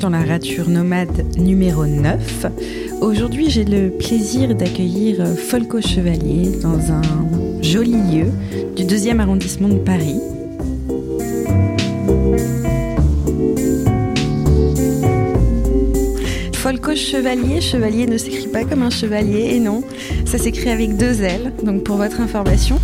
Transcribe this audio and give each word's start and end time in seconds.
dans 0.00 0.10
la 0.10 0.24
rature 0.24 0.68
nomade 0.68 1.36
numéro 1.36 1.86
9. 1.86 2.46
Aujourd'hui, 3.00 3.50
j'ai 3.50 3.64
le 3.64 3.90
plaisir 3.90 4.54
d'accueillir 4.54 5.26
Folco 5.36 5.80
Chevalier 5.80 6.50
dans 6.62 6.92
un 6.92 7.02
joli 7.60 7.92
lieu 7.92 8.26
du 8.76 8.84
deuxième 8.84 9.20
arrondissement 9.20 9.68
de 9.68 9.78
Paris. 9.78 10.20
Folco 16.54 16.94
Chevalier, 16.94 17.60
chevalier 17.60 18.06
ne 18.06 18.16
s'écrit 18.18 18.48
pas 18.48 18.64
comme 18.64 18.82
un 18.82 18.90
chevalier, 18.90 19.54
et 19.54 19.58
non, 19.58 19.82
ça 20.24 20.38
s'écrit 20.38 20.70
avec 20.70 20.96
deux 20.96 21.22
L, 21.22 21.52
donc 21.64 21.82
pour 21.82 21.96
votre 21.96 22.20
information. 22.20 22.80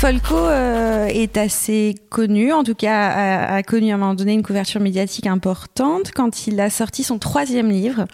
Folco 0.00 0.34
euh, 0.34 1.08
est 1.08 1.36
assez 1.36 1.94
connu, 2.08 2.54
en 2.54 2.64
tout 2.64 2.74
cas 2.74 3.10
a, 3.48 3.62
connu 3.62 3.90
à 3.90 3.96
un 3.96 3.98
moment 3.98 4.14
donné 4.14 4.32
une 4.32 4.42
couverture 4.42 4.80
médiatique 4.80 5.26
importante 5.26 6.12
quand 6.14 6.46
il 6.46 6.58
a 6.58 6.70
sorti 6.70 7.02
son 7.02 7.18
troisième 7.18 7.68
livre 7.68 8.06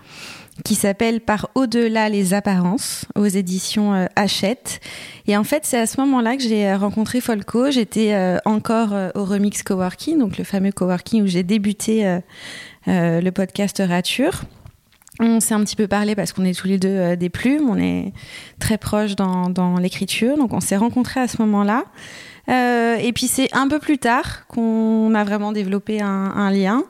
qui 0.65 0.75
s'appelle 0.75 1.21
Par 1.21 1.49
au-delà 1.55 2.09
les 2.09 2.35
apparences 2.35 3.05
aux 3.15 3.27
éditions 3.27 3.95
euh, 3.95 4.07
Hachette. 4.17 4.81
Et 5.29 5.37
en 5.37 5.45
fait, 5.45 5.65
c'est 5.65 5.79
à 5.79 5.87
ce 5.87 6.01
moment-là 6.01 6.37
que 6.37 6.43
j'ai 6.43 6.75
rencontré 6.75 7.21
Folco. 7.21 7.71
J'étais 7.71 8.15
euh, 8.15 8.39
encore 8.47 8.93
euh, 8.93 9.11
au 9.15 9.25
Remix 9.25 9.63
Coworking, 9.63 10.19
donc 10.19 10.39
le 10.39 10.45
fameux 10.45 10.73
coworking 10.73 11.23
où 11.23 11.29
j'ai 11.29 11.45
débuté 11.45 12.05
euh, 12.05 12.19
euh, 12.89 13.21
le 13.21 13.31
podcast 13.31 13.81
Rature. 13.87 14.43
On 15.19 15.41
s'est 15.41 15.55
un 15.55 15.61
petit 15.61 15.77
peu 15.77 15.87
parlé 15.87 16.15
parce 16.15 16.33
qu'on 16.33 16.45
est 16.45 16.59
tous 16.59 16.67
les 16.67 16.79
deux 16.79 16.89
euh, 16.89 17.17
des 17.17 17.31
plumes, 17.31 17.69
on 17.71 17.79
est 17.79 18.13
très 18.59 18.77
proches 18.77 19.17
dans, 19.17 19.79
l'écriture, 19.81 20.37
donc 20.37 20.53
on 20.53 20.61
s'est 20.61 20.77
rencontrés 20.77 21.21
à 21.21 21.29
ce 21.29 21.41
moment-là. 21.43 21.85
Euh, 22.49 22.97
et 22.97 23.13
puis 23.13 23.27
c'est 23.27 23.53
un 23.55 23.67
peu 23.67 23.79
plus 23.79 23.99
tard 23.99 24.47
qu'on 24.47 25.15
a 25.15 25.25
vraiment 25.25 25.53
développé 25.53 26.01
un, 26.01 26.51
lien 26.51 26.85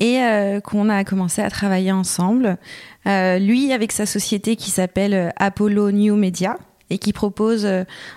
et 0.00 0.20
euh, 0.20 0.60
qu'on 0.60 0.88
a 0.88 1.04
commencé 1.04 1.42
à 1.42 1.50
travailler 1.50 1.92
ensemble. 1.92 2.56
Lui 3.04 3.72
avec 3.72 3.92
sa 3.92 4.04
société 4.04 4.56
qui 4.56 4.70
s'appelle 4.70 5.32
Apollo 5.36 5.92
New 5.92 6.16
Media 6.16 6.56
et 6.90 6.98
qui 6.98 7.12
propose 7.12 7.68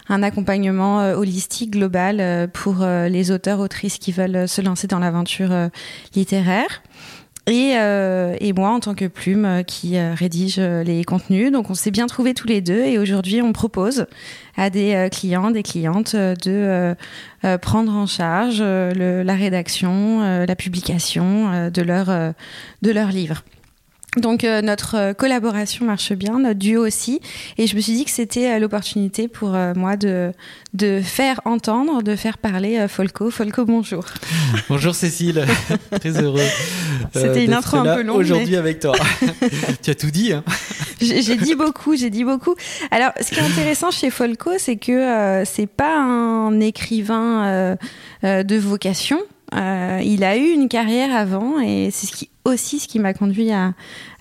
un 0.09 0.23
accompagnement 0.23 1.11
holistique 1.11 1.71
global 1.71 2.49
pour 2.53 2.83
les 2.83 3.29
auteurs 3.29 3.59
autrices 3.59 3.99
qui 3.99 4.11
veulent 4.11 4.47
se 4.47 4.61
lancer 4.61 4.87
dans 4.87 4.97
l'aventure 4.97 5.51
littéraire. 6.15 6.81
Et, 7.47 7.73
euh, 7.77 8.35
et, 8.39 8.53
moi 8.53 8.69
en 8.69 8.79
tant 8.79 8.93
que 8.93 9.05
plume 9.05 9.45
euh, 9.45 9.63
qui 9.63 9.97
euh, 9.97 10.13
rédige 10.13 10.59
les 10.59 11.03
contenus. 11.03 11.51
Donc 11.51 11.69
on 11.69 11.73
s'est 11.73 11.91
bien 11.91 12.07
trouvés 12.07 12.33
tous 12.33 12.47
les 12.47 12.61
deux 12.61 12.83
et 12.83 12.97
aujourd'hui 12.99 13.41
on 13.41 13.53
propose 13.53 14.05
à 14.55 14.69
des 14.69 15.07
clients, 15.11 15.51
des 15.51 15.63
clientes 15.63 16.15
de 16.15 16.95
prendre 17.61 17.93
en 17.93 18.05
charge 18.05 18.59
le, 18.61 19.23
la 19.23 19.35
rédaction, 19.35 20.19
la 20.45 20.55
publication 20.55 21.69
de 21.69 21.81
leur, 21.81 22.07
de 22.81 22.91
leur 22.91 23.09
livre. 23.09 23.43
Donc 24.17 24.43
euh, 24.43 24.61
notre 24.61 25.13
collaboration 25.13 25.85
marche 25.85 26.13
bien, 26.13 26.39
notre 26.39 26.57
duo 26.57 26.85
aussi, 26.85 27.21
et 27.57 27.67
je 27.67 27.75
me 27.75 27.81
suis 27.81 27.93
dit 27.93 28.05
que 28.05 28.11
c'était 28.11 28.51
euh, 28.51 28.59
l'opportunité 28.59 29.27
pour 29.27 29.53
euh, 29.53 29.73
moi 29.75 29.97
de 29.97 30.31
de 30.73 30.99
faire 31.03 31.41
entendre, 31.45 32.01
de 32.01 32.15
faire 32.15 32.39
parler 32.39 32.87
Folco. 32.87 33.29
Folco, 33.29 33.65
bonjour. 33.65 34.05
Bonjour 34.69 34.95
Cécile, 34.95 35.45
très 35.99 36.21
heureux. 36.21 36.39
C'était 37.13 37.45
une 37.45 37.53
intro 37.53 37.77
un 37.77 37.95
peu 37.95 38.03
longue. 38.03 38.19
Aujourd'hui 38.19 38.51
mais... 38.51 38.57
avec 38.57 38.79
toi. 38.79 38.95
tu 39.83 39.89
as 39.89 39.95
tout 39.95 40.11
dit. 40.11 40.33
Hein 40.33 40.43
j'ai 41.01 41.35
dit 41.35 41.55
beaucoup, 41.55 41.95
j'ai 41.95 42.09
dit 42.09 42.23
beaucoup. 42.23 42.55
Alors, 42.91 43.11
ce 43.21 43.29
qui 43.29 43.39
est 43.39 43.43
intéressant 43.43 43.91
chez 43.91 44.09
Folco, 44.09 44.51
c'est 44.57 44.75
que 44.75 44.91
euh, 44.91 45.45
c'est 45.45 45.67
pas 45.67 45.97
un 45.97 46.59
écrivain 46.59 47.77
euh, 48.23 48.43
de 48.43 48.57
vocation. 48.57 49.19
Euh, 49.55 50.01
il 50.03 50.23
a 50.23 50.37
eu 50.37 50.51
une 50.51 50.69
carrière 50.69 51.15
avant 51.15 51.59
et 51.59 51.89
c'est 51.91 52.27
aussi 52.45 52.79
ce 52.79 52.87
qui 52.87 52.99
m'a 52.99 53.13
conduit 53.13 53.51
à, 53.51 53.73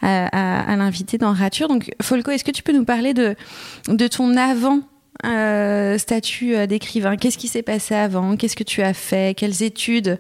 l'inviter 0.03 1.19
dans 1.19 1.33
Rature. 1.33 1.69
Donc 1.69 1.91
Folco, 2.03 2.31
est-ce 2.31 2.45
que 2.45 2.51
tu 2.51 2.63
peux 2.63 2.73
nous 2.73 2.85
parler 2.85 3.15
de, 3.15 3.37
ton 4.09 4.37
avant 4.37 4.81
euh, 5.27 5.99
statut 5.99 6.55
euh, 6.55 6.67
d'écrivain? 6.67 7.17
Qu'est-ce 7.17 7.39
qui 7.39 7.49
s'est 7.49 7.63
passé 7.63 7.95
avant? 7.95 8.37
Qu'est-ce 8.37 8.57
que 8.57 8.65
tu 8.65 8.83
as 8.83 8.95
fait? 8.95 9.37
Quelles 9.37 9.63
études 9.63 10.19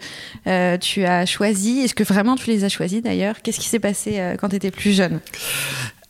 tu 0.80 1.04
as 1.04 1.26
choisies? 1.26 1.80
Est-ce 1.80 1.94
que 1.94 2.04
vraiment 2.04 2.36
tu 2.36 2.50
les 2.50 2.64
as 2.64 2.69
choisies 2.69 3.02
d'ailleurs? 3.02 3.42
Qu'est-ce 3.42 3.60
qui 3.60 3.69
s'est 3.69 3.80
passé 3.80 4.34
quand 4.40 4.50
tu 4.50 4.56
étais 4.56 4.70
plus 4.70 4.92
jeune? 4.92 5.20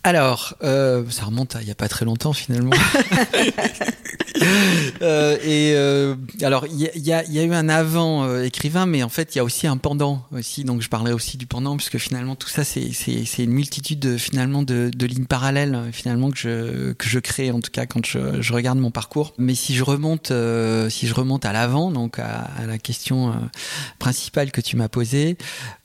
Alors, 0.05 0.55
euh, 0.63 1.05
ça 1.11 1.25
remonte 1.25 1.57
à 1.57 1.61
il 1.61 1.65
n'y 1.65 1.71
a 1.71 1.75
pas 1.75 1.89
très 1.89 2.05
longtemps 2.05 2.33
finalement. 2.33 2.71
euh, 5.03 5.37
et 5.43 5.73
euh, 5.75 6.15
alors, 6.43 6.67
il 6.67 6.81
y, 6.81 6.85
y, 6.99 7.11
y 7.11 7.13
a, 7.13 7.43
eu 7.43 7.53
un 7.53 7.69
avant 7.69 8.41
écrivain, 8.41 8.87
mais 8.87 9.03
en 9.03 9.09
fait, 9.09 9.35
il 9.35 9.39
y 9.39 9.41
a 9.41 9.45
aussi 9.45 9.67
un 9.67 9.77
pendant 9.77 10.25
aussi. 10.31 10.63
Donc, 10.63 10.83
je 10.83 10.89
parlais 10.89 11.13
aussi 11.13 11.37
du 11.37 11.47
pendant, 11.47 11.77
puisque 11.77 11.99
finalement, 11.99 12.37
tout 12.37 12.49
ça, 12.49 12.63
c'est 12.65 12.93
une 13.39 13.51
multitude 13.51 13.99
de, 13.99 14.17
finalement 14.17 14.63
de, 14.63 14.91
de, 14.95 15.07
lignes 15.07 15.27
parallèles 15.27 15.91
finalement 15.93 16.31
que 16.31 16.39
je 16.39 16.93
que 16.93 17.09
je 17.09 17.19
crée 17.19 17.51
en 17.51 17.61
tout 17.61 17.71
cas 17.71 17.87
quand 17.87 18.07
je, 18.07 18.41
je 18.41 18.53
regarde 18.53 18.79
mon 18.79 18.91
parcours. 18.91 19.35
Mais 19.37 19.55
si 19.57 19.75
je 19.75 19.83
remonte, 19.83 20.33
si 20.91 21.07
je 21.07 21.15
remonte 21.15 21.45
à 21.45 21.53
l'avant, 21.53 21.91
donc 21.91 22.21
à, 22.21 22.49
à, 22.59 22.67
la 22.67 22.79
question 22.79 23.35
principale 23.99 24.53
que 24.53 24.61
tu 24.61 24.77
m'as 24.77 24.89
posée, 24.89 25.37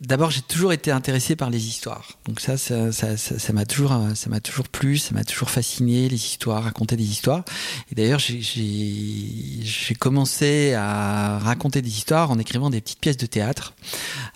d'abord, 0.02 0.30
j'ai 0.30 0.42
toujours 0.42 0.72
été 0.72 0.92
intéressé 0.92 1.36
par 1.36 1.50
les 1.50 1.68
histoires. 1.68 2.10
Donc 2.28 2.40
ça, 2.40 2.58
ça 2.58 2.76
m'a 2.76 2.92
ça, 2.92 3.18
ça, 3.18 3.40
ça 3.40 3.66
toujours 3.66 3.92
ça 4.16 4.30
m'a 4.30 4.40
toujours 4.40 4.68
plu, 4.68 4.98
ça 4.98 5.14
m'a 5.14 5.24
toujours 5.24 5.50
fasciné, 5.50 6.10
les 6.10 6.16
histoires, 6.16 6.64
raconter 6.64 6.96
des 6.96 7.04
histoires. 7.04 7.44
Et 7.92 7.96
d'ailleurs, 7.96 8.20
j'ai 8.20 9.96
commencé 10.00 10.74
à 10.74 11.40
raconter 11.40 11.82
des 11.82 11.90
histoires 11.90 12.32
en 12.32 12.40
écrivant 12.40 12.70
des 12.70 12.82
petites 12.82 13.00
pièces 13.00 13.18
de 13.18 13.26
théâtre 13.26 13.74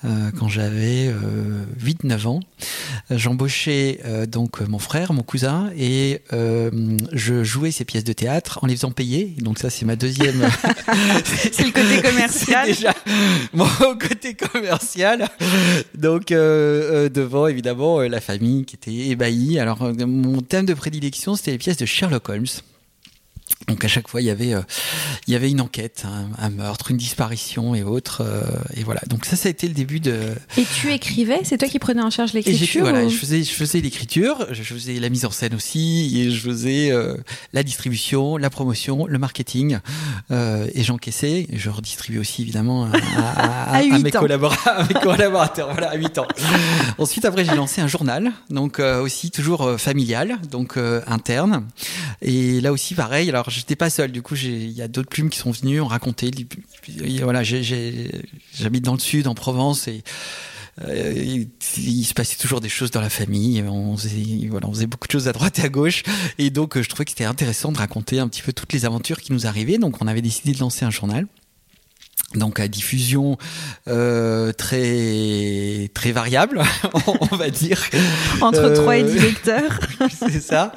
euh, 0.06 0.32
quand 0.38 0.48
j'avais 0.48 1.08
euh, 1.08 1.66
8-9 1.82 2.28
ans. 2.28 2.40
J'embauchais 3.10 4.02
euh, 4.06 4.26
donc 4.26 4.60
mon 4.62 4.80
frère, 4.80 5.14
mon 5.14 5.24
cousin, 5.24 5.70
et 5.78 6.22
euh, 6.34 6.98
je 7.14 7.44
jouais 7.44 7.72
ces 7.72 7.86
pièces 7.86 8.04
de 8.04 8.14
théâtre 8.14 8.60
en 8.62 8.68
les 8.68 8.76
faisant 8.76 8.92
payer. 8.92 9.34
Donc 9.40 9.60
ça, 9.60 9.70
c'est 9.70 9.86
ma 9.86 9.96
deuxième... 9.96 10.36
c'est 11.24 11.64
le 11.64 11.72
côté 11.72 12.02
commercial. 12.10 12.68
déjà 12.68 12.94
mon 13.54 13.68
côté 13.98 14.34
commercial. 14.34 15.30
Donc 15.96 16.32
euh, 16.32 17.10
devant, 17.10 17.48
évidemment, 17.48 18.02
la 18.02 18.20
famille 18.20 18.66
qui 18.66 18.76
était 18.76 18.92
ébahie. 18.92 19.57
Alors, 19.60 19.80
mon 19.82 20.42
thème 20.42 20.66
de 20.66 20.74
prédilection, 20.74 21.36
c'était 21.36 21.52
les 21.52 21.58
pièces 21.58 21.78
de 21.78 21.86
Sherlock 21.86 22.30
Holmes. 22.30 22.46
Donc 23.68 23.84
à 23.84 23.88
chaque 23.88 24.08
fois, 24.08 24.22
il 24.22 24.26
y 24.26 24.30
avait, 24.30 24.54
euh, 24.54 24.62
il 25.28 25.34
y 25.34 25.36
avait 25.36 25.50
une 25.50 25.60
enquête, 25.62 26.06
un, 26.06 26.30
un, 26.42 26.50
meurtre, 26.50 26.92
une 26.92 26.98
disparition 26.98 27.76
et 27.76 27.84
autres. 27.84 28.22
Euh, 28.22 28.44
et 28.76 28.84
voilà. 28.84 29.02
Donc 29.10 29.26
ça, 29.26 29.36
ça 29.36 29.48
a 29.48 29.50
été 29.50 29.68
le 29.68 29.74
début 29.74 30.00
de. 30.00 30.16
Et 30.58 30.64
tu 30.80 30.92
écrivais? 30.94 31.40
C'est 31.44 31.58
toi 31.58 31.68
qui 31.68 31.80
prenais 31.80 32.02
en 32.02 32.10
charge 32.10 32.34
l'écriture 32.34 32.84
Voilà, 32.84 33.04
ou... 33.04 33.10
je 33.10 33.18
faisais, 33.18 33.44
je 33.44 33.52
faisais 33.52 33.82
l'écriture, 33.82 34.48
je 34.52 34.62
faisais 34.62 35.00
la 35.00 35.10
mise 35.10 35.26
en 35.26 35.32
scène 35.32 35.56
aussi, 35.56 36.18
et 36.18 36.32
je 36.32 36.40
faisais 36.40 36.92
euh, 36.92 37.18
la 37.52 37.64
distribution, 37.64 38.38
la 38.38 38.50
promotion, 38.50 39.08
le 39.08 39.18
marketing, 39.18 39.80
et 40.32 40.84
j'encaissais. 40.84 41.48
Je 41.52 41.70
redistribuais 41.70 42.20
aussi 42.20 42.44
évidemment 42.44 42.86
à, 42.86 42.92
à, 43.18 43.74
à, 43.74 43.78
à 43.80 44.00
mes, 44.00 44.12
collabora 44.12 44.84
mes 44.88 45.00
collaborateurs. 45.00 45.72
voilà, 45.72 45.90
à 45.92 45.96
8 45.96 46.20
ans. 46.20 46.28
Ensuite, 47.00 47.26
après, 47.26 47.44
j'ai 47.44 47.56
lancé 47.56 47.82
un 47.82 47.88
journal, 47.88 48.32
donc 48.50 48.80
aussi 48.80 49.32
toujours 49.32 49.80
familial, 49.80 50.38
donc 50.52 50.78
interne. 51.08 51.66
Et 52.22 52.62
là 52.62 52.72
aussi, 52.72 52.94
pareil. 52.94 53.30
Alors 53.30 53.47
j'étais 53.50 53.76
pas 53.76 53.90
seul. 53.90 54.12
Du 54.12 54.22
coup, 54.22 54.36
il 54.36 54.72
y 54.72 54.82
a 54.82 54.88
d'autres 54.88 55.10
plumes 55.10 55.30
qui 55.30 55.40
sont 55.40 55.52
venues, 55.52 55.82
ont 55.82 55.88
raconté. 55.88 56.32
Voilà, 57.22 57.44
j'habite 57.44 58.84
dans 58.84 58.94
le 58.94 59.00
sud, 59.00 59.28
en 59.28 59.36
Provence, 59.36 59.88
et 59.88 60.04
euh, 60.82 61.14
il, 61.16 61.50
il, 61.78 62.04
se 62.04 62.14
passait 62.14 62.38
toujours 62.38 62.62
des 62.62 62.70
choses 62.70 62.92
dans 62.92 63.02
la 63.02 63.10
famille. 63.10 63.62
On 63.64 63.98
faisait, 63.98 64.50
on 64.52 64.74
faisait 64.74 64.88
beaucoup 64.88 65.08
de 65.08 65.12
choses 65.12 65.28
à 65.28 65.34
droite 65.34 65.60
et 65.60 65.64
à 65.64 65.70
gauche, 65.70 66.04
et 66.38 66.50
donc 66.50 66.80
je 66.80 66.88
trouvais 66.88 67.06
que 67.06 67.12
c'était 67.12 67.26
intéressant 67.26 67.72
de 67.72 67.78
raconter 67.78 68.20
un 68.20 68.28
petit 68.28 68.42
peu 68.42 68.54
toutes 68.54 68.74
les 68.74 68.86
aventures 68.86 69.22
qui 69.22 69.34
nous 69.34 69.48
arrivaient. 69.48 69.78
Donc, 69.78 70.02
on 70.02 70.08
avait 70.08 70.22
décidé 70.22 70.54
de 70.54 70.60
lancer 70.60 70.86
un 70.86 70.92
journal 70.92 71.28
donc 72.36 72.60
à 72.60 72.68
diffusion 72.68 73.38
euh, 73.88 74.52
très 74.52 75.90
très 75.94 76.12
variable, 76.12 76.62
on 77.32 77.36
va 77.36 77.50
dire. 77.50 77.82
Entre 78.42 78.60
euh, 78.60 78.76
3 78.76 78.98
et 78.98 79.04
10 79.04 79.20
lecteurs. 79.20 79.80
c'est 80.12 80.42
ça. 80.42 80.74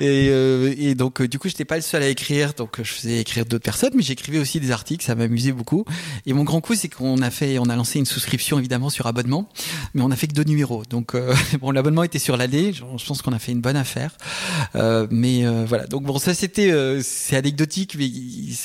Et, 0.00 0.28
euh, 0.30 0.74
et 0.76 0.96
donc 0.96 1.22
du 1.22 1.38
coup, 1.38 1.48
j'étais 1.48 1.64
pas 1.64 1.76
le 1.76 1.82
seul 1.82 2.02
à 2.02 2.08
écrire, 2.08 2.54
donc 2.54 2.78
je 2.82 2.92
faisais 2.92 3.20
écrire 3.20 3.44
d'autres 3.46 3.62
personnes, 3.62 3.92
mais 3.94 4.02
j'écrivais 4.02 4.38
aussi 4.38 4.58
des 4.58 4.72
articles, 4.72 5.04
ça 5.04 5.14
m'amusait 5.14 5.52
beaucoup. 5.52 5.84
Et 6.26 6.32
mon 6.32 6.42
grand 6.42 6.60
coup, 6.60 6.74
c'est 6.74 6.88
qu'on 6.88 7.22
a 7.22 7.30
fait, 7.30 7.58
on 7.60 7.68
a 7.68 7.76
lancé 7.76 8.00
une 8.00 8.06
souscription 8.06 8.58
évidemment 8.58 8.90
sur 8.90 9.06
abonnement, 9.06 9.48
mais 9.94 10.02
on 10.02 10.10
a 10.10 10.16
fait 10.16 10.26
que 10.26 10.34
deux 10.34 10.44
numéros. 10.44 10.82
Donc 10.90 11.14
euh, 11.14 11.34
bon, 11.60 11.70
l'abonnement 11.70 12.02
était 12.02 12.18
sur 12.18 12.36
l'année, 12.36 12.72
je, 12.72 12.82
je, 12.96 13.06
pense 13.06 13.22
qu'on 13.22 13.32
a 13.32 13.38
fait 13.38 13.52
une 13.52 13.60
bonne 13.60 13.76
affaire. 13.76 14.16
Euh, 14.74 15.06
mais 15.10 15.44
voilà. 15.66 15.86
Donc 15.86 16.02
bon, 16.02 16.18
ça 16.18 16.34
c'était 16.34 16.72
c'est 17.02 17.36
anecdotique, 17.36 17.96
mais 17.96 18.10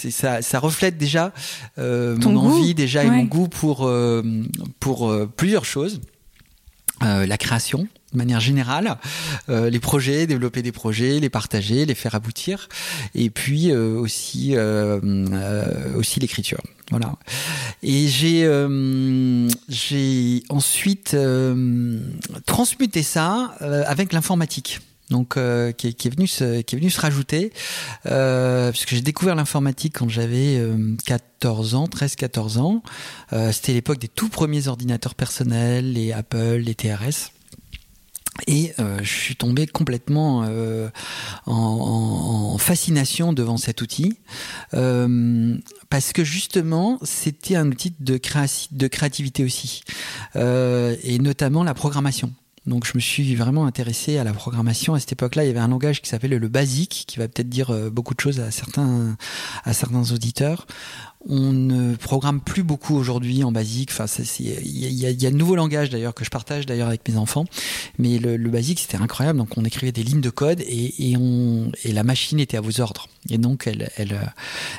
ça 0.09 0.41
ça 0.41 0.59
reflète 0.59 0.97
déjà 0.97 1.33
Ton 1.77 1.83
mon 2.13 2.33
goût. 2.33 2.47
envie 2.57 2.73
déjà 2.73 3.01
Ouais. 3.01 3.07
et 3.07 3.11
mon 3.11 3.23
goût 3.23 3.47
pour, 3.47 3.87
euh, 3.87 4.23
pour 4.79 5.09
euh, 5.09 5.25
plusieurs 5.25 5.65
choses. 5.65 6.01
Euh, 7.03 7.25
la 7.25 7.37
création, 7.37 7.87
de 8.13 8.17
manière 8.17 8.39
générale, 8.39 8.97
les 9.49 9.79
projets, 9.81 10.27
développer 10.27 10.61
des 10.61 10.71
projets, 10.71 11.19
les 11.19 11.29
partager, 11.29 11.85
les 11.85 11.93
faire 11.93 12.15
aboutir, 12.15 12.69
et 13.13 13.29
puis 13.29 13.73
aussi 13.73 14.55
aussi 15.95 16.19
l'écriture. 16.21 16.61
Voilà. 16.89 17.17
Et 17.83 18.07
j'ai 18.07 18.49
j'ai 19.67 20.43
ensuite 20.47 21.17
transmuté 22.45 23.03
ça 23.03 23.53
avec 23.59 24.13
l'informatique 24.13 24.79
donc 25.09 25.37
euh, 25.37 25.71
qui, 25.71 25.87
est, 25.87 25.93
qui, 25.93 26.07
est, 26.07 26.11
venu 26.11 26.27
se, 26.27 26.61
qui 26.61 26.75
est 26.75 26.79
venu 26.79 26.89
se 26.89 26.99
rajouter 26.99 27.51
euh, 28.07 28.71
puisque 28.71 28.89
j'ai 28.89 29.01
découvert 29.01 29.35
l'informatique 29.35 29.95
quand 29.97 30.09
j'avais 30.09 30.61
14 31.05 31.73
euh, 31.73 31.77
ans 31.77 31.87
13 31.87 32.15
14 32.15 32.57
ans 32.57 32.83
euh, 33.33 33.51
c'était 33.51 33.73
l'époque 33.73 33.99
des 33.99 34.07
tout 34.07 34.29
premiers 34.29 34.67
ordinateurs 34.67 35.15
personnels 35.15 35.93
les 35.93 36.11
Apple 36.11 36.57
les 36.57 36.75
TRS 36.75 37.31
et 38.47 38.73
euh, 38.79 38.99
je 39.01 39.13
suis 39.13 39.35
tombé 39.35 39.65
complètement 39.65 40.43
euh, 40.43 40.89
en, 41.45 41.53
en, 42.53 42.57
fascination 42.57 43.31
devant 43.31 43.57
cet 43.57 43.81
outil 43.81 44.17
euh, 44.73 45.57
parce 45.89 46.11
que 46.11 46.23
justement 46.23 46.99
c'était 47.03 47.55
un 47.55 47.69
outil 47.69 47.93
de, 47.99 48.19
de 48.71 48.87
créativité 48.87 49.43
aussi 49.43 49.83
et 50.35 51.19
notamment 51.19 51.63
la 51.63 51.73
programmation. 51.73 52.33
Donc 52.65 52.85
je 52.85 52.93
me 52.95 52.99
suis 52.99 53.35
vraiment 53.35 53.65
intéressé 53.65 54.17
à 54.17 54.23
la 54.23 54.33
programmation. 54.33 54.93
À 54.95 54.99
cette 54.99 55.11
époque-là, 55.11 55.43
il 55.43 55.47
y 55.47 55.49
avait 55.49 55.59
un 55.59 55.67
langage 55.67 56.01
qui 56.01 56.09
s'appelait 56.09 56.39
le 56.39 56.47
BASIC, 56.47 57.05
qui 57.07 57.19
va 57.19 57.27
peut-être 57.27 57.49
dire 57.49 57.69
euh, 57.69 57.89
beaucoup 57.89 58.13
de 58.13 58.19
choses 58.19 58.39
à 58.39 58.51
certains, 58.51 59.15
à 59.63 59.73
certains 59.73 60.11
auditeurs. 60.11 60.65
On 61.27 61.53
ne 61.53 61.95
programme 61.95 62.39
plus 62.39 62.63
beaucoup 62.63 62.95
aujourd'hui 62.95 63.43
en 63.43 63.51
basique. 63.51 63.89
Enfin, 63.91 64.05
il 64.39 64.45
y, 64.63 64.85
y, 64.85 65.23
y 65.23 65.25
a, 65.25 65.31
de 65.31 65.35
nouveaux 65.35 65.55
langages 65.55 65.89
d'ailleurs 65.89 66.13
que 66.13 66.23
je 66.23 66.29
partage 66.29 66.65
d'ailleurs 66.65 66.87
avec 66.87 67.07
mes 67.07 67.17
enfants. 67.17 67.45
Mais 67.97 68.19
le, 68.19 68.37
le 68.37 68.49
basique 68.49 68.79
c'était 68.79 68.97
incroyable. 68.97 69.39
Donc 69.39 69.57
on 69.57 69.65
écrivait 69.65 69.91
des 69.91 70.03
lignes 70.03 70.21
de 70.21 70.29
code 70.29 70.61
et, 70.61 71.11
et, 71.11 71.17
on 71.17 71.71
et 71.83 71.91
la 71.91 72.03
machine 72.03 72.39
était 72.39 72.57
à 72.57 72.61
vos 72.61 72.79
ordres. 72.81 73.07
Et 73.29 73.37
donc 73.37 73.65
elle, 73.65 73.89
elle, 73.97 74.19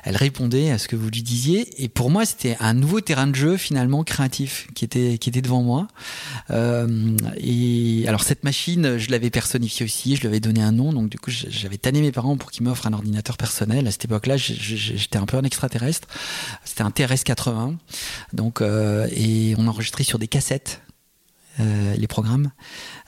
elle 0.04 0.16
répondait 0.16 0.70
à 0.70 0.78
ce 0.78 0.86
que 0.88 0.96
vous 0.96 1.08
lui 1.10 1.22
disiez. 1.22 1.82
Et 1.82 1.88
pour 1.88 2.10
moi 2.10 2.24
c'était 2.24 2.56
un 2.60 2.74
nouveau 2.74 3.00
terrain 3.00 3.26
de 3.26 3.34
jeu 3.34 3.56
finalement 3.56 4.04
créatif 4.04 4.68
qui 4.74 4.84
était 4.84 5.18
qui 5.18 5.30
était 5.30 5.42
devant 5.42 5.62
moi. 5.62 5.88
Euh, 6.50 7.16
et 7.38 8.04
alors 8.06 8.22
cette 8.22 8.44
machine, 8.44 8.98
je 8.98 9.10
l'avais 9.10 9.30
personnifiée 9.30 9.84
aussi. 9.84 10.16
Je 10.16 10.20
lui 10.20 10.28
avais 10.28 10.40
donné 10.40 10.62
un 10.62 10.72
nom. 10.72 10.92
Donc 10.92 11.08
du 11.08 11.18
coup 11.18 11.30
j'avais 11.30 11.78
tanné 11.78 12.00
mes 12.00 12.12
parents 12.12 12.36
pour 12.36 12.50
qu'ils 12.50 12.64
m'offrent 12.64 12.86
un 12.86 12.92
ordinateur 12.92 13.36
personnel. 13.36 13.86
À 13.86 13.90
cette 13.90 14.04
époque-là, 14.04 14.36
j'étais 14.36 15.18
un 15.18 15.26
peu 15.26 15.36
un 15.36 15.42
extraterrestre. 15.42 16.06
C'était 16.64 16.82
un 16.82 16.90
TRS 16.90 17.24
80. 17.24 17.76
Donc, 18.32 18.60
euh, 18.60 19.08
et 19.12 19.54
on 19.58 19.66
enregistrait 19.66 20.04
sur 20.04 20.18
des 20.18 20.28
cassettes. 20.28 20.82
Euh, 21.58 21.94
les 21.96 22.06
programmes. 22.06 22.50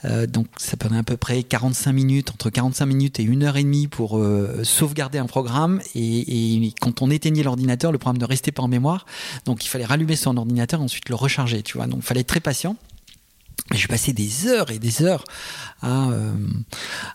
Euh, 0.05 0.25
donc 0.25 0.47
ça 0.57 0.75
prenait 0.75 0.97
à 0.97 1.03
peu 1.03 1.17
près 1.17 1.43
45 1.43 1.91
minutes, 1.91 2.31
entre 2.31 2.49
45 2.49 2.87
minutes 2.87 3.19
et 3.19 3.23
une 3.23 3.43
heure 3.43 3.57
et 3.57 3.63
demie 3.63 3.87
pour 3.87 4.19
sauvegarder 4.63 5.19
un 5.19 5.27
programme. 5.27 5.81
Et, 5.93 6.55
et, 6.65 6.73
quand 6.81 7.03
on 7.03 7.11
éteignait 7.11 7.43
l'ordinateur, 7.43 7.91
le 7.91 7.99
programme 7.99 8.19
ne 8.19 8.25
restait 8.25 8.51
pas 8.51 8.63
en 8.63 8.67
mémoire. 8.67 9.05
Donc 9.45 9.63
il 9.63 9.67
fallait 9.67 9.85
rallumer 9.85 10.15
son 10.15 10.35
ordinateur 10.35 10.79
et 10.79 10.83
ensuite 10.83 11.09
le 11.09 11.15
recharger. 11.15 11.61
Tu 11.61 11.77
vois, 11.77 11.85
donc 11.85 11.99
il 11.99 12.05
fallait 12.05 12.21
être 12.21 12.27
très 12.27 12.39
patient. 12.39 12.75
Et 13.71 13.77
je 13.77 13.87
passais 13.87 14.13
des 14.13 14.47
heures 14.47 14.71
et 14.71 14.79
des 14.79 15.03
heures 15.03 15.25
à, 15.81 16.09
euh, 16.09 16.31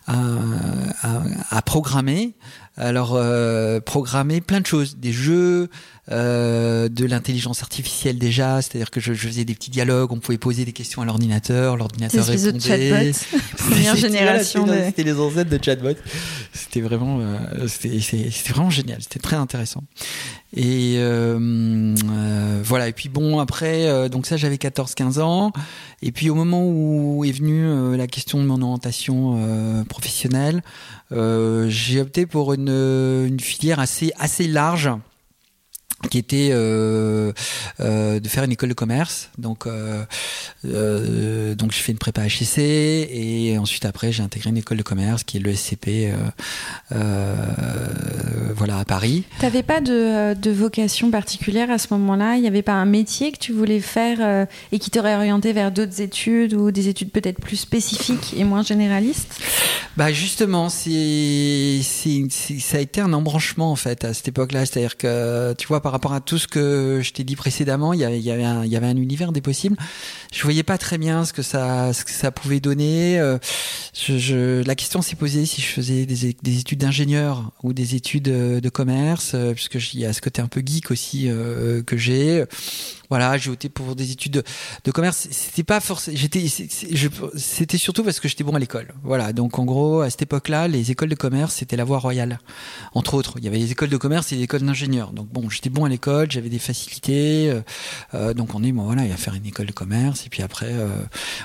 à, 0.07 0.17
à, 1.01 1.23
à 1.57 1.61
programmer. 1.61 2.35
Alors, 2.77 3.13
euh, 3.15 3.79
programmer 3.79 4.41
plein 4.41 4.59
de 4.59 4.65
choses, 4.65 4.97
des 4.97 5.13
jeux, 5.13 5.69
euh, 6.11 6.89
de 6.89 7.05
l'intelligence 7.05 7.63
artificielle 7.63 8.19
déjà, 8.19 8.61
c'est-à-dire 8.61 8.91
que 8.91 8.99
je, 8.99 9.13
je, 9.13 9.27
faisais 9.27 9.45
des 9.45 9.55
petits 9.55 9.71
dialogues, 9.71 10.11
on 10.11 10.19
pouvait 10.19 10.37
poser 10.37 10.65
des 10.65 10.73
questions 10.73 11.01
à 11.01 11.05
l'ordinateur, 11.05 11.77
l'ordinateur 11.77 12.25
répondait. 12.25 12.51
De 12.51 12.59
chatbot, 12.59 13.17
première 13.57 13.95
génération. 13.95 14.67
C'était 14.67 15.03
de... 15.03 15.09
les 15.09 15.19
ancêtres 15.19 15.49
de 15.49 15.63
chatbot. 15.63 15.97
C'était 16.53 16.81
vraiment, 16.81 17.19
euh, 17.21 17.67
c'était 17.67 18.29
vraiment 18.51 18.69
génial, 18.69 19.01
c'était 19.01 19.19
très 19.19 19.37
intéressant. 19.37 19.83
Et 20.55 20.95
euh, 20.97 21.37
euh, 21.39 22.61
voilà. 22.63 22.87
Et 22.87 22.93
puis 22.93 23.09
bon, 23.09 23.39
après, 23.39 23.87
euh, 23.87 24.07
donc 24.07 24.25
ça, 24.25 24.37
j'avais 24.37 24.55
14-15 24.55 25.19
ans. 25.19 25.51
Et 26.01 26.11
puis 26.11 26.29
au 26.29 26.35
moment 26.35 26.65
où 26.65 27.25
est 27.25 27.31
venue 27.31 27.97
la 27.97 28.07
question 28.07 28.39
de 28.39 28.45
orientation 28.61 29.37
euh, 29.37 29.83
professionnelle, 29.83 30.61
j'ai 31.11 32.01
opté 32.01 32.25
pour 32.25 32.53
une, 32.53 32.69
une 32.69 33.39
filière 33.39 33.79
assez 33.79 34.11
assez 34.17 34.47
large 34.47 34.89
qui 36.09 36.17
était 36.17 36.49
euh, 36.51 37.31
euh, 37.79 38.19
de 38.19 38.27
faire 38.27 38.43
une 38.43 38.51
école 38.51 38.69
de 38.69 38.73
commerce. 38.73 39.29
Donc, 39.37 39.65
euh, 39.65 40.03
euh, 40.65 41.55
donc 41.55 41.71
j'ai 41.71 41.79
fait 41.79 41.91
une 41.91 41.97
prépa 41.97 42.25
HEC 42.25 42.59
et 42.59 43.57
ensuite 43.57 43.85
après 43.85 44.11
j'ai 44.11 44.23
intégré 44.23 44.49
une 44.49 44.57
école 44.57 44.77
de 44.77 44.83
commerce 44.83 45.23
qui 45.23 45.37
est 45.37 45.39
le 45.39 45.53
SCP, 45.53 46.13
voilà 48.55 48.79
à 48.79 48.85
Paris. 48.85 49.23
T'avais 49.39 49.63
pas 49.63 49.81
de, 49.81 50.33
de, 50.33 50.51
vocation 50.51 51.11
particulière 51.11 51.69
à 51.71 51.77
ce 51.77 51.87
moment-là? 51.91 52.35
Il 52.35 52.41
n'y 52.41 52.47
avait 52.47 52.61
pas 52.61 52.73
un 52.73 52.85
métier 52.85 53.31
que 53.31 53.37
tu 53.37 53.51
voulais 53.51 53.79
faire 53.79 54.47
et 54.71 54.79
qui 54.79 54.91
t'aurait 54.91 55.15
orienté 55.15 55.53
vers 55.53 55.71
d'autres 55.71 56.01
études 56.01 56.53
ou 56.53 56.71
des 56.71 56.87
études 56.87 57.11
peut-être 57.11 57.39
plus 57.39 57.57
spécifiques 57.57 58.33
et 58.37 58.43
moins 58.43 58.63
généralistes? 58.63 59.39
Bah 59.97 60.11
justement, 60.11 60.69
c'est 60.69 61.81
ça 61.81 62.77
a 62.77 62.81
été 62.81 63.01
un 63.01 63.13
embranchement 63.13 63.71
en 63.71 63.75
fait 63.75 64.03
à 64.03 64.13
cette 64.13 64.27
époque-là, 64.27 64.65
c'est-à-dire 64.65 64.97
que 64.97 65.53
tu 65.57 65.67
vois 65.67 65.81
par 65.81 65.93
rapport 65.95 66.13
à 66.13 66.21
tout 66.21 66.37
ce 66.37 66.47
que 66.47 66.99
je 67.01 67.13
t'ai 67.13 67.23
dit 67.23 67.35
précédemment, 67.35 67.93
il 67.93 67.99
y 67.99 68.03
avait, 68.03 68.43
un, 68.43 68.95
univers 68.97 69.31
des 69.31 69.41
possibles. 69.41 69.77
Je 70.33 70.43
voyais 70.43 70.63
pas 70.63 70.77
très 70.77 70.97
bien 70.97 71.25
ce 71.25 71.33
que 71.33 71.41
ça, 71.41 72.31
pouvait 72.31 72.59
donner. 72.59 73.19
Euh, 73.19 73.37
je, 73.93 74.63
la 74.63 74.75
question 74.75 75.01
s'est 75.01 75.15
posée 75.15 75.45
si 75.45 75.61
je 75.61 75.67
faisais 75.67 76.05
des, 76.05 76.35
des 76.41 76.59
études 76.59 76.79
d'ingénieur 76.79 77.51
ou 77.63 77.73
des 77.73 77.95
études 77.95 78.23
de 78.23 78.69
commerce, 78.69 79.31
euh, 79.35 79.53
puisque 79.53 79.75
il 79.93 79.99
y 79.99 80.05
a 80.05 80.13
ce 80.13 80.21
côté 80.21 80.41
un 80.41 80.47
peu 80.47 80.61
geek 80.65 80.91
aussi 80.91 81.29
euh, 81.29 81.81
que 81.81 81.97
j'ai 81.97 82.45
voilà, 83.09 83.37
j'ai 83.37 83.51
opté 83.51 83.69
pour 83.69 83.95
des 83.95 84.11
études 84.11 84.33
de, 84.33 84.43
de 84.83 84.91
commerce. 84.91 85.27
C'était 85.31 85.63
pas 85.63 85.79
forcément, 85.79 86.17
j'étais, 86.17 86.45
c'était 86.47 87.77
surtout 87.77 88.03
parce 88.03 88.19
que 88.19 88.27
j'étais 88.27 88.43
bon 88.43 88.55
à 88.55 88.59
l'école. 88.59 88.93
Voilà, 89.03 89.33
donc 89.33 89.59
en 89.59 89.65
gros, 89.65 90.01
à 90.01 90.09
cette 90.09 90.23
époque-là, 90.23 90.67
les 90.67 90.91
écoles 90.91 91.09
de 91.09 91.15
commerce, 91.15 91.55
c'était 91.55 91.77
la 91.77 91.83
voie 91.83 91.99
royale. 91.99 92.39
Entre 92.93 93.13
autres, 93.13 93.35
il 93.37 93.45
y 93.45 93.47
avait 93.47 93.57
les 93.57 93.71
écoles 93.71 93.89
de 93.89 93.97
commerce 93.97 94.31
et 94.31 94.35
les 94.35 94.43
écoles 94.43 94.61
d'ingénieurs. 94.61 95.11
Donc 95.11 95.27
bon, 95.27 95.49
j'étais 95.49 95.69
bon 95.75 95.85
à 95.85 95.89
l'école, 95.89 96.31
j'avais 96.31 96.49
des 96.49 96.59
facilités. 96.59 97.51
Euh, 97.51 97.61
euh, 98.15 98.33
donc 98.33 98.55
on 98.55 98.63
est, 98.63 98.71
bon 98.71 98.83
voilà, 98.83 99.03
il 99.05 99.11
va 99.11 99.17
faire 99.17 99.35
une 99.35 99.45
école 99.45 99.67
de 99.67 99.71
commerce 99.71 100.25
et 100.25 100.29
puis 100.29 100.41
après, 100.41 100.71
euh, 100.71 100.87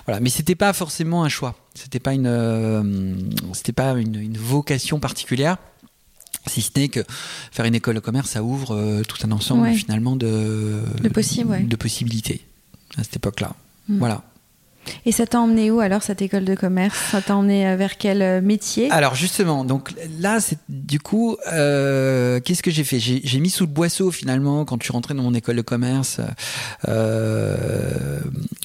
voilà. 0.07 0.21
Mais 0.21 0.31
c'était 0.31 0.55
pas 0.55 0.73
forcément 0.73 1.25
un 1.25 1.29
choix. 1.29 1.55
C'était 1.75 2.01
pas 2.01 2.15
une, 2.15 3.33
c'était 3.53 3.73
pas 3.73 3.93
une, 3.93 4.17
une 4.17 4.39
vocation 4.39 4.99
particulière. 4.99 5.59
Si 6.47 6.63
ce 6.63 6.71
n'est 6.77 6.89
que 6.89 7.05
faire 7.53 7.67
une 7.67 7.75
école 7.75 7.97
de 7.97 8.01
commerce, 8.01 8.31
ça 8.31 8.43
ouvre 8.43 8.75
euh, 8.75 9.03
tout 9.03 9.19
un 9.27 9.31
ensemble 9.31 9.65
ouais. 9.65 9.75
finalement 9.75 10.17
de, 10.17 10.81
de, 11.03 11.09
possible, 11.11 11.51
ouais. 11.51 11.63
de 11.63 11.77
possibilités 11.77 12.41
à 12.97 13.05
cette 13.05 13.17
époque-là. 13.17 13.55
Mmh. 13.89 13.99
Voilà. 13.99 14.23
Et 15.05 15.13
ça 15.13 15.27
t'a 15.27 15.41
emmené 15.41 15.71
où 15.71 15.81
alors 15.81 16.03
cette 16.03 16.23
école 16.23 16.45
de 16.45 16.55
commerce? 16.55 16.99
Ça 17.11 17.23
t'a 17.23 17.37
emmené 17.37 17.67
euh, 17.69 17.77
vers 17.77 17.97
quel 17.97 18.23
euh, 18.23 18.41
métier? 18.41 18.91
Alors 18.91 19.15
justement, 19.15 19.65
donc 19.65 19.93
là, 20.19 20.41
c'est 20.41 20.59
du 20.69 21.01
coup, 21.01 21.37
euh, 21.53 22.41
qu'est-ce 22.41 22.63
que 22.63 22.71
j'ai 22.71 22.85
fait? 22.85 22.99
J'ai 22.99 23.41
mis 23.41 23.51
sous 23.51 23.65
le 23.65 23.73
boisseau 23.73 24.11
finalement 24.11 24.65
quand 24.65 24.77
je 24.81 24.85
suis 24.85 24.93
rentré 24.93 25.15
dans 25.15 25.23
mon 25.23 25.35
école 25.35 25.57
de 25.57 25.63
commerce 25.63 26.21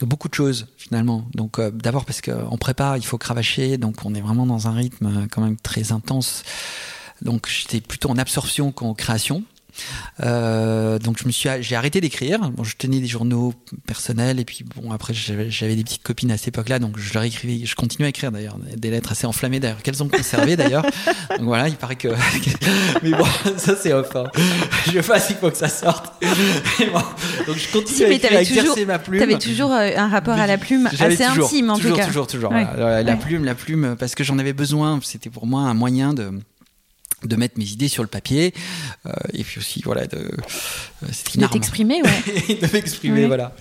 beaucoup 0.01 0.29
de 0.29 0.33
choses 0.35 0.67
finalement. 0.77 1.25
Donc 1.33 1.59
d'abord 1.59 2.05
parce 2.05 2.21
qu'en 2.21 2.57
prépa, 2.57 2.95
il 2.97 3.05
faut 3.05 3.17
cravacher, 3.17 3.77
donc 3.77 3.95
on 4.05 4.13
est 4.13 4.21
vraiment 4.21 4.45
dans 4.45 4.67
un 4.67 4.71
rythme 4.71 5.27
quand 5.31 5.41
même 5.41 5.57
très 5.57 5.91
intense. 5.91 6.43
Donc 7.21 7.47
j'étais 7.47 7.81
plutôt 7.81 8.09
en 8.09 8.17
absorption 8.17 8.71
qu'en 8.71 8.93
création. 8.93 9.43
Euh, 10.23 10.99
donc 10.99 11.17
je 11.19 11.25
me 11.25 11.31
suis, 11.31 11.49
j'ai 11.59 11.75
arrêté 11.75 12.01
d'écrire. 12.01 12.39
Bon, 12.51 12.63
je 12.63 12.75
tenais 12.77 12.99
des 12.99 13.07
journaux 13.07 13.53
personnels 13.85 14.39
et 14.39 14.45
puis 14.45 14.65
bon 14.75 14.91
après 14.91 15.13
j'avais 15.13 15.75
des 15.75 15.83
petites 15.83 16.03
copines 16.03 16.31
à 16.31 16.37
cette 16.37 16.49
époque-là, 16.49 16.79
donc 16.79 16.97
je 16.97 17.13
leur 17.13 17.23
écrivais, 17.23 17.65
je 17.65 17.75
continue 17.75 18.05
à 18.05 18.09
écrire 18.09 18.31
d'ailleurs 18.31 18.57
des 18.75 18.89
lettres 18.89 19.11
assez 19.11 19.27
enflammées 19.27 19.59
d'ailleurs 19.59 19.81
qu'elles 19.81 20.01
ont 20.03 20.07
conservées 20.07 20.55
d'ailleurs. 20.55 20.83
donc 21.29 21.41
voilà, 21.41 21.67
il 21.67 21.75
paraît 21.75 21.95
que, 21.95 22.09
mais 23.03 23.11
bon 23.11 23.25
ça 23.57 23.75
c'est 23.75 23.93
off. 23.93 24.15
Hein. 24.15 24.25
Je 24.87 24.91
sais 24.91 25.01
pas 25.01 25.19
s'il 25.19 25.35
faut 25.35 25.51
que 25.51 25.57
ça 25.57 25.69
sorte. 25.69 26.13
Bon, 26.93 27.01
donc 27.47 27.57
je 27.57 27.71
continue 27.71 27.97
si, 27.97 28.03
à, 28.03 28.09
écrire, 28.09 28.37
à 28.37 28.41
exercer 28.41 28.69
toujours, 28.69 28.87
ma 28.87 28.99
plume. 28.99 29.19
T'avais 29.19 29.39
toujours 29.39 29.71
euh, 29.71 29.89
un 29.95 30.07
rapport 30.07 30.35
à 30.35 30.45
la 30.45 30.57
plume 30.57 30.87
assez 30.87 31.25
toujours, 31.25 31.45
intime 31.45 31.69
en 31.69 31.77
toujours, 31.77 31.91
tout 31.91 31.97
cas. 31.97 32.05
Toujours, 32.05 32.27
toujours, 32.27 32.51
ouais. 32.51 32.65
voilà. 32.75 33.03
La 33.03 33.13
ouais. 33.13 33.19
plume, 33.19 33.43
la 33.43 33.55
plume, 33.55 33.95
parce 33.97 34.13
que 34.13 34.23
j'en 34.23 34.37
avais 34.37 34.53
besoin. 34.53 34.99
C'était 35.03 35.29
pour 35.29 35.47
moi 35.47 35.61
un 35.61 35.73
moyen 35.73 36.13
de 36.13 36.31
de 37.23 37.35
mettre 37.35 37.57
mes 37.57 37.65
idées 37.65 37.87
sur 37.87 38.03
le 38.03 38.09
papier 38.09 38.53
euh, 39.05 39.11
et 39.33 39.43
puis 39.43 39.59
aussi 39.59 39.81
voilà 39.83 40.05
de 40.05 40.17
euh, 40.17 41.07
de 41.35 41.47
t'exprimer 41.47 42.01
ouais. 42.01 42.55
De 42.61 42.71
m'exprimer 42.73 43.25
voilà. 43.27 43.55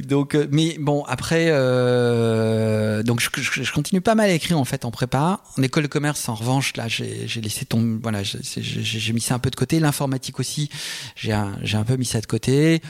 Donc 0.00 0.34
euh, 0.34 0.46
mais 0.50 0.76
bon 0.78 1.04
après 1.04 1.46
euh, 1.48 3.02
donc 3.02 3.20
je, 3.20 3.28
je, 3.40 3.62
je, 3.62 3.72
continue 3.72 4.00
pas 4.00 4.14
mal 4.14 4.30
à 4.30 4.32
écrire 4.32 4.58
en 4.58 4.64
fait 4.64 4.84
en 4.84 4.90
prépa. 4.90 5.40
En 5.56 5.62
école 5.62 5.84
de 5.84 5.88
commerce 5.88 6.28
en 6.28 6.34
revanche 6.34 6.76
là 6.76 6.88
j'ai 6.88 7.40
laissé 7.40 7.64
tomber 7.64 7.98
voilà 8.02 8.22
j'ai 8.22 9.12
mis 9.12 9.20
ça 9.20 9.34
un 9.34 9.38
peu 9.38 9.50
de 9.50 9.56
côté. 9.56 9.80
L'informatique 9.80 10.40
aussi 10.40 10.68
j'ai 11.16 11.32
un, 11.32 11.56
j'ai 11.62 11.76
un 11.76 11.84
peu 11.84 11.96
mis 11.96 12.06
ça 12.06 12.20
de 12.20 12.26
côté. 12.26 12.82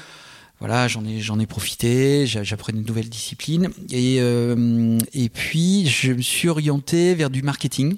Voilà, 0.60 0.88
j'en 0.88 1.04
ai 1.04 1.20
j'en 1.20 1.38
ai 1.38 1.46
profité, 1.46 2.26
j'apprenais 2.26 2.80
de 2.80 2.86
nouvelles 2.86 3.08
disciplines 3.08 3.70
et 3.92 4.16
et 4.16 5.28
puis 5.28 5.86
je 5.86 6.12
me 6.12 6.22
suis 6.22 6.48
orienté 6.48 7.14
vers 7.14 7.30
du 7.30 7.42
marketing 7.42 7.96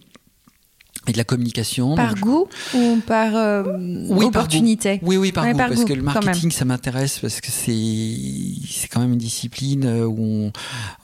et 1.11 1.12
de 1.12 1.19
la 1.19 1.25
communication. 1.25 1.95
Par 1.95 2.14
goût 2.14 2.49
ou 2.75 2.99
par 3.07 3.37
euh, 3.37 3.62
opportunité? 4.09 5.00
Oui, 5.02 5.17
oui, 5.17 5.33
par 5.33 5.50
goût, 5.50 5.59
parce 5.59 5.85
que 5.85 5.93
le 5.93 6.02
marketing, 6.02 6.50
ça 6.50 6.64
m'intéresse 6.64 7.19
parce 7.19 7.40
que 7.40 7.50
c'est 7.50 8.88
quand 8.88 9.00
même 9.00 9.12
une 9.12 9.19
discipline 9.19 9.87
où 10.05 10.50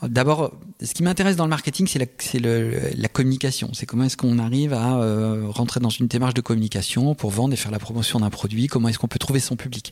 on... 0.01 0.07
D'abord, 0.07 0.51
ce 0.83 0.93
qui 0.93 1.01
m'intéresse 1.01 1.35
dans 1.35 1.45
le 1.45 1.49
marketing, 1.49 1.87
c'est 1.87 1.97
la, 1.97 2.05
c'est 2.19 2.39
le, 2.39 2.91
la 2.95 3.07
communication. 3.07 3.71
C'est 3.73 3.87
comment 3.87 4.03
est-ce 4.03 4.17
qu'on 4.17 4.37
arrive 4.37 4.73
à 4.73 4.97
euh, 4.97 5.45
rentrer 5.49 5.79
dans 5.79 5.89
une 5.89 6.05
démarche 6.05 6.35
de 6.35 6.41
communication 6.41 7.15
pour 7.15 7.31
vendre 7.31 7.53
et 7.53 7.57
faire 7.57 7.71
la 7.71 7.79
promotion 7.79 8.19
d'un 8.19 8.29
produit. 8.29 8.67
Comment 8.67 8.89
est-ce 8.89 8.99
qu'on 8.99 9.07
peut 9.07 9.17
trouver 9.17 9.39
son 9.39 9.55
public. 9.55 9.91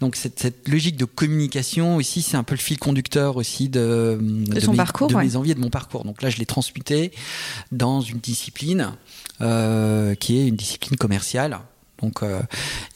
Donc 0.00 0.16
cette, 0.16 0.40
cette 0.40 0.66
logique 0.68 0.96
de 0.96 1.04
communication 1.04 2.00
ici, 2.00 2.22
c'est 2.22 2.38
un 2.38 2.42
peu 2.42 2.54
le 2.54 2.60
fil 2.60 2.78
conducteur 2.78 3.36
aussi 3.36 3.68
de, 3.68 4.18
de, 4.20 4.60
son 4.60 4.70
mes, 4.70 4.76
parcours, 4.78 5.08
de 5.08 5.14
ouais. 5.14 5.24
mes 5.24 5.36
envies 5.36 5.50
et 5.50 5.54
de 5.54 5.60
mon 5.60 5.70
parcours. 5.70 6.04
Donc 6.04 6.22
là, 6.22 6.30
je 6.30 6.38
l'ai 6.38 6.46
transmuté 6.46 7.12
dans 7.70 8.00
une 8.00 8.18
discipline 8.18 8.92
euh, 9.42 10.14
qui 10.14 10.38
est 10.38 10.46
une 10.46 10.56
discipline 10.56 10.96
commerciale. 10.96 11.58
Donc, 12.04 12.22
euh, 12.22 12.42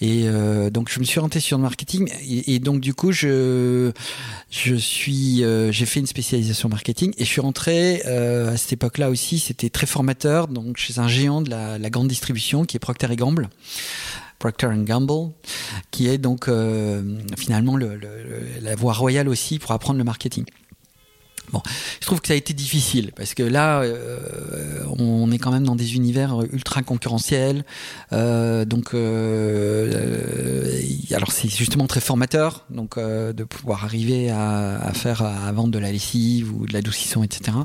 et 0.02 0.24
euh, 0.26 0.68
donc 0.68 0.90
je 0.90 1.00
me 1.00 1.04
suis 1.04 1.18
orienté 1.18 1.40
sur 1.40 1.56
le 1.56 1.62
marketing 1.62 2.10
et, 2.20 2.58
donc 2.58 2.80
du 2.80 2.92
coup 2.92 3.10
je 3.10 3.90
je 4.50 4.74
suis 4.74 5.42
euh, 5.42 5.72
j'ai 5.72 5.86
fait 5.86 6.00
une 6.00 6.06
spécialisation 6.06 6.68
marketing 6.68 7.14
et 7.16 7.24
je 7.24 7.28
suis 7.28 7.40
rentré 7.40 8.02
à 8.02 8.56
cette 8.58 8.74
époque-là 8.74 9.08
aussi 9.08 9.38
c'était 9.38 9.70
très 9.70 9.86
formateur 9.86 10.46
donc 10.48 10.76
chez 10.76 10.98
un 10.98 11.08
géant 11.08 11.40
de 11.40 11.48
la, 11.48 11.90
grande 11.90 12.08
distribution 12.08 12.66
qui 12.66 12.76
est 12.76 12.80
Procter 12.80 13.16
Gamble. 13.16 13.48
Procter 14.38 14.68
Gamble, 14.84 15.32
qui 15.90 16.06
est 16.08 16.18
donc 16.18 16.50
finalement 17.38 17.76
le, 17.76 17.96
le, 17.96 18.10
la 18.60 18.76
voie 18.76 18.92
royale 18.92 19.28
aussi 19.28 19.58
pour 19.58 19.72
apprendre 19.72 19.98
le 19.98 20.04
marketing. 20.04 20.44
Bon, 21.52 21.62
je 22.00 22.06
trouve 22.06 22.20
que 22.20 22.28
ça 22.28 22.34
a 22.34 22.36
été 22.36 22.52
difficile 22.52 23.12
parce 23.16 23.34
que 23.34 23.42
là, 23.42 23.80
euh, 23.80 24.84
on 24.98 25.30
est 25.30 25.38
quand 25.38 25.50
même 25.50 25.64
dans 25.64 25.76
des 25.76 25.94
univers 25.94 26.42
ultra 26.52 26.82
concurrentiels. 26.82 27.64
Euh, 28.12 28.64
donc, 28.64 28.92
euh, 28.94 30.70
alors 31.12 31.32
c'est 31.32 31.48
justement 31.48 31.86
très 31.86 32.00
formateur, 32.00 32.66
donc 32.70 32.98
de 32.98 33.44
pouvoir 33.44 33.84
arriver 33.84 34.30
à, 34.30 34.92
faire 34.94 35.22
à 35.22 35.50
vendre 35.52 35.70
de 35.70 35.78
la 35.78 35.90
lessive 35.90 36.54
ou 36.54 36.66
de 36.66 36.72
l'adoucissant, 36.72 37.22
etc. 37.22 37.56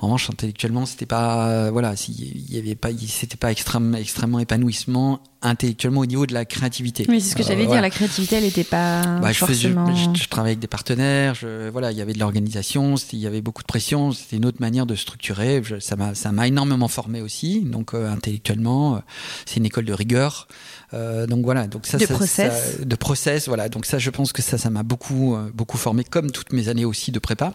En 0.00 0.06
revanche, 0.06 0.30
intellectuellement, 0.30 0.86
c'était 0.86 1.06
pas, 1.06 1.70
voilà, 1.70 1.94
il 2.08 2.52
y 2.52 2.58
avait 2.58 2.74
pas, 2.74 2.90
c'était 3.06 3.36
pas 3.36 3.50
extrêmement 3.50 4.38
épanouissement 4.38 5.20
intellectuellement 5.42 6.00
au 6.00 6.06
niveau 6.06 6.26
de 6.26 6.34
la 6.34 6.44
créativité. 6.44 7.04
Oui, 7.08 7.20
c'est 7.20 7.30
ce 7.30 7.36
que 7.36 7.42
j'allais 7.42 7.66
dire. 7.66 7.80
La 7.80 7.90
créativité, 7.90 8.36
elle 8.36 8.44
n'était 8.44 8.64
pas 8.64 9.02
bah, 9.20 9.32
forcément. 9.32 9.94
Je, 9.94 10.12
je, 10.14 10.22
je, 10.22 10.28
travaillais 10.28 10.52
avec 10.52 10.58
des 10.60 10.66
partenaires. 10.66 11.34
Je, 11.34 11.68
voilà, 11.68 11.92
il 11.92 11.98
y 11.98 12.02
avait 12.02 12.12
de 12.12 12.18
l'organisation. 12.18 12.96
Il 13.12 13.18
y 13.18 13.26
avait 13.26 13.40
beaucoup 13.40 13.62
de 13.62 13.66
pression. 13.66 14.12
C'était 14.12 14.36
une 14.36 14.46
autre 14.46 14.60
manière 14.60 14.86
de 14.86 14.94
structurer. 14.94 15.62
Ça 15.80 15.96
m'a, 15.96 16.14
ça 16.14 16.32
m'a 16.32 16.48
énormément 16.48 16.88
formé 16.88 17.20
aussi. 17.20 17.60
Donc 17.60 17.94
euh, 17.94 18.10
intellectuellement, 18.10 18.96
euh, 18.96 18.98
c'est 19.46 19.56
une 19.56 19.66
école 19.66 19.84
de 19.84 19.92
rigueur. 19.92 20.48
Euh, 20.94 21.26
donc 21.26 21.44
voilà. 21.44 21.66
Donc 21.66 21.86
ça, 21.86 21.98
de 21.98 22.06
ça, 22.06 22.14
process. 22.14 22.76
Ça, 22.78 22.84
de 22.84 22.96
process. 22.96 23.48
Voilà. 23.48 23.68
Donc 23.68 23.86
ça, 23.86 23.98
je 23.98 24.10
pense 24.10 24.32
que 24.32 24.42
ça, 24.42 24.58
ça 24.58 24.70
m'a 24.70 24.82
beaucoup, 24.82 25.34
euh, 25.34 25.50
beaucoup 25.54 25.78
formé, 25.78 26.04
comme 26.04 26.30
toutes 26.30 26.52
mes 26.52 26.68
années 26.68 26.84
aussi 26.84 27.12
de 27.12 27.18
prépa 27.18 27.54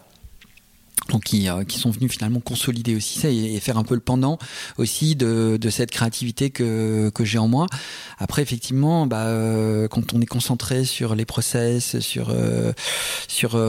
donc 1.10 1.24
qui, 1.24 1.48
euh, 1.48 1.64
qui 1.64 1.78
sont 1.78 1.90
venus 1.90 2.10
finalement 2.10 2.40
consolider 2.40 2.96
aussi 2.96 3.18
ça 3.18 3.28
et, 3.28 3.54
et, 3.54 3.60
faire 3.60 3.76
un 3.76 3.84
peu 3.84 3.94
le 3.94 4.00
pendant 4.00 4.38
aussi 4.78 5.16
de, 5.16 5.58
de 5.60 5.70
cette 5.70 5.90
créativité 5.90 6.50
que, 6.50 7.10
que 7.10 7.24
j'ai 7.24 7.38
en 7.38 7.48
moi. 7.48 7.66
Après, 8.18 8.42
effectivement, 8.42 9.06
bah, 9.06 9.26
euh, 9.26 9.86
quand 9.88 10.14
on 10.14 10.20
est 10.20 10.26
concentré 10.26 10.84
sur 10.84 11.14
les 11.14 11.24
process, 11.24 11.98
sur, 12.00 12.28
euh, 12.30 12.72
sur, 13.28 13.60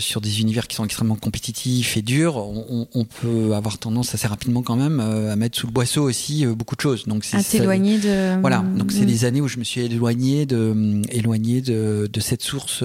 sur 0.00 0.20
des 0.20 0.40
univers 0.40 0.68
qui 0.68 0.76
sont 0.76 0.84
extrêmement 0.84 1.16
compétitifs 1.16 1.96
et 1.96 2.02
durs, 2.02 2.36
on, 2.36 2.88
on, 2.92 3.04
peut 3.04 3.54
avoir 3.54 3.78
tendance 3.78 4.14
assez 4.14 4.26
rapidement 4.26 4.62
quand 4.62 4.76
même 4.76 5.00
à 5.00 5.36
mettre 5.36 5.58
sous 5.58 5.66
le 5.66 5.72
boisseau 5.72 6.02
aussi 6.02 6.46
beaucoup 6.46 6.76
de 6.76 6.80
choses. 6.80 7.04
Donc 7.06 7.24
à 7.32 7.42
t'éloigner 7.42 7.98
de. 7.98 8.40
Voilà, 8.40 8.58
donc 8.76 8.92
c'est 8.92 9.02
mmh. 9.02 9.06
des 9.06 9.24
années 9.24 9.40
où 9.40 9.48
je 9.48 9.58
me 9.58 9.64
suis 9.64 9.82
éloigné 9.82 10.46
de, 10.46 11.02
éloigné 11.10 11.60
de, 11.60 12.08
de 12.10 12.20
cette 12.20 12.42
source. 12.42 12.82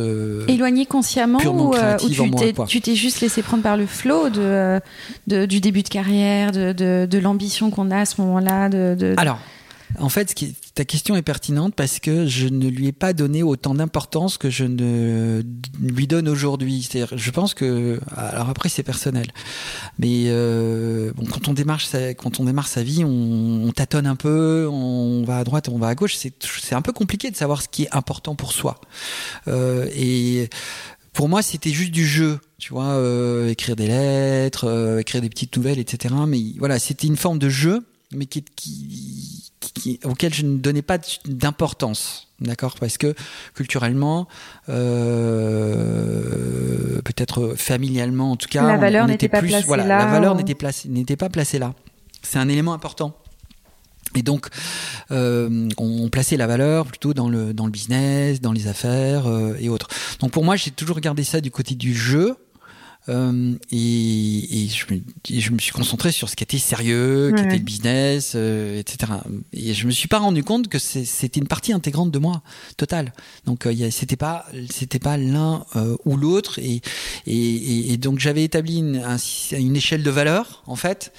éloigné 0.48 0.86
consciemment 0.86 1.40
ou, 1.44 1.74
ou 1.74 2.66
tu 2.68 2.82
t'es 2.82 2.96
juste 2.96 3.22
laissé 3.22 3.42
prendre 3.42 3.64
par 3.64 3.78
le 3.78 3.87
flot 3.88 4.30
de, 4.30 4.82
du 5.28 5.60
début 5.60 5.84
de 5.84 5.90
carrière, 5.90 6.52
de, 6.52 7.18
l'ambition 7.18 7.72
qu'on 7.72 7.92
a 7.92 8.02
à 8.02 8.06
ce 8.06 8.22
moment-là 8.22 8.70
Alors, 9.18 9.40
en 10.00 10.10
fait, 10.10 10.36
ta 10.76 10.86
question 10.86 11.16
est 11.16 11.22
pertinente 11.22 11.74
parce 11.74 12.00
que 12.00 12.28
je 12.28 12.48
ne 12.48 12.68
lui 12.68 12.88
ai 12.88 12.92
pas 12.92 13.14
donné 13.14 13.42
autant 13.42 13.74
d'importance 13.74 14.38
que 14.38 14.50
je 14.50 14.66
ne 14.66 15.42
lui 15.82 16.08
donne 16.08 16.28
aujourd'hui. 16.28 16.84
C'est-à-dire, 16.84 17.18
je 17.18 17.32
pense 17.32 17.54
que, 17.54 18.00
alors 18.16 18.50
après 18.50 18.70
c'est 18.70 18.84
personnel, 18.84 19.28
mais 19.98 20.26
euh, 20.28 21.12
quand 21.32 21.48
on 21.48 21.54
démarre 21.54 21.82
sa, 21.82 22.14
quand 22.14 22.40
on 22.40 22.46
démarre 22.46 22.68
sa 22.68 22.84
vie, 22.84 23.04
on, 23.06 23.68
on, 23.68 23.72
tâtonne 23.72 24.08
un 24.08 24.16
peu, 24.16 24.68
on 24.70 25.24
va 25.24 25.40
à 25.40 25.44
droite, 25.44 25.70
on 25.70 25.78
va 25.78 25.88
à 25.88 25.96
gauche. 25.96 26.16
C'est, 26.16 26.34
c'est 26.62 26.76
un 26.76 26.82
peu 26.82 26.92
compliqué 26.92 27.32
de 27.32 27.36
savoir 27.36 27.62
ce 27.62 27.68
qui 27.70 27.84
est 27.84 27.96
important 27.96 28.36
pour 28.36 28.52
soi. 28.52 28.82
Euh, 29.48 29.88
et 29.96 30.50
pour 31.14 31.30
moi, 31.30 31.42
c'était 31.42 31.72
juste 31.72 31.92
du 31.92 32.06
jeu, 32.06 32.40
tu 32.60 32.74
vois, 32.74 32.94
euh, 32.96 33.50
écrire 33.50 33.76
des 33.76 33.88
lettres, 33.88 34.66
euh, 34.66 35.00
écrire 35.00 35.22
des 35.22 35.30
petites 35.30 35.56
nouvelles, 35.56 35.80
etc. 35.80 36.16
Mais 36.28 36.40
voilà, 36.58 36.80
c'était 36.80 37.08
une 37.08 37.18
forme 37.18 37.38
de 37.40 37.50
jeu, 37.50 37.86
mais 38.12 38.26
qui, 38.26 38.44
qui, 38.56 39.52
qui, 39.60 40.00
auquel 40.04 40.34
je 40.34 40.44
ne 40.44 40.58
donnais 40.58 40.82
pas 40.82 40.98
d'importance, 41.26 42.30
d'accord, 42.40 42.76
parce 42.80 42.98
que 42.98 43.14
culturellement, 43.54 44.28
euh, 44.70 45.40
peut-être 47.04 47.54
familialement, 47.56 48.32
en 48.32 48.36
tout 48.38 48.50
cas, 48.50 48.66
la 48.66 48.78
valeur 48.78 49.06
n'était 49.08 49.30
pas 49.30 49.40
plus, 49.40 49.50
placée 49.50 49.68
voilà, 49.68 49.86
là. 49.86 50.00
La 50.00 50.08
valeur 50.08 50.34
n'était 50.36 50.56
placée, 50.56 50.90
n'était 50.90 51.16
pas 51.16 51.30
placée 51.30 51.60
là. 51.60 51.76
C'est 52.24 52.40
un 52.40 52.50
élément 52.50 52.74
important. 52.74 53.16
Et 54.16 54.24
donc, 54.24 54.48
euh, 55.12 55.70
on 55.78 56.10
plaçait 56.10 56.38
la 56.38 56.48
valeur 56.48 56.86
plutôt 56.86 57.14
dans 57.14 57.30
le, 57.30 57.54
dans 57.54 57.66
le 57.66 57.72
business, 57.72 58.42
dans 58.42 58.52
les 58.52 58.68
affaires 58.68 59.28
euh, 59.28 59.56
et 59.60 59.70
autres. 59.70 59.90
Donc 60.20 60.32
pour 60.32 60.44
moi, 60.44 60.56
j'ai 60.56 60.72
toujours 60.72 60.96
regardé 60.96 61.24
ça 61.24 61.42
du 61.42 61.52
côté 61.52 61.76
du 61.76 61.94
jeu. 61.94 62.36
Euh, 63.10 63.54
et, 63.72 64.64
et, 64.64 64.68
je 64.68 64.94
me, 64.94 65.00
et, 65.30 65.40
je 65.40 65.52
me, 65.52 65.60
suis 65.60 65.72
concentré 65.72 66.12
sur 66.12 66.30
ce 66.30 66.36
qui 66.36 66.44
était 66.44 66.58
sérieux, 66.58 67.32
qui 67.36 67.42
ouais. 67.42 67.48
était 67.48 67.58
le 67.58 67.64
business, 67.64 68.34
euh, 68.36 68.80
etc. 68.80 69.14
Et 69.54 69.74
je 69.74 69.88
me 69.88 69.92
suis 69.92 70.08
pas 70.08 70.20
rendu 70.20 70.44
compte 70.44 70.68
que 70.68 70.78
c'était 70.80 71.40
une 71.40 71.48
partie 71.48 71.72
intégrante 71.72 72.12
de 72.12 72.20
moi, 72.20 72.42
totale. 72.76 73.14
Donc 73.46 73.66
euh, 73.66 73.90
c'était 73.92 74.18
pas 74.18 74.46
c'était 74.70 75.00
pas 75.00 75.18
l'un 75.18 75.66
euh, 75.76 75.96
ou 76.06 76.18
l'autre. 76.18 76.60
Et, 76.60 76.82
et, 77.26 77.98
donc 77.98 78.20
j'avais 78.20 78.44
établi 78.44 78.78
une, 78.80 78.98
un, 78.98 79.18
une 79.52 79.76
échelle 79.76 80.04
de 80.04 80.12
valeur 80.12 80.64
en 80.68 80.76
fait 80.76 81.14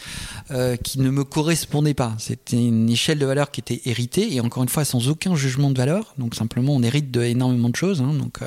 qui 0.83 1.01
ne 1.01 1.11
me 1.11 1.25
correspondait 1.25 1.95
pas. 1.95 2.15
C'était 2.19 2.57
une 2.57 2.89
échelle 2.89 3.19
de 3.19 3.27
valeur 3.27 3.51
qui 3.51 3.61
était 3.61 3.81
héritée 3.85 4.35
et 4.35 4.41
encore 4.41 4.63
une 4.63 4.69
fois 4.69 4.85
sans 4.85 5.09
aucun 5.09 5.35
jugement 5.35 5.71
de 5.71 5.77
valeur. 5.77 6.15
Donc 6.19 6.35
simplement 6.35 6.75
on 6.75 6.83
hérite 6.83 7.11
de 7.11 7.23
énormément 7.23 7.69
de 7.69 7.77
choses. 7.77 8.01
Hein, 8.01 8.15
donc 8.15 8.41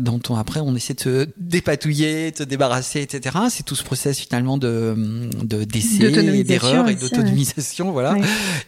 dont 0.00 0.20
on, 0.28 0.36
après 0.36 0.60
on 0.60 0.74
essaie 0.74 0.94
de 0.94 1.00
se 1.00 1.28
dépatouiller 1.36 2.33
te 2.34 2.42
débarrasser, 2.42 3.00
etc. 3.00 3.36
C'est 3.48 3.64
tout 3.64 3.74
ce 3.74 3.84
process 3.84 4.18
finalement 4.18 4.58
de 4.58 4.94
de 5.42 5.64
d'essai, 5.64 6.44
d'erreur 6.44 6.88
et 6.88 6.94
d'autonomisation, 6.94 7.86
ouais. 7.86 7.92
voilà. 7.92 8.14
Ouais. 8.14 8.22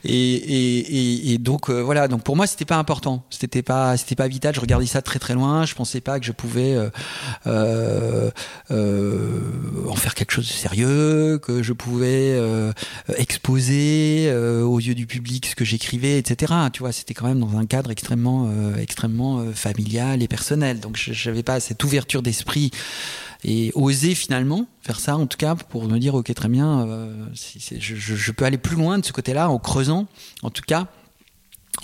Et, 0.05 0.13
et, 0.15 0.79
et, 0.79 1.33
et, 1.33 1.39
donc 1.39 1.69
euh, 1.69 1.81
voilà. 1.81 2.09
Donc 2.09 2.23
pour 2.23 2.37
moi, 2.37 2.47
c'était 2.47 2.65
pas 2.65 2.77
important. 2.77 3.25
C'était 3.31 3.63
pas 3.63 3.97
c'était 3.97 4.15
pas 4.15 4.29
vital. 4.29 4.55
Je 4.55 4.61
regardais 4.61 4.87
ça 4.87 5.03
très 5.03 5.19
très 5.19 5.35
loin. 5.35 5.67
Je 5.67 5.75
pensais 5.75 6.01
pas 6.01 6.19
que 6.21 6.27
je 6.27 6.33
pouvais 6.33 6.75
euh, 6.75 8.31
euh, 8.71 9.41
en 9.89 9.97
faire 9.97 10.15
quelque 10.15 10.33
chose 10.33 10.47
de 10.47 10.53
sérieux, 10.53 11.39
que 11.43 11.63
je 11.63 11.73
pouvais 11.73 12.41
exposer 13.17 14.33
aux 14.33 14.79
yeux 14.79 14.95
du 14.95 15.07
public 15.07 15.47
ce 15.47 15.55
que 15.55 15.65
j'écrivais, 15.65 16.19
etc. 16.19 16.53
Tu 16.73 16.81
vois, 16.81 16.93
c'était 16.93 17.15
quand 17.15 17.27
même 17.27 17.41
dans 17.41 17.57
un 17.59 17.67
cadre 17.67 17.91
extrêmement 17.91 18.51
extrêmement 18.79 19.45
familial 19.55 20.23
et 20.23 20.29
personnel. 20.29 20.81
Donc 20.81 20.97
j'avais 20.97 21.43
pas 21.43 21.61
cette 21.61 21.83
ouverture 21.85 22.23
d'esprit 22.23 22.71
et 23.45 23.73
oser 23.75 24.15
finalement 24.15 24.67
faire 24.83 25.01
ça 25.01 25.17
en 25.17 25.27
tout 25.27 25.39
cas 25.39 25.55
pour 25.55 25.85
me 25.85 25.99
dire 25.99 26.15
ok 26.15 26.33
très 26.35 26.49
bien 26.49 26.87
euh, 26.89 27.27
je, 27.79 27.95
je, 27.95 28.33
peux 28.33 28.45
aller 28.45 28.59
plus 28.59 28.77
loin 28.77 28.99
de 28.99 29.05
ce 29.05 29.13
côté 29.13 29.35
là 29.35 29.51
en 29.51 29.59
creusant 29.59 30.07
en 30.43 30.51
tout 30.51 30.63
cas 30.67 30.87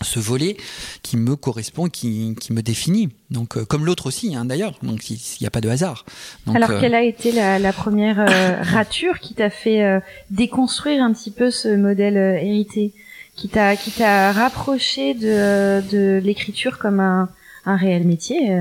ce 0.01 0.19
volet 0.19 0.57
qui 1.03 1.17
me 1.17 1.37
correspond 1.37 1.89
qui, 1.89 2.35
qui 2.41 2.53
me 2.53 2.63
définit. 2.63 3.11
Donc 3.31 3.57
euh, 3.57 3.65
comme 3.65 3.85
l'autre 3.85 4.07
aussi 4.07 4.35
hein, 4.35 4.45
d'ailleurs 4.45 4.79
donc 4.83 5.11
il 5.11 5.19
n'y 5.41 5.47
a 5.47 5.51
pas 5.51 5.61
de 5.61 5.69
hasard. 5.69 6.07
Donc, 6.47 6.57
alors 6.57 6.71
euh... 6.71 6.81
quelle 6.81 6.95
a 6.95 7.03
été 7.03 7.31
la, 7.33 7.59
la 7.59 7.73
première 7.73 8.19
euh, 8.21 8.57
rature 8.63 9.19
qui 9.21 9.35
t'a 9.35 9.51
fait 9.51 10.01
déconstruire 10.31 11.03
un 11.03 11.13
petit 11.13 11.31
peu 11.31 11.51
ce 11.51 11.77
modèle 11.77 12.17
hérité 12.17 12.93
qui 13.37 13.49
t'a 13.49 13.77
qui 13.77 13.91
t'a 13.91 14.33
rapproché 14.33 15.15
de, 15.15 15.83
de 15.91 16.21
l'écriture 16.23 16.79
comme 16.79 17.01
un, 17.01 17.29
un 17.67 17.77
réel 17.77 18.07
métier 18.07 18.59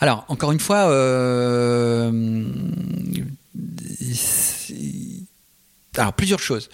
alors, 0.00 0.24
encore 0.28 0.52
une 0.52 0.60
fois, 0.60 0.88
euh, 0.90 2.10
plusieurs 6.16 6.40
choses. 6.40 6.68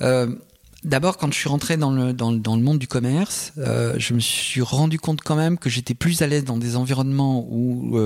Euh, 0.00 0.34
D'abord, 0.84 1.16
quand 1.16 1.32
je 1.32 1.38
suis 1.38 1.48
rentré 1.48 1.76
dans 1.76 1.92
le, 1.92 2.12
monde 2.60 2.80
du 2.80 2.88
commerce, 2.88 3.52
euh, 3.58 3.94
je 3.98 4.14
me 4.14 4.18
suis 4.18 4.62
rendu 4.62 4.98
compte 4.98 5.20
quand 5.20 5.36
même 5.36 5.56
que 5.56 5.70
j'étais 5.70 5.94
plus 5.94 6.22
à 6.22 6.26
l'aise 6.26 6.42
dans 6.42 6.56
des 6.56 6.74
environnements 6.74 7.46
où 7.48 7.96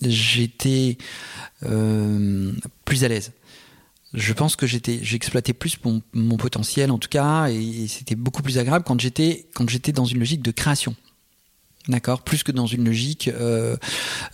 j'étais 0.00 0.96
plus 1.60 3.04
à 3.04 3.08
l'aise. 3.08 3.32
Je 4.14 4.32
pense 4.32 4.56
que 4.56 4.66
j'étais, 4.66 5.00
j'exploitais 5.02 5.52
plus 5.52 5.78
mon, 6.14 6.36
potentiel 6.38 6.90
en 6.90 6.96
tout 6.96 7.10
cas, 7.10 7.50
et, 7.50 7.82
et 7.82 7.86
c'était 7.86 8.14
beaucoup 8.14 8.40
plus 8.40 8.56
agréable 8.56 8.86
quand 8.86 8.98
j'étais 8.98 9.46
dans 9.92 10.06
une 10.06 10.20
logique 10.20 10.40
de 10.40 10.52
création. 10.52 10.96
D'accord 11.86 12.20
Plus 12.20 12.42
que 12.42 12.52
dans 12.52 12.66
une 12.66 12.84
logique 12.84 13.28
euh, 13.28 13.76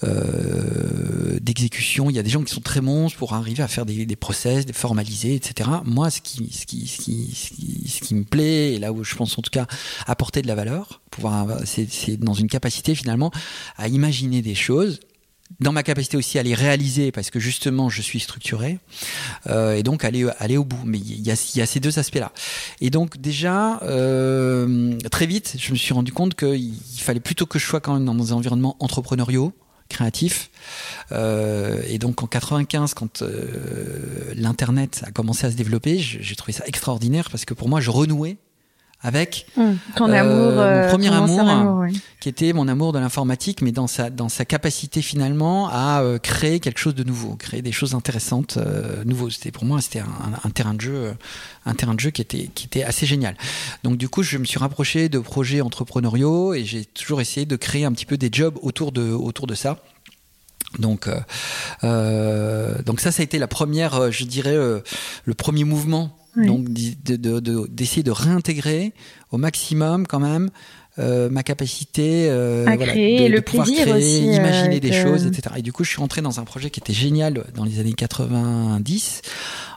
euh, 0.02 1.38
d'exécution. 1.40 2.10
Il 2.10 2.16
y 2.16 2.18
a 2.18 2.22
des 2.24 2.30
gens 2.30 2.42
qui 2.42 2.52
sont 2.52 2.60
très 2.60 2.80
monstres 2.80 3.16
pour 3.16 3.32
arriver 3.34 3.62
à 3.62 3.68
faire 3.68 3.86
des, 3.86 4.06
des 4.06 4.16
process, 4.16 4.66
des 4.66 4.72
formaliser, 4.72 5.36
etc. 5.36 5.70
Moi, 5.84 6.10
ce 6.10 6.20
qui, 6.20 6.50
ce, 6.52 6.66
qui, 6.66 6.88
ce, 6.88 6.98
qui, 7.00 7.32
ce, 7.32 7.50
qui, 7.50 7.88
ce 7.88 8.00
qui 8.00 8.14
me 8.16 8.24
plaît, 8.24 8.74
et 8.74 8.78
là 8.80 8.92
où 8.92 9.04
je 9.04 9.14
pense 9.14 9.38
en 9.38 9.42
tout 9.42 9.50
cas 9.50 9.66
apporter 10.06 10.42
de 10.42 10.48
la 10.48 10.56
valeur, 10.56 11.00
pouvoir, 11.10 11.60
c'est 11.64 12.16
dans 12.16 12.34
une 12.34 12.48
capacité 12.48 12.96
finalement 12.96 13.30
à 13.76 13.86
imaginer 13.86 14.42
des 14.42 14.56
choses 14.56 14.98
dans 15.60 15.72
ma 15.72 15.82
capacité 15.82 16.16
aussi 16.16 16.38
à 16.38 16.42
les 16.42 16.54
réaliser 16.54 17.12
parce 17.12 17.30
que 17.30 17.40
justement 17.40 17.88
je 17.88 18.02
suis 18.02 18.20
structuré 18.20 18.78
euh, 19.48 19.74
et 19.74 19.82
donc 19.82 20.04
aller 20.04 20.26
aller 20.38 20.56
au 20.56 20.64
bout. 20.64 20.80
Mais 20.84 20.98
il 20.98 21.22
y 21.22 21.30
a, 21.30 21.52
y 21.54 21.60
a 21.60 21.66
ces 21.66 21.80
deux 21.80 21.98
aspects 21.98 22.16
là 22.16 22.32
et 22.80 22.90
donc 22.90 23.18
déjà 23.18 23.80
euh, 23.82 24.98
très 25.10 25.26
vite 25.26 25.56
je 25.58 25.72
me 25.72 25.76
suis 25.76 25.94
rendu 25.94 26.12
compte 26.12 26.34
qu'il 26.34 26.74
fallait 26.98 27.20
plutôt 27.20 27.46
que 27.46 27.58
je 27.58 27.66
sois 27.66 27.80
quand 27.80 27.94
même 27.94 28.04
dans 28.04 28.14
des 28.14 28.32
environnements 28.32 28.76
entrepreneuriaux 28.80 29.52
créatifs. 29.88 30.50
Euh, 31.12 31.82
et 31.86 31.98
donc 31.98 32.22
en 32.22 32.26
95 32.26 32.94
quand 32.94 33.22
euh, 33.22 34.32
l'internet 34.34 35.02
a 35.06 35.10
commencé 35.10 35.46
à 35.46 35.50
se 35.50 35.56
développer 35.56 35.98
j'ai 35.98 36.36
trouvé 36.36 36.52
ça 36.52 36.64
extraordinaire 36.66 37.28
parce 37.30 37.44
que 37.44 37.54
pour 37.54 37.68
moi 37.68 37.80
je 37.80 37.90
renouais 37.90 38.38
avec 39.04 39.46
mmh, 39.56 39.62
ton 39.96 40.10
euh, 40.10 40.14
amour, 40.14 40.52
mon 40.52 40.88
premier 40.88 41.14
amour, 41.14 41.40
amour 41.40 41.78
ouais. 41.80 41.92
qui 42.20 42.30
était 42.30 42.54
mon 42.54 42.66
amour 42.68 42.94
de 42.94 42.98
l'informatique, 42.98 43.60
mais 43.60 43.70
dans 43.70 43.86
sa 43.86 44.08
dans 44.08 44.30
sa 44.30 44.46
capacité 44.46 45.02
finalement 45.02 45.68
à 45.70 46.00
euh, 46.00 46.18
créer 46.18 46.58
quelque 46.58 46.78
chose 46.78 46.94
de 46.94 47.04
nouveau, 47.04 47.36
créer 47.36 47.60
des 47.60 47.70
choses 47.70 47.94
intéressantes, 47.94 48.56
euh, 48.56 49.04
nouveaux. 49.04 49.28
C'était 49.28 49.52
pour 49.52 49.66
moi 49.66 49.82
c'était 49.82 50.00
un, 50.00 50.08
un, 50.42 50.50
terrain 50.50 50.72
de 50.72 50.80
jeu, 50.80 51.14
un 51.66 51.74
terrain 51.74 51.94
de 51.94 52.00
jeu 52.00 52.10
qui 52.10 52.22
était 52.22 52.50
qui 52.54 52.64
était 52.64 52.82
assez 52.82 53.04
génial. 53.04 53.36
Donc 53.84 53.98
du 53.98 54.08
coup 54.08 54.22
je 54.22 54.38
me 54.38 54.46
suis 54.46 54.58
rapproché 54.58 55.10
de 55.10 55.18
projets 55.18 55.60
entrepreneuriaux 55.60 56.54
et 56.54 56.64
j'ai 56.64 56.86
toujours 56.86 57.20
essayé 57.20 57.44
de 57.44 57.56
créer 57.56 57.84
un 57.84 57.92
petit 57.92 58.06
peu 58.06 58.16
des 58.16 58.30
jobs 58.32 58.58
autour 58.62 58.90
de 58.90 59.12
autour 59.12 59.46
de 59.46 59.54
ça. 59.54 59.78
Donc, 60.80 61.08
euh, 61.84 62.82
donc 62.82 62.98
ça, 62.98 63.12
ça 63.12 63.20
a 63.20 63.24
été 63.24 63.38
la 63.38 63.46
première, 63.46 64.10
je 64.10 64.24
dirais, 64.24 64.56
le 64.56 65.34
premier 65.34 65.62
mouvement 65.62 66.16
oui. 66.36 66.46
Donc 66.46 66.68
d'essayer 66.72 66.96
de, 67.18 67.40
de, 67.40 67.66
de, 67.66 68.02
de, 68.02 68.10
réintégrer 68.10 68.92
au 69.30 69.38
maximum 69.38 70.06
quand 70.06 70.20
même 70.20 70.50
euh, 71.00 71.28
ma 71.28 71.42
capacité 71.42 72.28
euh, 72.30 72.66
à 72.66 72.76
voilà, 72.76 72.92
créer, 72.92 73.28
de, 73.28 73.34
le 73.34 73.42
pouvoir 73.42 73.66
plaisir 73.66 73.86
créer, 73.86 73.96
aussi, 73.96 74.36
imaginer 74.36 74.76
euh, 74.76 74.80
des 74.80 74.90
que... 74.90 75.02
choses, 75.02 75.26
etc. 75.26 75.56
Et 75.58 75.62
du 75.62 75.72
coup, 75.72 75.82
je 75.82 75.90
suis 75.90 75.98
rentré 75.98 76.22
dans 76.22 76.38
un 76.38 76.44
projet 76.44 76.70
qui 76.70 76.78
était 76.78 76.92
génial 76.92 77.44
dans 77.54 77.64
les 77.64 77.80
années 77.80 77.94
90, 77.94 79.22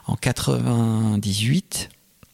en 0.06 0.14
98. 0.14 1.90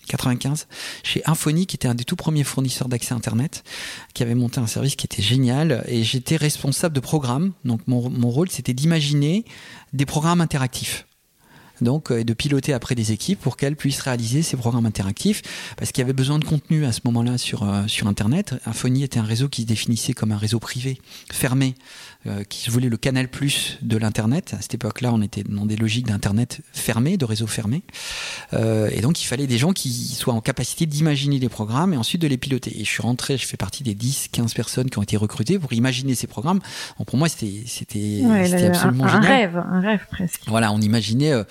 95, 0.07 0.66
chez 1.02 1.23
Infony, 1.25 1.64
qui 1.64 1.76
était 1.76 1.88
un 1.88 1.95
des 1.95 2.04
tout 2.04 2.14
premiers 2.14 2.45
fournisseurs 2.45 2.88
d'accès 2.88 3.14
Internet, 3.14 3.64
qui 4.12 4.23
avait 4.23 4.35
monté 4.35 4.61
un 4.61 4.66
service 4.66 4.97
qui 4.97 5.07
était 5.07 5.23
génial. 5.23 5.83
Et 5.88 6.02
j'étais 6.02 6.37
responsable 6.37 6.95
de 6.95 7.00
programmes. 7.00 7.52
Donc 7.64 7.81
mon, 7.87 8.11
mon 8.11 8.28
rôle, 8.28 8.50
c'était 8.50 8.75
d'imaginer 8.75 9.47
des 9.95 10.04
programmes 10.04 10.43
interactifs 10.43 11.07
donc 11.81 12.11
et 12.11 12.25
de 12.25 12.35
piloter 12.35 12.73
après 12.73 12.95
des 12.95 13.12
équipes 13.12 13.40
pour 13.40 13.57
qu'elles 13.57 13.76
puissent 13.76 14.00
réaliser 14.00 14.43
ces 14.43 14.57
programmes 14.57 14.87
interactifs. 14.87 15.43
Parce 15.76 15.93
qu'il 15.93 16.02
y 16.02 16.04
avait 16.04 16.12
besoin 16.12 16.38
de 16.38 16.45
contenu 16.45 16.85
à 16.85 16.93
ce 16.93 17.00
moment-là 17.04 17.38
sur 17.38 17.62
euh, 17.62 17.87
sur 17.87 18.07
internet. 18.07 18.54
Infony 18.66 19.02
était 19.02 19.19
un 19.19 19.25
réseau 19.25 19.49
qui 19.49 19.62
se 19.62 19.66
définissait 19.66 20.12
comme 20.12 20.33
un 20.33 20.38
réseau 20.38 20.59
privé 20.59 21.00
fermé. 21.31 21.75
euh, 21.75 22.13
qui 22.49 22.61
se 22.61 22.71
voulait 22.71 22.88
le 22.88 22.97
canal 22.97 23.28
plus 23.28 23.78
de 23.83 23.97
l'internet. 23.97 24.54
À 24.57 24.62
cette 24.62 24.75
époque-là 24.75 25.12
on 25.12 25.23
était 25.23 25.43
dans 25.43 25.66
des 25.66 25.76
logiques 25.76 26.07
d'internet 26.07 26.61
fermé 26.73 27.16
de 27.16 27.25
réseau 27.25 27.47
fermé 27.47 27.83
euh, 28.52 28.88
et 28.93 29.00
donc 29.00 29.23
il 29.23 29.26
fallait 29.26 29.47
des 29.47 29.58
gens 29.58 29.73
qui 29.73 29.91
soient 29.91 30.34
en 30.34 30.41
capacité 30.41 30.87
d'imaginer 30.87 31.39
les 31.39 31.49
programmes 31.49 31.93
et 31.93 31.97
ensuite 31.97 32.23
de 32.23 32.26
les 32.26 32.39
piloter. 32.39 32.80
Et 32.80 32.84
je 32.84 32.91
suis 32.91 33.02
rentré 33.02 33.37
je 33.37 33.47
fais 33.47 33.56
partie 33.56 33.82
des 33.82 33.95
10 33.95 34.28
15 34.32 34.54
personnes 34.54 34.91
qui 34.91 34.99
ont 34.99 35.02
été 35.02 35.17
recrutées 35.17 35.58
pour 35.58 35.73
imaginer 35.73 36.15
ces 36.15 36.26
programmes. 36.26 36.60
Bon, 36.99 37.04
pour 37.04 37.19
moi 37.19 37.28
c'était 37.28 37.63
c'était 37.67 38.23
ouais, 38.25 38.65
absolument 38.65 39.04
un, 39.04 39.08
génial. 39.08 39.25
un 39.25 39.37
rêve 39.37 39.56
un 39.56 39.80
rêve 39.80 40.06
presque. 40.10 40.43
Voilà 40.47 40.73
on 40.73 40.80
imaginait 40.80 41.32
euh, 41.32 41.45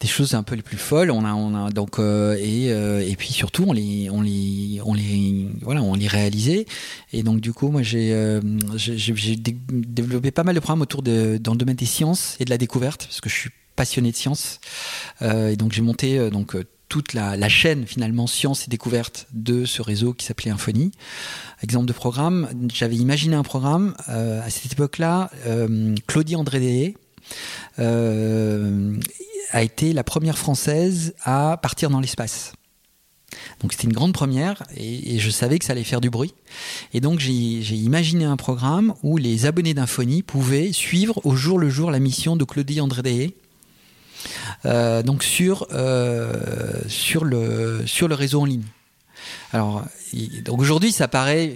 des 0.00 0.08
choses 0.08 0.34
un 0.34 0.42
peu 0.42 0.54
les 0.54 0.62
plus 0.62 0.76
folles. 0.76 1.10
On 1.10 1.24
a, 1.24 1.32
on 1.34 1.54
a 1.54 1.70
donc 1.70 1.98
euh, 1.98 2.36
et 2.38 2.70
euh, 2.70 3.06
et 3.06 3.16
puis 3.16 3.32
surtout 3.32 3.64
on 3.66 3.72
les 3.72 4.10
on 4.10 4.20
les 4.20 4.80
on 4.84 4.94
les 4.94 5.48
voilà 5.62 5.82
on 5.82 5.94
les 5.94 6.06
réalisait. 6.06 6.66
Et 7.12 7.22
donc 7.22 7.40
du 7.40 7.52
coup 7.52 7.68
moi 7.68 7.82
j'ai 7.82 8.12
euh, 8.12 8.40
j'ai 8.76 9.36
dé 9.36 9.56
développé 9.70 10.30
pas 10.30 10.44
mal 10.44 10.54
de 10.54 10.60
programmes 10.60 10.82
autour 10.82 11.02
de 11.02 11.38
dans 11.38 11.52
le 11.52 11.58
domaine 11.58 11.76
des 11.76 11.86
sciences 11.86 12.36
et 12.40 12.44
de 12.44 12.50
la 12.50 12.58
découverte 12.58 13.06
parce 13.06 13.20
que 13.20 13.28
je 13.28 13.34
suis 13.34 13.50
passionné 13.74 14.10
de 14.10 14.16
sciences. 14.16 14.60
Et 15.22 15.56
donc 15.56 15.72
j'ai 15.72 15.82
monté 15.82 16.30
donc 16.30 16.56
toute 16.88 17.12
la, 17.12 17.48
chaîne 17.48 17.86
finalement 17.86 18.26
sciences 18.26 18.64
et 18.64 18.70
découvertes 18.70 19.26
de 19.32 19.66
ce 19.66 19.82
réseau 19.82 20.14
qui 20.14 20.24
s'appelait 20.24 20.50
Infonie. 20.50 20.92
Exemple 21.62 21.86
de 21.86 21.92
programme, 21.92 22.48
j'avais 22.72 22.96
imaginé 22.96 23.36
un 23.36 23.42
programme 23.42 23.94
à 24.06 24.48
cette 24.48 24.72
époque-là. 24.72 25.30
Claudie 26.06 26.36
André 26.36 26.94
euh, 27.78 28.96
a 29.50 29.62
été 29.62 29.92
la 29.92 30.04
première 30.04 30.38
française 30.38 31.14
à 31.22 31.58
partir 31.60 31.90
dans 31.90 32.00
l'espace. 32.00 32.52
Donc 33.60 33.72
c'était 33.72 33.84
une 33.84 33.92
grande 33.92 34.12
première 34.12 34.62
et, 34.76 35.18
je 35.18 35.30
savais 35.30 35.58
que 35.58 35.64
ça 35.64 35.72
allait 35.72 35.84
faire 35.84 36.00
du 36.00 36.10
bruit. 36.10 36.34
Et 36.92 37.00
donc 37.00 37.18
j'ai 37.18 37.32
imaginé 37.32 38.24
un 38.24 38.36
programme 38.36 38.94
où 39.02 39.16
les 39.16 39.46
abonnés 39.46 39.74
d'Infonie 39.74 40.22
pouvaient 40.22 40.72
suivre 40.72 41.20
au 41.24 41.36
jour 41.36 41.58
le 41.58 41.68
jour 41.68 41.90
la 41.90 41.98
mission 41.98 42.36
de 42.36 42.44
Claudie 42.44 42.80
André 42.80 43.34
euh, 44.64 45.02
donc 45.02 45.22
sur, 45.22 45.66
euh, 45.72 46.32
sur, 46.88 47.24
le, 47.24 47.82
sur 47.86 48.08
le 48.08 48.14
réseau 48.14 48.40
en 48.40 48.44
ligne. 48.44 48.64
Alors, 49.52 49.84
aujourd'hui, 50.48 50.92
ça 50.92 51.08
paraît 51.08 51.54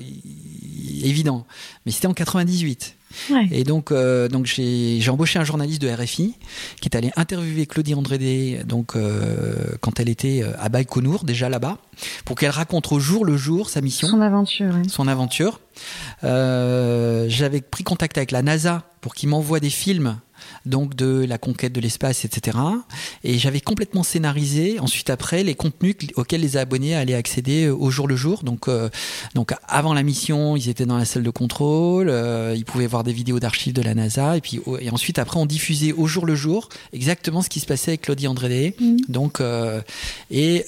évident, 1.07 1.47
mais 1.87 1.93
c'était 1.93 2.07
en 2.07 2.15
98. 2.15 2.97
Ouais. 3.31 3.49
Et 3.51 3.65
donc, 3.65 3.91
euh, 3.91 4.29
donc 4.29 4.47
j'ai 4.47 5.09
embauché 5.09 5.39
un 5.39 5.45
journaliste 5.45 5.83
de 5.83 5.89
RFI 5.89 6.37
qui 6.81 6.89
est 6.89 6.97
allé 6.97 7.11
interviewer 7.17 7.67
Claudie 7.67 7.95
Andrédé 7.95 8.61
donc 8.65 8.95
euh, 8.95 9.55
quand 9.81 9.99
elle 9.99 10.09
était 10.09 10.45
à 10.59 10.69
Baïkonour 10.69 11.25
déjà 11.25 11.49
là-bas 11.49 11.79
pour 12.25 12.37
qu'elle 12.37 12.51
raconte 12.51 12.93
au 12.93 13.01
jour 13.01 13.25
le 13.25 13.37
jour 13.37 13.69
sa 13.69 13.81
mission, 13.81 14.07
son 14.07 14.21
aventure. 14.21 14.73
Son 14.89 15.09
aventure. 15.09 15.61
Euh, 16.23 17.27
J'avais 17.29 17.61
pris 17.61 17.83
contact 17.83 18.17
avec 18.17 18.31
la 18.31 18.43
NASA 18.43 18.85
pour 19.01 19.15
qu'il 19.15 19.29
m'envoie 19.29 19.59
des 19.61 19.71
films 19.71 20.19
donc 20.67 20.95
de 20.95 21.25
la 21.27 21.39
conquête 21.39 21.73
de 21.73 21.81
l'espace, 21.81 22.25
etc. 22.25 22.59
Et 23.25 23.39
j'avais 23.39 23.61
complètement 23.61 24.03
scénarisé 24.03 24.79
ensuite 24.81 25.11
après 25.11 25.43
les 25.43 25.55
contenus 25.55 25.97
auxquels 26.17 26.41
les 26.41 26.57
abonnés 26.57 26.95
allaient 26.95 27.15
accéder 27.15 27.69
au 27.69 27.91
jour 27.91 28.09
le 28.09 28.17
jour. 28.17 28.43
Donc, 28.43 28.69
euh, 28.69 28.89
donc 29.35 29.53
avant 29.67 29.95
la 29.95 30.03
mission, 30.03 30.57
ils 30.57 30.69
étaient 30.69 30.87
dans 30.87 30.99
la 30.99 31.05
salle 31.05 31.23
de 31.23 31.31
contrôle, 31.31 32.09
euh, 32.09 32.55
ils 32.57 32.65
pouvaient 32.65 32.87
voir 32.87 33.05
des 33.05 33.13
vidéos 33.13 33.41
d'archives 33.41 33.73
de 33.73 33.83
la 33.83 33.95
NASA, 33.95 34.37
et 34.37 34.41
puis 34.41 34.61
et 34.81 34.91
ensuite 34.91 35.19
après 35.19 35.39
on 35.39 35.47
diffusait 35.47 35.93
au 35.93 36.07
jour 36.07 36.27
le 36.27 36.35
jour 36.35 36.69
exactement 36.93 37.43
ce 37.43 37.49
qui 37.49 37.61
se 37.61 37.67
passait 37.67 37.93
avec 37.93 38.03
Claudie 38.03 38.29
André. 38.29 38.75
Mmh. 38.81 38.97
Donc 39.09 39.41
euh, 39.41 39.81
et 40.31 40.65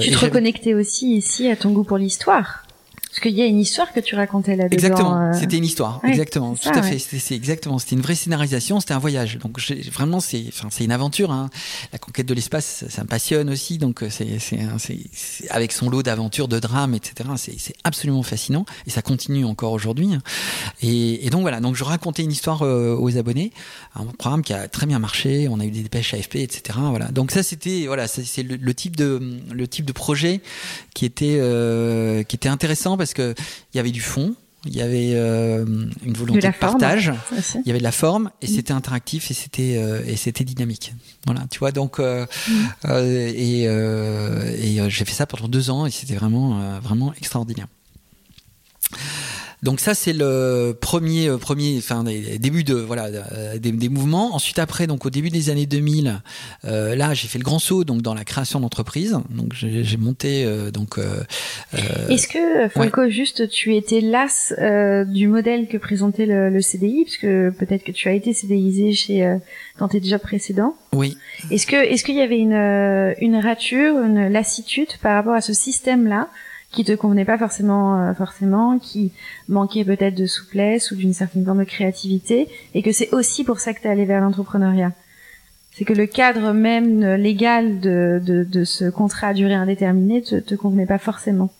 tu 0.00 0.10
te 0.10 0.18
reconnectais 0.18 0.74
aussi 0.74 1.16
ici 1.16 1.48
à 1.48 1.56
ton 1.56 1.70
goût 1.70 1.84
pour 1.84 1.98
l'histoire. 1.98 2.64
Parce 3.10 3.20
qu'il 3.20 3.32
y 3.32 3.42
a 3.42 3.46
une 3.46 3.58
histoire 3.58 3.92
que 3.92 3.98
tu 3.98 4.14
racontais 4.14 4.54
là-dedans. 4.54 4.72
Exactement, 4.72 5.20
euh... 5.20 5.32
c'était 5.32 5.56
une 5.56 5.64
histoire, 5.64 6.00
ouais, 6.04 6.10
exactement, 6.10 6.54
tout 6.54 6.62
ça, 6.62 6.70
à 6.70 6.82
fait. 6.82 7.00
C'est 7.00 7.34
exactement, 7.34 7.80
c'était 7.80 7.96
une 7.96 8.02
vraie 8.02 8.14
scénarisation, 8.14 8.78
c'était 8.78 8.94
un 8.94 9.00
voyage. 9.00 9.36
Donc 9.38 9.58
vraiment, 9.90 10.20
c'est, 10.20 10.44
enfin, 10.46 10.68
c'est 10.70 10.84
une 10.84 10.92
aventure. 10.92 11.32
Hein. 11.32 11.50
La 11.92 11.98
conquête 11.98 12.26
de 12.26 12.34
l'espace, 12.34 12.64
ça, 12.64 12.88
ça, 12.88 13.02
me 13.02 13.08
passionne 13.08 13.50
aussi. 13.50 13.78
Donc 13.78 14.04
c'est, 14.10 14.38
c'est, 14.38 15.50
avec 15.50 15.72
son 15.72 15.90
lot 15.90 16.04
d'aventures, 16.04 16.46
de 16.46 16.60
drames, 16.60 16.94
etc. 16.94 17.30
C'est 17.36 17.74
absolument 17.82 18.22
fascinant 18.22 18.64
et 18.86 18.90
ça 18.90 19.02
continue 19.02 19.44
encore 19.44 19.72
aujourd'hui. 19.72 20.10
Et, 20.80 21.26
et, 21.26 21.30
donc 21.30 21.40
voilà, 21.40 21.58
donc 21.58 21.74
je 21.74 21.82
racontais 21.82 22.22
une 22.22 22.30
histoire 22.32 22.62
euh, 22.62 22.94
aux 22.96 23.16
abonnés, 23.18 23.52
un 23.96 24.04
programme 24.04 24.42
qui 24.42 24.52
a 24.52 24.68
très 24.68 24.86
bien 24.86 25.00
marché. 25.00 25.48
On 25.50 25.58
a 25.58 25.64
eu 25.64 25.72
des 25.72 25.82
dépêches 25.82 26.14
AFP, 26.14 26.36
etc. 26.36 26.78
Voilà. 26.90 27.08
Donc 27.08 27.32
ça, 27.32 27.42
c'était 27.42 27.86
voilà, 27.86 28.06
c'est 28.06 28.44
le, 28.44 28.54
le, 28.54 28.74
type 28.74 28.94
de 28.94 29.40
le 29.52 29.66
type 29.66 29.84
de 29.84 29.92
projet 29.92 30.42
qui 30.94 31.04
était 31.04 31.38
euh, 31.40 32.22
qui 32.22 32.36
était 32.36 32.48
intéressant 32.48 32.96
parce 33.00 33.14
que 33.14 33.34
il 33.72 33.76
y 33.76 33.80
avait 33.80 33.90
du 33.90 34.00
fond, 34.00 34.34
il 34.66 34.76
y 34.76 34.82
avait 34.82 35.12
euh, 35.14 35.64
une 36.04 36.12
volonté 36.12 36.40
de, 36.40 36.52
de 36.52 36.58
partage, 36.58 37.12
il 37.54 37.66
y 37.66 37.70
avait 37.70 37.78
de 37.78 37.84
la 37.84 37.92
forme 37.92 38.30
et 38.42 38.46
mmh. 38.46 38.54
c'était 38.54 38.72
interactif 38.72 39.30
et 39.30 39.34
c'était 39.34 39.76
euh, 39.78 40.02
et 40.06 40.16
c'était 40.16 40.44
dynamique. 40.44 40.94
Voilà, 41.24 41.46
tu 41.50 41.58
vois 41.60 41.72
donc 41.72 41.98
euh, 41.98 42.26
mmh. 42.48 42.90
et, 43.34 43.62
et 43.64 44.90
j'ai 44.90 45.04
fait 45.04 45.14
ça 45.14 45.26
pendant 45.26 45.48
deux 45.48 45.70
ans 45.70 45.86
et 45.86 45.90
c'était 45.90 46.16
vraiment 46.16 46.78
vraiment 46.80 47.14
extraordinaire. 47.14 47.68
Donc 49.62 49.80
ça 49.80 49.94
c'est 49.94 50.14
le 50.14 50.76
premier 50.80 51.28
euh, 51.28 51.36
premier 51.36 51.76
enfin 51.78 52.04
des 52.04 52.38
débuts 52.38 52.64
de 52.64 52.74
voilà 52.74 53.06
euh, 53.06 53.58
des, 53.58 53.72
des, 53.72 53.88
mouvements. 53.88 54.34
Ensuite 54.34 54.58
après 54.58 54.86
donc 54.86 55.04
au 55.04 55.10
début 55.10 55.28
des 55.28 55.50
années 55.50 55.66
2000 55.66 56.22
euh, 56.64 56.96
là 56.96 57.12
j'ai 57.12 57.28
fait 57.28 57.38
le 57.38 57.44
grand 57.44 57.58
saut 57.58 57.84
donc 57.84 58.00
dans 58.00 58.14
la 58.14 58.24
création 58.24 58.60
d'entreprise. 58.60 59.18
Donc 59.28 59.52
j'ai 59.52 59.96
monté 59.98 60.44
euh, 60.44 60.70
donc 60.70 60.98
Est-ce 62.08 62.26
que 62.26 62.68
Franco 62.70 63.08
juste 63.10 63.48
tu 63.48 63.76
étais 63.76 64.00
las 64.00 64.54
du 65.06 65.28
modèle 65.28 65.68
que 65.68 65.76
présentait 65.76 66.26
le, 66.26 66.48
le 66.48 66.60
CDI 66.62 67.04
parce 67.04 67.18
que 67.18 67.50
peut-être 67.50 67.84
que 67.84 67.92
tu 67.92 68.08
as 68.08 68.12
été 68.12 68.32
CDIsé 68.32 68.92
chez 68.92 69.38
dans 69.78 69.88
tes 69.88 70.00
déjà 70.00 70.18
précédents. 70.18 70.74
Oui. 70.92 71.18
Est-ce 71.50 71.66
que 71.66 71.76
est-ce 71.76 72.04
qu'il 72.04 72.16
y 72.16 72.22
avait 72.22 72.38
une 72.38 73.14
une 73.20 73.36
rature, 73.36 73.98
une 73.98 74.28
lassitude 74.28 74.88
par 75.02 75.14
rapport 75.16 75.34
à 75.34 75.42
ce 75.42 75.52
système 75.52 76.06
là 76.06 76.28
qui 76.70 76.84
te 76.84 76.92
convenait 76.92 77.24
pas 77.24 77.38
forcément 77.38 78.00
euh, 78.00 78.14
forcément, 78.14 78.78
qui 78.78 79.12
manquait 79.48 79.84
peut-être 79.84 80.14
de 80.14 80.26
souplesse 80.26 80.90
ou 80.90 80.96
d'une 80.96 81.12
certaine 81.12 81.44
forme 81.44 81.60
de 81.60 81.64
créativité, 81.64 82.48
et 82.74 82.82
que 82.82 82.92
c'est 82.92 83.12
aussi 83.12 83.44
pour 83.44 83.60
ça 83.60 83.74
que 83.74 83.80
tu 83.80 83.86
es 83.86 83.90
allé 83.90 84.04
vers 84.04 84.20
l'entrepreneuriat. 84.20 84.92
C'est 85.72 85.84
que 85.84 85.92
le 85.92 86.06
cadre 86.06 86.52
même 86.52 87.14
légal 87.14 87.80
de, 87.80 88.20
de, 88.24 88.44
de 88.44 88.64
ce 88.64 88.90
contrat 88.90 89.28
à 89.28 89.34
durée 89.34 89.54
indéterminée 89.54 90.20
te, 90.20 90.36
te 90.36 90.54
convenait 90.54 90.86
pas 90.86 90.98
forcément. 90.98 91.50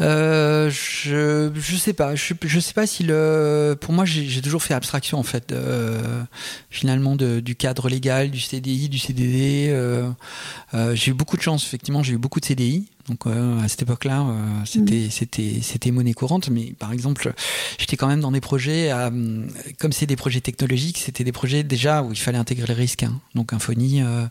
Euh, 0.00 0.70
je 0.70 1.50
je 1.52 1.76
sais 1.76 1.92
pas 1.92 2.14
je 2.14 2.32
je 2.42 2.60
sais 2.60 2.72
pas 2.72 2.86
si 2.86 3.02
le 3.02 3.76
pour 3.78 3.92
moi 3.92 4.04
j'ai 4.04 4.40
toujours 4.40 4.62
fait 4.62 4.72
abstraction 4.72 5.18
en 5.18 5.24
fait 5.24 5.50
euh, 5.52 6.22
finalement 6.70 7.16
de, 7.16 7.40
du 7.40 7.56
cadre 7.56 7.88
légal 7.88 8.30
du 8.30 8.40
CDI 8.40 8.88
du 8.88 8.98
CDD 8.98 9.66
euh, 9.68 10.08
euh, 10.74 10.94
j'ai 10.94 11.10
eu 11.10 11.14
beaucoup 11.14 11.36
de 11.36 11.42
chance 11.42 11.64
effectivement 11.64 12.02
j'ai 12.02 12.14
eu 12.14 12.18
beaucoup 12.18 12.40
de 12.40 12.44
CDI 12.46 12.86
donc 13.10 13.26
euh, 13.26 13.60
à 13.60 13.66
cette 13.66 13.82
époque-là, 13.82 14.20
euh, 14.20 14.34
c'était 14.64 15.06
mm. 15.06 15.10
c'était 15.10 15.58
c'était 15.62 15.90
monnaie 15.90 16.12
courante. 16.12 16.48
Mais 16.48 16.72
par 16.78 16.92
exemple, 16.92 17.32
j'étais 17.78 17.96
quand 17.96 18.06
même 18.06 18.20
dans 18.20 18.30
des 18.30 18.40
projets, 18.40 18.90
à, 18.90 19.10
comme 19.78 19.92
c'est 19.92 20.06
des 20.06 20.16
projets 20.16 20.40
technologiques, 20.40 20.98
c'était 20.98 21.24
des 21.24 21.32
projets 21.32 21.64
déjà 21.64 22.02
où 22.02 22.12
il 22.12 22.18
fallait 22.18 22.38
intégrer 22.38 22.68
le 22.68 22.74
risque. 22.74 23.02
Hein. 23.02 23.20
Donc 23.34 23.52
Infony, 23.52 24.00
euh, 24.00 24.26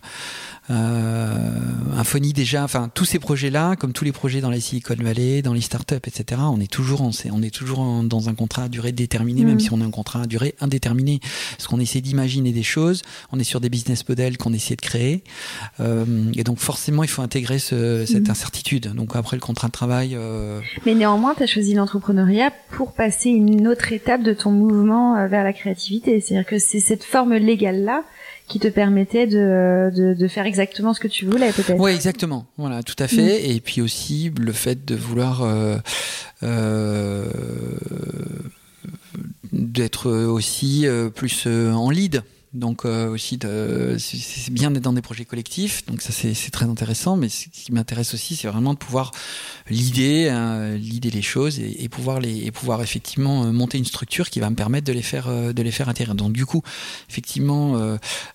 euh, 0.70 1.60
Infony 1.98 2.32
déjà, 2.32 2.64
enfin 2.64 2.90
tous 2.94 3.04
ces 3.04 3.20
projets-là, 3.20 3.76
comme 3.76 3.92
tous 3.92 4.06
les 4.06 4.14
projets 4.14 4.40
dans 4.40 4.50
la 4.50 4.62
Silicon 4.62 4.96
Valley, 4.98 5.42
dans 5.42 5.54
les 5.54 5.62
startups, 5.62 5.96
etc. 6.08 6.42
On 6.46 6.62
est 6.62 6.72
toujours 6.72 7.02
en, 7.02 7.12
on 7.32 7.44
est 7.44 7.54
toujours 7.54 8.04
dans 8.04 8.30
un 8.30 8.34
contrat 8.34 8.64
à 8.64 8.70
durée 8.70 8.94
déterminée, 8.94 9.44
même 9.44 9.56
mm. 9.56 9.60
si 9.60 9.74
on 9.74 9.82
a 9.82 9.86
un 9.86 9.92
contrat 9.92 10.22
à 10.22 10.26
durée 10.26 10.56
indéterminée, 10.62 11.20
parce 11.58 11.68
qu'on 11.68 11.82
essaie 11.82 12.00
d'imaginer 12.00 12.54
des 12.54 12.64
choses. 12.64 13.02
On 13.34 13.40
est 13.40 13.44
sur 13.44 13.60
des 13.60 13.70
business 13.70 14.08
models 14.08 14.38
qu'on 14.38 14.54
essaie 14.54 14.78
de 14.78 14.82
créer, 14.82 15.24
et 15.80 16.44
donc 16.46 16.60
forcément 16.60 17.04
il 17.04 17.10
faut 17.10 17.22
intégrer 17.22 17.60
ce, 17.60 18.06
cette 18.06 18.30
mm. 18.30 18.32
incertitude 18.32 18.69
donc 18.78 19.16
après 19.16 19.36
le 19.36 19.42
contrat 19.42 19.68
de 19.68 19.72
travail. 19.72 20.16
Euh... 20.16 20.60
Mais 20.86 20.94
néanmoins, 20.94 21.34
tu 21.36 21.44
as 21.44 21.48
choisi 21.48 21.74
l'entrepreneuriat 21.74 22.52
pour 22.72 22.94
passer 22.94 23.30
une 23.30 23.68
autre 23.68 23.92
étape 23.92 24.22
de 24.22 24.34
ton 24.34 24.52
mouvement 24.52 25.16
euh, 25.16 25.28
vers 25.28 25.44
la 25.44 25.54
créativité. 25.54 26.22
C'est-à-dire 26.22 26.48
que 26.48 26.60
c'est 26.60 26.80
cette 26.80 27.04
forme 27.04 27.34
légale-là 27.34 28.04
qui 28.48 28.60
te 28.60 28.68
permettait 28.68 29.28
de, 29.28 29.92
de, 29.96 30.14
de, 30.14 30.28
faire 30.28 30.46
exactement 30.46 30.94
ce 30.94 31.00
que 31.00 31.08
tu 31.08 31.26
voulais 31.26 31.52
peut-être. 31.52 31.80
Oui, 31.80 31.92
exactement. 31.92 32.48
Voilà, 32.58 32.82
tout 32.84 32.96
à 33.00 33.08
fait. 33.08 33.40
Mm. 33.40 33.52
Et 33.52 33.60
puis 33.60 33.82
aussi 33.82 34.32
le 34.40 34.52
fait 34.52 34.86
de 34.86 34.96
vouloir 34.96 35.44
euh, 35.44 35.78
euh, 36.44 37.26
d'être 39.52 40.12
aussi 40.12 40.88
plus 41.16 41.48
en 41.48 41.90
lead. 41.90 42.24
Donc 42.54 42.84
euh, 42.84 43.10
aussi, 43.10 43.38
c'est 44.00 44.52
bien 44.52 44.72
d'être 44.72 44.84
dans 44.84 44.94
des 44.94 45.04
projets 45.04 45.26
collectifs, 45.26 45.86
donc 45.86 46.02
ça 46.02 46.12
c'est 46.12 46.50
très 46.50 46.66
intéressant. 46.66 47.16
Mais 47.16 47.30
ce 47.30 47.48
qui 47.50 47.72
m'intéresse 47.72 48.16
aussi, 48.16 48.36
c'est 48.36 48.48
vraiment 48.48 48.74
de 48.74 48.80
pouvoir 48.80 49.12
l'idée, 49.70 50.30
hein, 50.30 50.76
l'idée 50.76 51.12
les 51.12 51.22
choses 51.22 51.60
et, 51.60 51.88
pouvoir 51.90 52.20
les 52.20 52.46
et 52.46 52.52
pouvoir 52.52 52.82
effectivement 52.82 53.44
euh, 53.44 53.52
monter 53.52 53.78
une 53.78 53.86
structure 53.86 54.32
qui 54.32 54.40
va 54.40 54.50
me 54.50 54.56
permettre 54.56 54.88
de 54.88 54.94
les 54.94 55.04
faire 55.04 55.28
euh, 55.28 55.54
de 55.54 55.62
les 55.62 55.70
faire 55.70 55.90
atterrir. 55.90 56.16
Donc 56.16 56.34
du 56.34 56.48
coup, 56.48 56.64
effectivement, 57.08 57.78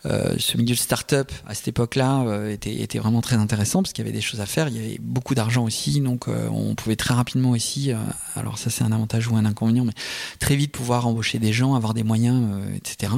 ce 0.04 0.56
milieu 0.56 0.74
de 0.74 0.78
start-up 0.78 1.32
à 1.46 1.54
cette 1.54 1.68
époque-là 1.68 2.48
était 2.50 2.82
était 2.82 2.98
vraiment 2.98 3.20
très 3.20 3.36
intéressant 3.36 3.82
parce 3.82 3.92
qu'il 3.92 4.04
y 4.04 4.08
avait 4.08 4.16
des 4.16 4.22
choses 4.22 4.40
à 4.40 4.46
faire. 4.46 4.68
Il 4.68 4.76
y 4.76 4.78
avait 4.78 4.98
beaucoup 5.00 5.34
d'argent 5.34 5.64
aussi, 5.64 6.00
donc 6.00 6.28
on 6.28 6.76
pouvait 6.76 6.96
très 6.96 7.14
rapidement 7.14 7.50
aussi. 7.50 7.90
alors 8.36 8.58
ça 8.58 8.70
c'est 8.70 8.84
un 8.84 8.92
avantage 8.92 9.26
ou 9.26 9.36
un 9.36 9.44
inconvénient, 9.44 9.84
mais 9.84 9.94
très 10.38 10.54
vite 10.54 10.70
pouvoir 10.70 11.08
embaucher 11.08 11.40
des 11.40 11.52
gens, 11.52 11.74
avoir 11.74 11.94
des 11.94 12.04
moyens, 12.04 12.44
etc. 12.76 13.12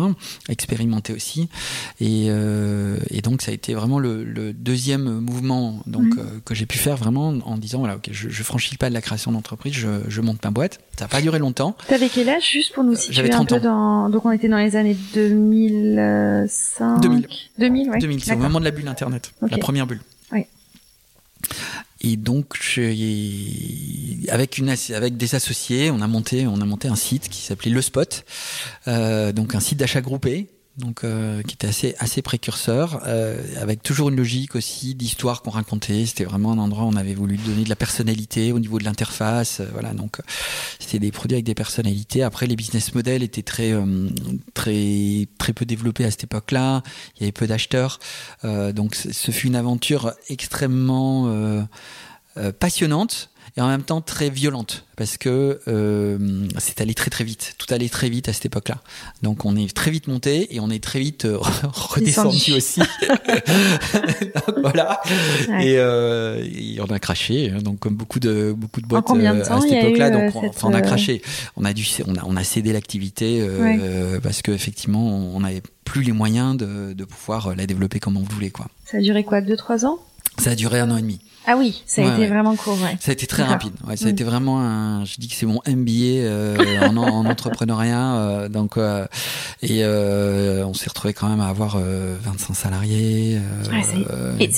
Expérimenter 0.49 0.86
aussi. 1.13 1.49
Et, 2.01 2.27
et 2.27 3.23
donc 3.23 3.43
ça 3.43 3.51
a 3.51 3.55
été 3.55 3.75
vraiment 3.75 3.99
le, 3.99 4.25
le 4.25 4.53
deuxième 4.53 5.21
mouvement 5.21 5.83
donc 5.87 6.15
mmh. 6.17 6.41
que 6.45 6.55
j'ai 6.55 6.67
pu 6.67 6.79
faire 6.79 6.97
vraiment 6.97 7.29
en 7.45 7.57
disant 7.57 7.79
voilà 7.79 7.99
je, 8.11 8.29
je 8.29 8.43
franchis 8.43 8.71
le 8.73 8.79
pas 8.79 8.89
de 8.89 8.95
la 8.95 9.01
création 9.01 9.33
d'entreprise, 9.33 9.73
je, 9.73 9.89
je, 10.09 10.21
monte 10.21 10.43
ma 10.45 10.51
boîte. 10.51 10.81
Ça 10.99 11.05
n'a 11.05 11.09
pas 11.09 11.21
duré 11.21 11.39
longtemps. 11.39 11.77
T'avais 11.89 12.09
quel 12.09 12.29
âge 12.29 12.51
juste 12.51 12.73
pour 12.75 12.85
nous 12.85 12.93
euh, 12.93 12.97
situer 12.97 13.33
un 13.33 13.45
peu 13.45 13.57
ans. 13.57 13.61
dans 13.61 14.11
donc 14.11 14.25
on 14.25 14.33
était 14.33 14.49
dans 14.49 14.59
les 14.59 14.77
années 14.77 14.97
2005 15.15 17.01
2000 17.01 17.29
2000 17.59 17.91
ouais. 17.91 17.99
2000 17.99 18.25
c'est 18.25 18.35
au 18.35 18.39
moment 18.39 18.61
de 18.61 18.65
la 18.65 18.71
bulle 18.71 18.89
internet, 18.89 19.33
okay. 19.43 19.53
la 19.53 19.59
première 19.59 19.87
bulle. 19.87 20.01
Oui. 20.33 20.47
Et 22.03 22.17
donc, 22.17 22.55
je, 22.61 24.31
avec 24.31 24.59
une 24.59 24.69
avec 24.95 25.17
des 25.17 25.35
associés, 25.35 25.91
on 25.91 26.01
a 26.03 26.07
monté 26.07 26.47
on 26.47 26.61
a 26.61 26.65
monté 26.65 26.89
un 26.89 26.97
site 26.97 27.29
qui 27.29 27.41
s'appelait 27.43 27.71
Le 27.71 27.83
Spot, 27.83 28.25
euh, 28.87 29.33
donc 29.33 29.55
un 29.55 29.61
site 29.61 29.79
d'achat 29.79 30.01
groupé 30.01 30.49
donc 30.79 31.05
euh, 31.05 31.43
qui 31.43 31.55
était 31.55 31.69
assez 31.69 31.95
assez 31.99 32.23
précurseur, 32.23 33.03
euh, 33.07 33.43
avec 33.61 33.83
toujours 33.83 34.11
une 34.11 34.17
logique 34.17 34.55
aussi 34.55 34.95
d'histoire 34.95 35.43
qu'on 35.43 35.51
racontait. 35.51 36.05
C'était 36.07 36.25
vraiment 36.25 36.53
un 36.53 36.59
endroit 36.59 36.85
où 36.85 36.89
on 36.89 36.97
avait 36.97 37.15
voulu 37.15 37.37
donner 37.39 37.65
de 37.65 37.69
la 37.69 37.77
personnalité 37.77 38.53
au 38.53 38.59
niveau 38.59 38.79
de 38.79 38.85
l'interface. 38.85 39.61
Euh, 39.61 39.69
voilà, 39.73 39.95
donc 39.95 40.21
c'était 40.79 40.99
des 40.99 41.13
produits 41.13 41.37
avec 41.37 41.47
des 41.47 41.55
personnalités. 41.55 42.23
Après, 42.23 42.47
les 42.47 42.57
business 42.57 42.95
models 42.95 43.23
étaient 43.23 43.43
très 43.43 43.73
euh, 43.73 44.09
très 44.55 45.29
très 45.39 45.53
peu 45.53 45.65
développés 45.65 46.05
à 46.05 46.11
cette 46.11 46.25
époque-là. 46.25 46.83
Il 47.17 47.21
y 47.21 47.25
avait 47.25 47.33
peu 47.33 47.47
d'acheteurs, 47.47 47.99
euh, 48.45 48.73
donc 48.73 48.95
ce 48.95 49.31
fut 49.31 49.47
une 49.47 49.57
aventure 49.57 50.13
extrêmement 50.29 51.29
euh, 52.39 52.53
passionnante 52.53 53.31
et 53.57 53.61
en 53.61 53.69
même 53.69 53.83
temps 53.83 54.01
très 54.03 54.29
violente 54.29 54.85
parce 54.97 55.17
que 55.17 55.61
euh, 55.69 56.47
c'est 56.59 56.81
allé 56.81 56.95
très 56.95 57.11
très 57.11 57.25
vite. 57.25 57.55
Tout 57.59 57.73
allait 57.73 57.89
très 57.89 58.09
vite 58.09 58.29
à 58.29 58.33
cette 58.33 58.47
époque-là. 58.47 58.79
Donc 59.23 59.45
on 59.45 59.57
est 59.57 59.75
très 59.75 59.91
vite 59.91 60.09
monté 60.09 60.55
et 60.55 60.61
on 60.61 60.71
est 60.71 60.83
très 60.83 60.99
vite 60.99 61.25
euh, 61.25 61.39
redescendu 61.63 62.53
aussi. 62.55 62.81
donc, 63.11 64.59
voilà. 64.61 65.01
Ouais. 65.49 65.69
Et, 65.69 65.79
euh, 65.79 66.43
et, 66.45 66.81
on 66.81 66.87
a 66.87 66.99
craché. 66.99 67.51
Hein. 67.51 67.63
Donc 67.63 67.79
comme 67.79 67.95
beaucoup 67.95 68.21
de 68.21 68.55
beaucoup 68.57 68.81
de 68.81 68.87
boîtes 68.87 69.07
de 69.07 69.27
à 69.27 69.61
cette 69.61 69.73
époque-là, 69.73 70.11
donc 70.11 70.37
on, 70.37 70.41
cette... 70.43 70.51
enfin, 70.51 70.69
on, 70.71 70.75
a 70.75 70.83
craché. 70.83 71.23
On 71.57 71.65
a 71.65 71.73
dû 71.73 71.87
on 72.07 72.17
a 72.17 72.25
on 72.25 72.37
a 72.37 72.45
cédé 72.45 72.73
l'activité 72.73 73.43
ouais. 73.43 74.21
parce 74.23 74.43
que 74.43 74.53
effectivement 74.53 75.07
on 75.07 75.41
n'avait 75.41 75.63
plus 75.85 76.03
les 76.03 76.13
moyens 76.13 76.57
de, 76.57 76.93
de 76.93 77.05
pouvoir 77.05 77.55
la 77.55 77.67
développer 77.67 78.01
comme 78.01 78.17
on 78.17 78.23
voulait 78.23 78.51
quoi. 78.51 78.67
Ça 78.85 78.99
a 78.99 79.01
duré 79.01 79.25
quoi, 79.25 79.41
deux 79.41 79.57
trois 79.57 79.87
ans? 79.87 79.99
Ça 80.39 80.51
a 80.51 80.55
duré 80.55 80.81
un 80.81 80.91
an 80.91 80.97
et 80.97 81.03
demi. 81.03 81.21
Ah 81.49 81.57
oui, 81.57 81.83
ça 81.87 82.03
a 82.03 82.05
ouais, 82.05 82.11
été 82.13 82.21
ouais. 82.23 82.27
vraiment 82.27 82.57
court. 82.57 82.77
Ouais. 82.83 82.97
Ça 82.99 83.11
a 83.11 83.13
été 83.13 83.29
très 83.29 83.45
rapide. 83.45 83.73
Ouais, 83.87 83.97
ça 83.97 84.07
a 84.07 84.09
été 84.09 84.25
vraiment 84.25 84.61
un. 84.61 85.05
Je 85.05 85.15
dis 85.19 85.29
que 85.29 85.35
c'est 85.35 85.47
mon 85.47 85.61
MBA 85.65 85.91
euh, 86.25 86.81
en, 86.89 86.97
en, 86.97 87.25
entrepreneuriat. 87.31 88.17
Euh, 88.17 88.49
donc 88.49 88.77
euh, 88.77 89.07
et 89.63 89.85
euh, 89.85 90.67
on 90.67 90.75
s'est 90.75 90.89
retrouvé 90.89 91.15
quand 91.15 91.29
même 91.29 91.41
à 91.41 91.47
avoir 91.47 91.79
25 91.79 92.55
salariés. 92.55 93.39
et 94.41 94.49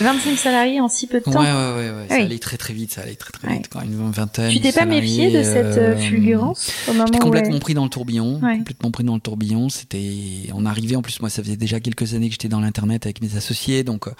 25 0.00 0.36
salariés 0.36 0.82
en 0.82 0.88
si 0.88 1.06
peu 1.06 1.20
de 1.20 1.24
temps. 1.24 1.30
Ouais, 1.30 1.38
ouais, 1.38 1.76
ouais. 1.76 1.90
ouais. 1.90 2.06
Ça 2.10 2.16
allait 2.16 2.38
très 2.38 2.58
très 2.58 2.74
vite. 2.74 2.92
Ça 2.92 3.00
allait 3.00 3.14
très 3.14 3.32
très 3.32 3.48
vite. 3.48 3.68
Quand 3.70 3.80
une 3.80 4.10
vingtaine. 4.10 4.52
Tu 4.52 4.60
t'es 4.60 4.72
pas 4.72 4.84
méfié 4.84 5.30
de 5.30 5.42
cette 5.42 5.98
fulgurance 5.98 6.70
au 6.88 6.92
moment 6.92 7.06
J'étais 7.06 7.20
complètement 7.20 7.58
pris 7.58 7.72
dans 7.72 7.84
le 7.84 7.90
tourbillon. 7.90 8.40
Complètement 8.40 8.90
pris 8.90 9.04
dans 9.04 9.14
le 9.14 9.20
tourbillon. 9.20 9.70
C'était. 9.70 10.50
On 10.52 10.66
arrivait 10.66 10.96
en 10.96 11.02
plus. 11.02 11.20
Moi, 11.20 11.30
ça 11.30 11.42
faisait 11.42 11.56
déjà 11.56 11.80
quelques 11.80 12.12
années 12.12 12.28
que 12.28 12.32
j'étais 12.32 12.48
dans 12.48 12.60
l'internet 12.60 13.06
avec 13.06 13.22
mes 13.22 13.34
associés. 13.36 13.82
Donc 13.82 14.10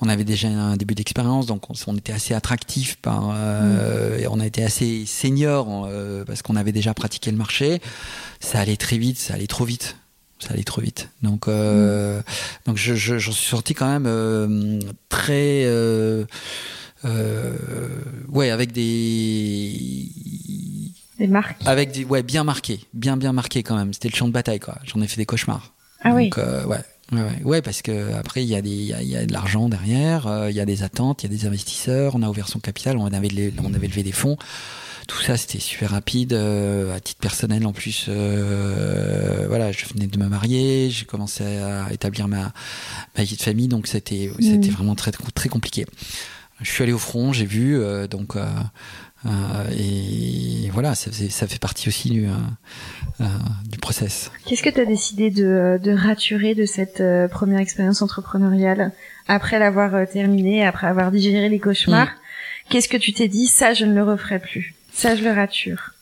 on 0.00 0.08
avait 0.08 0.22
déjà 0.22 0.46
un 0.46 0.76
début 0.76 0.94
d'expérience. 0.94 1.46
Donc 1.46 1.71
on 1.86 1.96
était 1.96 2.12
assez 2.12 2.34
attractif 2.34 2.96
par 2.96 3.30
euh, 3.34 4.18
mmh. 4.18 4.20
et 4.22 4.26
on 4.28 4.40
a 4.40 4.46
été 4.46 4.64
assez 4.64 5.04
senior 5.06 5.86
euh, 5.86 6.24
parce 6.24 6.42
qu'on 6.42 6.56
avait 6.56 6.72
déjà 6.72 6.94
pratiqué 6.94 7.30
le 7.30 7.36
marché. 7.36 7.80
Ça 8.40 8.60
allait 8.60 8.76
très 8.76 8.98
vite 8.98 9.18
ça 9.18 9.34
allait 9.34 9.46
trop 9.46 9.64
vite. 9.64 9.96
Ça 10.38 10.54
allait 10.54 10.64
trop 10.64 10.80
vite. 10.80 11.08
Donc 11.22 11.46
euh, 11.46 12.18
mmh. 12.18 12.22
donc 12.66 12.76
je, 12.76 12.94
je, 12.94 13.18
j'en 13.18 13.32
suis 13.32 13.46
sorti 13.46 13.74
quand 13.74 13.98
même 13.98 14.80
très 15.08 15.66
ouais 18.28 18.50
avec 18.50 18.72
des 18.72 20.10
des 21.18 21.26
marques. 21.26 21.60
avec 21.66 21.92
des 21.92 22.04
ouais 22.04 22.22
bien 22.22 22.42
marqué 22.42 22.80
bien 22.94 23.16
bien 23.16 23.32
marqué 23.32 23.62
quand 23.62 23.76
même. 23.76 23.92
C'était 23.92 24.08
le 24.08 24.16
champ 24.16 24.26
de 24.28 24.32
bataille 24.32 24.60
quoi. 24.60 24.78
J'en 24.84 25.00
ai 25.00 25.06
fait 25.06 25.18
des 25.18 25.26
cauchemars. 25.26 25.72
Ah 26.04 26.10
donc, 26.10 26.36
oui 26.36 26.42
ouais 26.66 26.80
Ouais, 27.12 27.42
ouais, 27.44 27.62
parce 27.62 27.82
que 27.82 28.14
après 28.14 28.42
il 28.42 28.48
y 28.48 28.54
a 28.54 28.62
des, 28.62 28.70
il 28.70 28.86
y 28.86 28.94
a, 28.94 29.02
y 29.02 29.16
a 29.16 29.26
de 29.26 29.32
l'argent 29.32 29.68
derrière, 29.68 30.26
euh, 30.26 30.50
il 30.50 30.56
y 30.56 30.60
a 30.60 30.64
des 30.64 30.82
attentes, 30.82 31.22
il 31.22 31.30
y 31.30 31.34
a 31.34 31.36
des 31.36 31.46
investisseurs. 31.46 32.14
On 32.14 32.22
a 32.22 32.28
ouvert 32.28 32.48
son 32.48 32.58
capital, 32.58 32.96
on 32.96 33.06
avait, 33.06 33.52
on 33.62 33.74
avait 33.74 33.86
levé 33.86 34.02
des 34.02 34.12
fonds. 34.12 34.38
Tout 35.08 35.20
ça, 35.20 35.36
c'était 35.36 35.58
super 35.58 35.90
rapide. 35.90 36.32
Euh, 36.32 36.96
à 36.96 37.00
titre 37.00 37.20
personnel, 37.20 37.66
en 37.66 37.72
plus, 37.72 38.06
euh, 38.08 39.46
voilà, 39.48 39.72
je 39.72 39.84
venais 39.92 40.06
de 40.06 40.18
me 40.18 40.26
marier, 40.26 40.88
j'ai 40.90 41.04
commencé 41.04 41.44
à 41.44 41.92
établir 41.92 42.28
ma, 42.28 42.52
ma 43.18 43.24
vie 43.24 43.36
de 43.36 43.42
famille, 43.42 43.68
donc 43.68 43.88
c'était, 43.88 44.30
mmh. 44.38 44.42
c'était 44.42 44.70
vraiment 44.70 44.94
très, 44.94 45.10
très 45.10 45.48
compliqué. 45.48 45.84
je 46.62 46.70
suis 46.70 46.82
allé 46.82 46.92
au 46.92 46.98
front, 46.98 47.32
j'ai 47.32 47.46
vu, 47.46 47.78
donc 48.08 48.36
et 49.24 50.68
voilà, 50.72 50.94
ça, 50.94 51.10
ça, 51.12 51.46
fait 51.46 51.60
partie 51.60 51.88
aussi 51.88 52.10
du, 52.10 52.26
du 53.68 53.78
process. 53.78 54.30
Qu'est-ce 54.46 54.62
que 54.62 54.70
tu 54.70 54.80
as 54.80 54.84
décidé 54.84 55.30
de, 55.30 55.78
de 55.82 55.92
raturer 55.92 56.54
de 56.54 56.66
cette 56.66 57.02
première 57.30 57.60
expérience 57.60 58.02
entrepreneuriale 58.02 58.92
après 59.28 59.58
l'avoir 59.58 60.08
terminée, 60.08 60.66
après 60.66 60.88
avoir 60.88 61.12
digéré 61.12 61.48
les 61.48 61.60
cauchemars 61.60 62.08
mm. 62.08 62.22
Qu'est-ce 62.68 62.88
que 62.88 62.96
tu 62.96 63.12
t'es 63.12 63.28
dit 63.28 63.48
Ça, 63.48 63.74
je 63.74 63.84
ne 63.84 63.94
le 63.94 64.02
referai 64.02 64.38
plus. 64.38 64.74
Ça, 64.92 65.14
je 65.16 65.22
le 65.22 65.32
rature. 65.32 65.92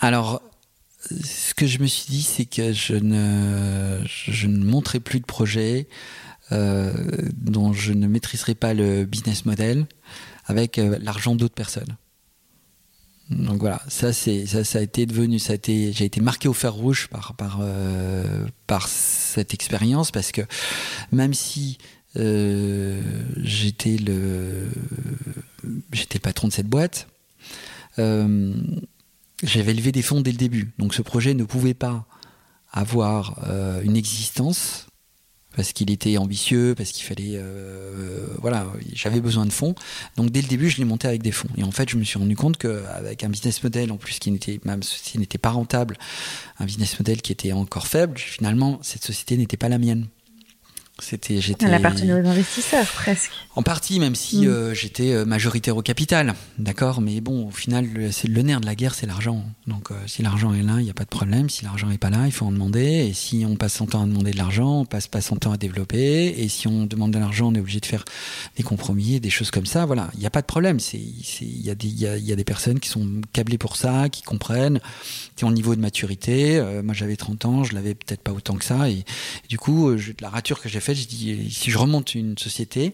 Alors, 0.00 0.42
ce 1.00 1.54
que 1.54 1.66
je 1.66 1.78
me 1.78 1.86
suis 1.86 2.06
dit, 2.08 2.22
c'est 2.22 2.46
que 2.46 2.72
je 2.72 2.94
ne, 2.94 4.00
je 4.06 4.46
ne 4.46 4.64
montrerai 4.64 5.00
plus 5.00 5.20
de 5.20 5.24
projet 5.24 5.86
euh, 6.52 6.92
dont 7.36 7.72
je 7.72 7.92
ne 7.92 8.06
maîtriserai 8.06 8.54
pas 8.54 8.74
le 8.74 9.04
business 9.04 9.44
model 9.44 9.86
avec 10.46 10.78
euh, 10.78 10.98
l'argent 11.00 11.34
d'autres 11.34 11.54
personnes. 11.54 11.96
Donc 13.30 13.60
voilà, 13.60 13.80
ça 13.88 14.12
c'est 14.12 14.46
ça, 14.46 14.78
a 14.78 14.82
été 14.82 15.06
devenu, 15.06 15.38
ça 15.38 15.54
j'ai 15.66 16.04
été 16.04 16.20
marqué 16.20 16.46
au 16.46 16.52
fer 16.52 16.74
rouge 16.74 17.08
par 17.08 17.58
euh, 17.60 18.46
cette 18.86 19.54
expérience 19.54 20.10
parce 20.10 20.30
que 20.30 20.42
même 21.10 21.32
si 21.32 21.78
j'étais 22.14 23.96
le 23.96 24.68
j'étais 25.92 26.18
patron 26.18 26.48
de 26.48 26.52
cette 26.52 26.68
boîte, 26.68 27.08
j'avais 27.96 29.74
levé 29.74 29.92
des 29.92 30.02
fonds 30.02 30.20
dès 30.20 30.32
le 30.32 30.36
début. 30.36 30.72
Donc 30.78 30.94
ce 30.94 31.02
projet 31.02 31.34
ne 31.34 31.44
pouvait 31.44 31.74
pas 31.74 32.06
avoir 32.72 33.38
euh, 33.46 33.80
une 33.82 33.96
existence 33.96 34.86
parce 35.56 35.72
qu'il 35.72 35.90
était 35.90 36.16
ambitieux, 36.16 36.74
parce 36.76 36.90
qu'il 36.90 37.04
fallait, 37.04 37.34
euh, 37.34 38.26
voilà, 38.40 38.66
j'avais 38.92 39.20
besoin 39.20 39.46
de 39.46 39.52
fonds. 39.52 39.74
Donc 40.16 40.30
dès 40.30 40.42
le 40.42 40.48
début, 40.48 40.68
je 40.68 40.78
l'ai 40.78 40.84
monté 40.84 41.08
avec 41.08 41.22
des 41.22 41.32
fonds. 41.32 41.48
Et 41.56 41.64
en 41.64 41.70
fait, 41.70 41.88
je 41.88 41.96
me 41.96 42.04
suis 42.04 42.18
rendu 42.18 42.36
compte 42.36 42.56
qu'avec 42.56 43.24
un 43.24 43.28
business 43.28 43.62
model 43.62 43.92
en 43.92 43.96
plus 43.96 44.18
qui 44.18 44.30
n'était 44.30 44.60
même 44.64 44.80
n'était 45.16 45.38
pas 45.38 45.50
rentable, 45.50 45.96
un 46.58 46.64
business 46.64 46.98
model 46.98 47.22
qui 47.22 47.32
était 47.32 47.52
encore 47.52 47.86
faible, 47.86 48.18
finalement, 48.18 48.78
cette 48.82 49.04
société 49.04 49.36
n'était 49.36 49.56
pas 49.56 49.68
la 49.68 49.78
mienne. 49.78 50.06
C'était, 51.00 51.40
j'étais. 51.40 51.66
Elle 51.66 51.74
appartenait 51.74 52.12
aux 52.12 52.24
investisseurs 52.24 52.86
presque. 52.86 53.32
En 53.56 53.64
partie, 53.64 53.98
même 53.98 54.14
si 54.14 54.42
mm. 54.42 54.48
euh, 54.48 54.74
j'étais 54.74 55.12
euh, 55.12 55.24
majoritaire 55.24 55.76
au 55.76 55.82
capital, 55.82 56.34
d'accord. 56.58 57.00
Mais 57.00 57.20
bon, 57.20 57.48
au 57.48 57.50
final, 57.50 58.12
c'est 58.12 58.28
le 58.28 58.42
nerf 58.42 58.60
de 58.60 58.66
la 58.66 58.76
guerre, 58.76 58.94
c'est 58.94 59.06
l'argent. 59.06 59.44
Donc, 59.66 59.90
euh, 59.90 59.94
si 60.06 60.22
l'argent 60.22 60.54
est 60.54 60.62
là, 60.62 60.76
il 60.78 60.84
n'y 60.84 60.90
a 60.90 60.94
pas 60.94 61.02
de 61.02 61.08
problème. 61.08 61.50
Si 61.50 61.64
l'argent 61.64 61.88
n'est 61.88 61.98
pas 61.98 62.10
là, 62.10 62.26
il 62.26 62.32
faut 62.32 62.46
en 62.46 62.52
demander. 62.52 63.08
Et 63.08 63.12
si 63.12 63.44
on 63.44 63.56
passe 63.56 63.74
son 63.74 63.86
temps 63.86 64.02
à 64.04 64.06
demander 64.06 64.30
de 64.30 64.36
l'argent, 64.36 64.82
on 64.82 64.84
passe 64.84 65.08
pas 65.08 65.20
son 65.20 65.34
temps 65.34 65.50
à 65.50 65.56
développer. 65.56 66.28
Et 66.38 66.48
si 66.48 66.68
on 66.68 66.86
demande 66.86 67.10
de 67.10 67.18
l'argent, 67.18 67.48
on 67.48 67.54
est 67.56 67.60
obligé 67.60 67.80
de 67.80 67.86
faire 67.86 68.04
des 68.56 68.62
compromis, 68.62 69.18
des 69.18 69.30
choses 69.30 69.50
comme 69.50 69.66
ça. 69.66 69.86
Voilà, 69.86 70.10
il 70.14 70.20
n'y 70.20 70.26
a 70.26 70.30
pas 70.30 70.42
de 70.42 70.46
problème. 70.46 70.78
C'est, 70.78 70.98
il 70.98 71.60
y 71.60 71.70
a 71.70 71.74
des, 71.74 71.88
il 71.88 71.98
y 71.98 72.06
a, 72.06 72.16
y 72.16 72.32
a, 72.32 72.36
des 72.36 72.44
personnes 72.44 72.78
qui 72.78 72.88
sont 72.88 73.20
câblées 73.32 73.58
pour 73.58 73.76
ça, 73.76 74.08
qui 74.08 74.22
comprennent, 74.22 74.78
qui 75.34 75.44
ont 75.44 75.48
le 75.48 75.56
niveau 75.56 75.74
de 75.74 75.80
maturité. 75.80 76.62
moi, 76.84 76.94
j'avais 76.94 77.16
30 77.16 77.44
ans, 77.46 77.64
je 77.64 77.74
l'avais 77.74 77.96
peut-être 77.96 78.22
pas 78.22 78.32
autant 78.32 78.54
que 78.54 78.64
ça. 78.64 78.88
Et, 78.88 78.98
et 78.98 79.48
du 79.48 79.58
coup, 79.58 79.98
je, 79.98 80.12
la 80.20 80.28
rature 80.28 80.60
que 80.60 80.68
j'ai 80.68 80.83
fait, 80.84 80.94
j'ai 80.94 81.06
dit, 81.06 81.50
si 81.50 81.70
je 81.70 81.78
remonte 81.78 82.14
une 82.14 82.38
société, 82.38 82.92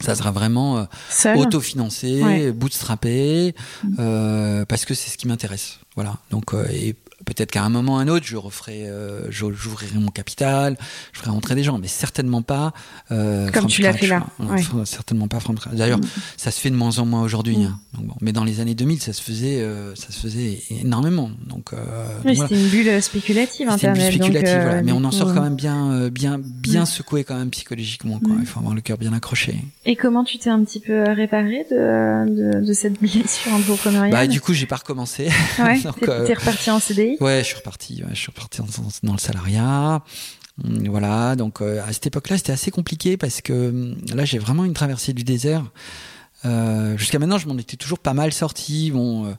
ça 0.00 0.14
sera 0.14 0.30
vraiment 0.30 0.78
euh, 0.78 1.34
autofinancé, 1.36 2.52
bootstrappé, 2.52 3.54
mm. 3.84 3.96
euh, 3.98 4.64
parce 4.64 4.84
que 4.84 4.94
c'est 4.94 5.10
ce 5.10 5.18
qui 5.18 5.28
m'intéresse. 5.28 5.78
Voilà. 5.94 6.16
Donc, 6.30 6.54
euh, 6.54 6.66
et 6.70 6.96
peut-être 7.24 7.50
qu'à 7.50 7.62
un 7.62 7.68
moment 7.68 7.96
ou 7.96 7.98
à 7.98 8.00
un 8.00 8.08
autre, 8.08 8.26
je 8.26 8.36
referai, 8.36 8.88
euh, 8.88 9.30
j'ouvrirai 9.30 9.98
mon 9.98 10.10
capital, 10.10 10.76
je 11.12 11.20
ferai 11.20 11.30
rentrer 11.30 11.54
des 11.54 11.62
gens, 11.62 11.78
mais 11.78 11.88
certainement 11.88 12.42
pas. 12.42 12.72
Euh, 13.10 13.50
Comme 13.50 13.66
tu 13.66 13.82
l'as 13.82 13.92
fait 13.92 14.06
là. 14.06 14.26
Certainement 14.84 15.28
pas 15.28 15.38
D'ailleurs, 15.72 15.98
mm. 15.98 16.06
ça 16.36 16.50
se 16.50 16.60
fait 16.60 16.70
de 16.70 16.76
moins 16.76 16.98
en 16.98 17.06
moins 17.06 17.22
aujourd'hui. 17.22 17.58
Mm. 17.58 17.64
Hein. 17.64 17.78
bon. 17.98 18.14
Mais 18.20 18.32
dans 18.32 18.44
les 18.44 18.60
années 18.60 18.74
2000, 18.74 19.00
ça 19.00 19.12
se 19.12 19.22
faisait, 19.22 19.60
euh, 19.60 19.94
ça 19.94 20.10
se 20.10 20.20
faisait 20.20 20.60
énormément. 20.70 21.30
Donc, 21.46 21.70
c'était 22.26 22.54
une 22.54 22.68
bulle 22.68 23.02
spéculative 23.02 23.68
Internet. 23.68 24.12
Une 24.14 24.18
bulle 24.18 24.24
spéculative, 24.24 24.62
voilà. 24.62 24.82
Mais 24.82 24.92
on 24.92 25.04
en 25.04 25.10
sort 25.10 25.34
quand 25.34 25.42
même 25.42 25.56
bien, 25.56 26.08
bien, 26.08 26.38
bien 26.38 26.82
mm. 26.82 26.86
secoué 26.86 27.24
quand 27.24 27.36
même 27.36 27.50
psychologiquement. 27.50 28.18
Quoi. 28.18 28.34
Il 28.40 28.46
faut 28.46 28.60
avoir 28.60 28.74
le 28.74 28.80
cœur 28.80 28.98
bien 28.98 29.12
accroché. 29.12 29.56
Et 29.84 29.96
comment 29.96 30.24
tu 30.24 30.38
t'es 30.38 30.50
un 30.50 30.62
petit 30.64 30.80
peu 30.80 31.02
réparé 31.10 31.66
de, 31.70 32.56
de, 32.56 32.66
de 32.66 32.72
cette 32.72 33.00
blessure 33.00 33.52
entrepreneuriale 33.52 34.10
Bah, 34.10 34.26
du 34.26 34.40
coup, 34.40 34.52
j'ai 34.52 34.66
pas 34.66 34.76
recommencé. 34.76 35.28
Ouais. 35.58 35.80
t'es 36.26 36.34
reparti 36.34 36.70
en 36.70 36.80
Ouais, 37.20 37.38
je 37.38 37.44
suis 37.44 37.56
reparti. 37.56 38.02
dans, 39.02 39.12
le 39.12 39.18
salariat. 39.18 40.02
Hum, 40.64 40.88
voilà, 40.88 41.36
donc 41.36 41.62
euh, 41.62 41.82
à 41.84 41.92
cette 41.92 42.06
époque-là, 42.06 42.36
c'était 42.36 42.52
assez 42.52 42.70
compliqué 42.70 43.16
parce 43.16 43.40
que 43.40 43.70
hum, 43.70 43.96
là, 44.14 44.24
j'ai 44.24 44.38
vraiment 44.38 44.64
une 44.64 44.74
traversée 44.74 45.12
du 45.12 45.24
désert. 45.24 45.64
Euh, 46.46 46.96
jusqu'à 46.96 47.18
maintenant, 47.18 47.38
je 47.38 47.46
m'en 47.48 47.58
étais 47.58 47.76
toujours 47.76 47.98
pas 47.98 48.14
mal 48.14 48.32
sorti. 48.32 48.90
Bon, 48.90 49.26
euh, 49.26 49.32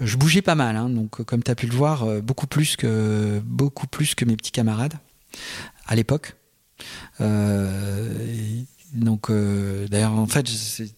je 0.00 0.16
bougeais 0.16 0.42
pas 0.42 0.54
mal, 0.54 0.76
hein, 0.76 0.88
donc 0.88 1.22
comme 1.24 1.42
tu 1.42 1.50
as 1.50 1.54
pu 1.54 1.66
le 1.66 1.74
voir, 1.74 2.06
beaucoup 2.22 2.46
plus 2.46 2.76
que 2.76 3.40
mes 4.24 4.36
petits 4.36 4.52
camarades 4.52 4.94
à 5.86 5.94
l'époque. 5.96 6.36
Donc, 8.94 9.30
d'ailleurs, 9.30 10.12
en 10.12 10.26
fait, 10.26 10.46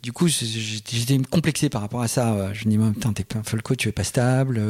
du 0.03 0.13
coup, 0.13 0.29
j'étais 0.29 1.19
complexé 1.19 1.69
par 1.69 1.81
rapport 1.81 2.03
à 2.03 2.09
ça. 2.09 2.53
Je 2.53 2.69
me 2.69 2.71
dis, 2.71 2.93
putain, 2.95 3.13
t'es 3.13 3.25
pas 3.25 3.43
Folco, 3.43 3.75
tu 3.75 3.89
es 3.89 3.93
pas 3.93 4.05
stable, 4.05 4.61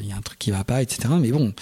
il 0.00 0.06
y 0.06 0.12
a 0.12 0.16
un 0.16 0.22
truc 0.22 0.38
qui 0.38 0.50
va 0.50 0.64
pas, 0.64 0.82
etc. 0.82 1.08
Mais 1.18 1.30
bon, 1.30 1.54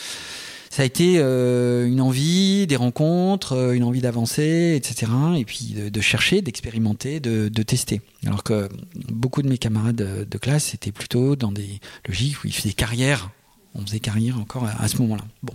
ça 0.74 0.82
a 0.82 0.86
été 0.86 1.18
euh, 1.18 1.86
une 1.86 2.00
envie, 2.00 2.66
des 2.66 2.74
rencontres, 2.74 3.52
euh, 3.52 3.74
une 3.74 3.84
envie 3.84 4.00
d'avancer, 4.00 4.74
etc. 4.74 5.12
Et 5.36 5.44
puis 5.44 5.76
de, 5.76 6.00
chercher, 6.00 6.42
d'expérimenter, 6.42 7.20
de, 7.20 7.62
tester. 7.62 8.00
Alors 8.26 8.42
que 8.42 8.68
beaucoup 9.08 9.42
de 9.42 9.48
mes 9.48 9.56
camarades 9.56 9.94
de, 10.28 10.38
classe 10.38 10.74
étaient 10.74 10.90
plutôt 10.90 11.36
dans 11.36 11.52
des 11.52 11.78
logiques 12.08 12.42
où 12.42 12.48
ils 12.48 12.52
faisaient 12.52 12.72
carrière. 12.72 13.30
On 13.76 13.82
faisait 13.82 14.00
carrière 14.00 14.40
encore 14.40 14.66
à, 14.66 14.88
ce 14.88 14.96
moment-là. 15.02 15.22
Bon, 15.44 15.54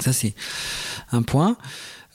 ça 0.00 0.14
c'est 0.14 0.34
un 1.12 1.20
point. 1.20 1.58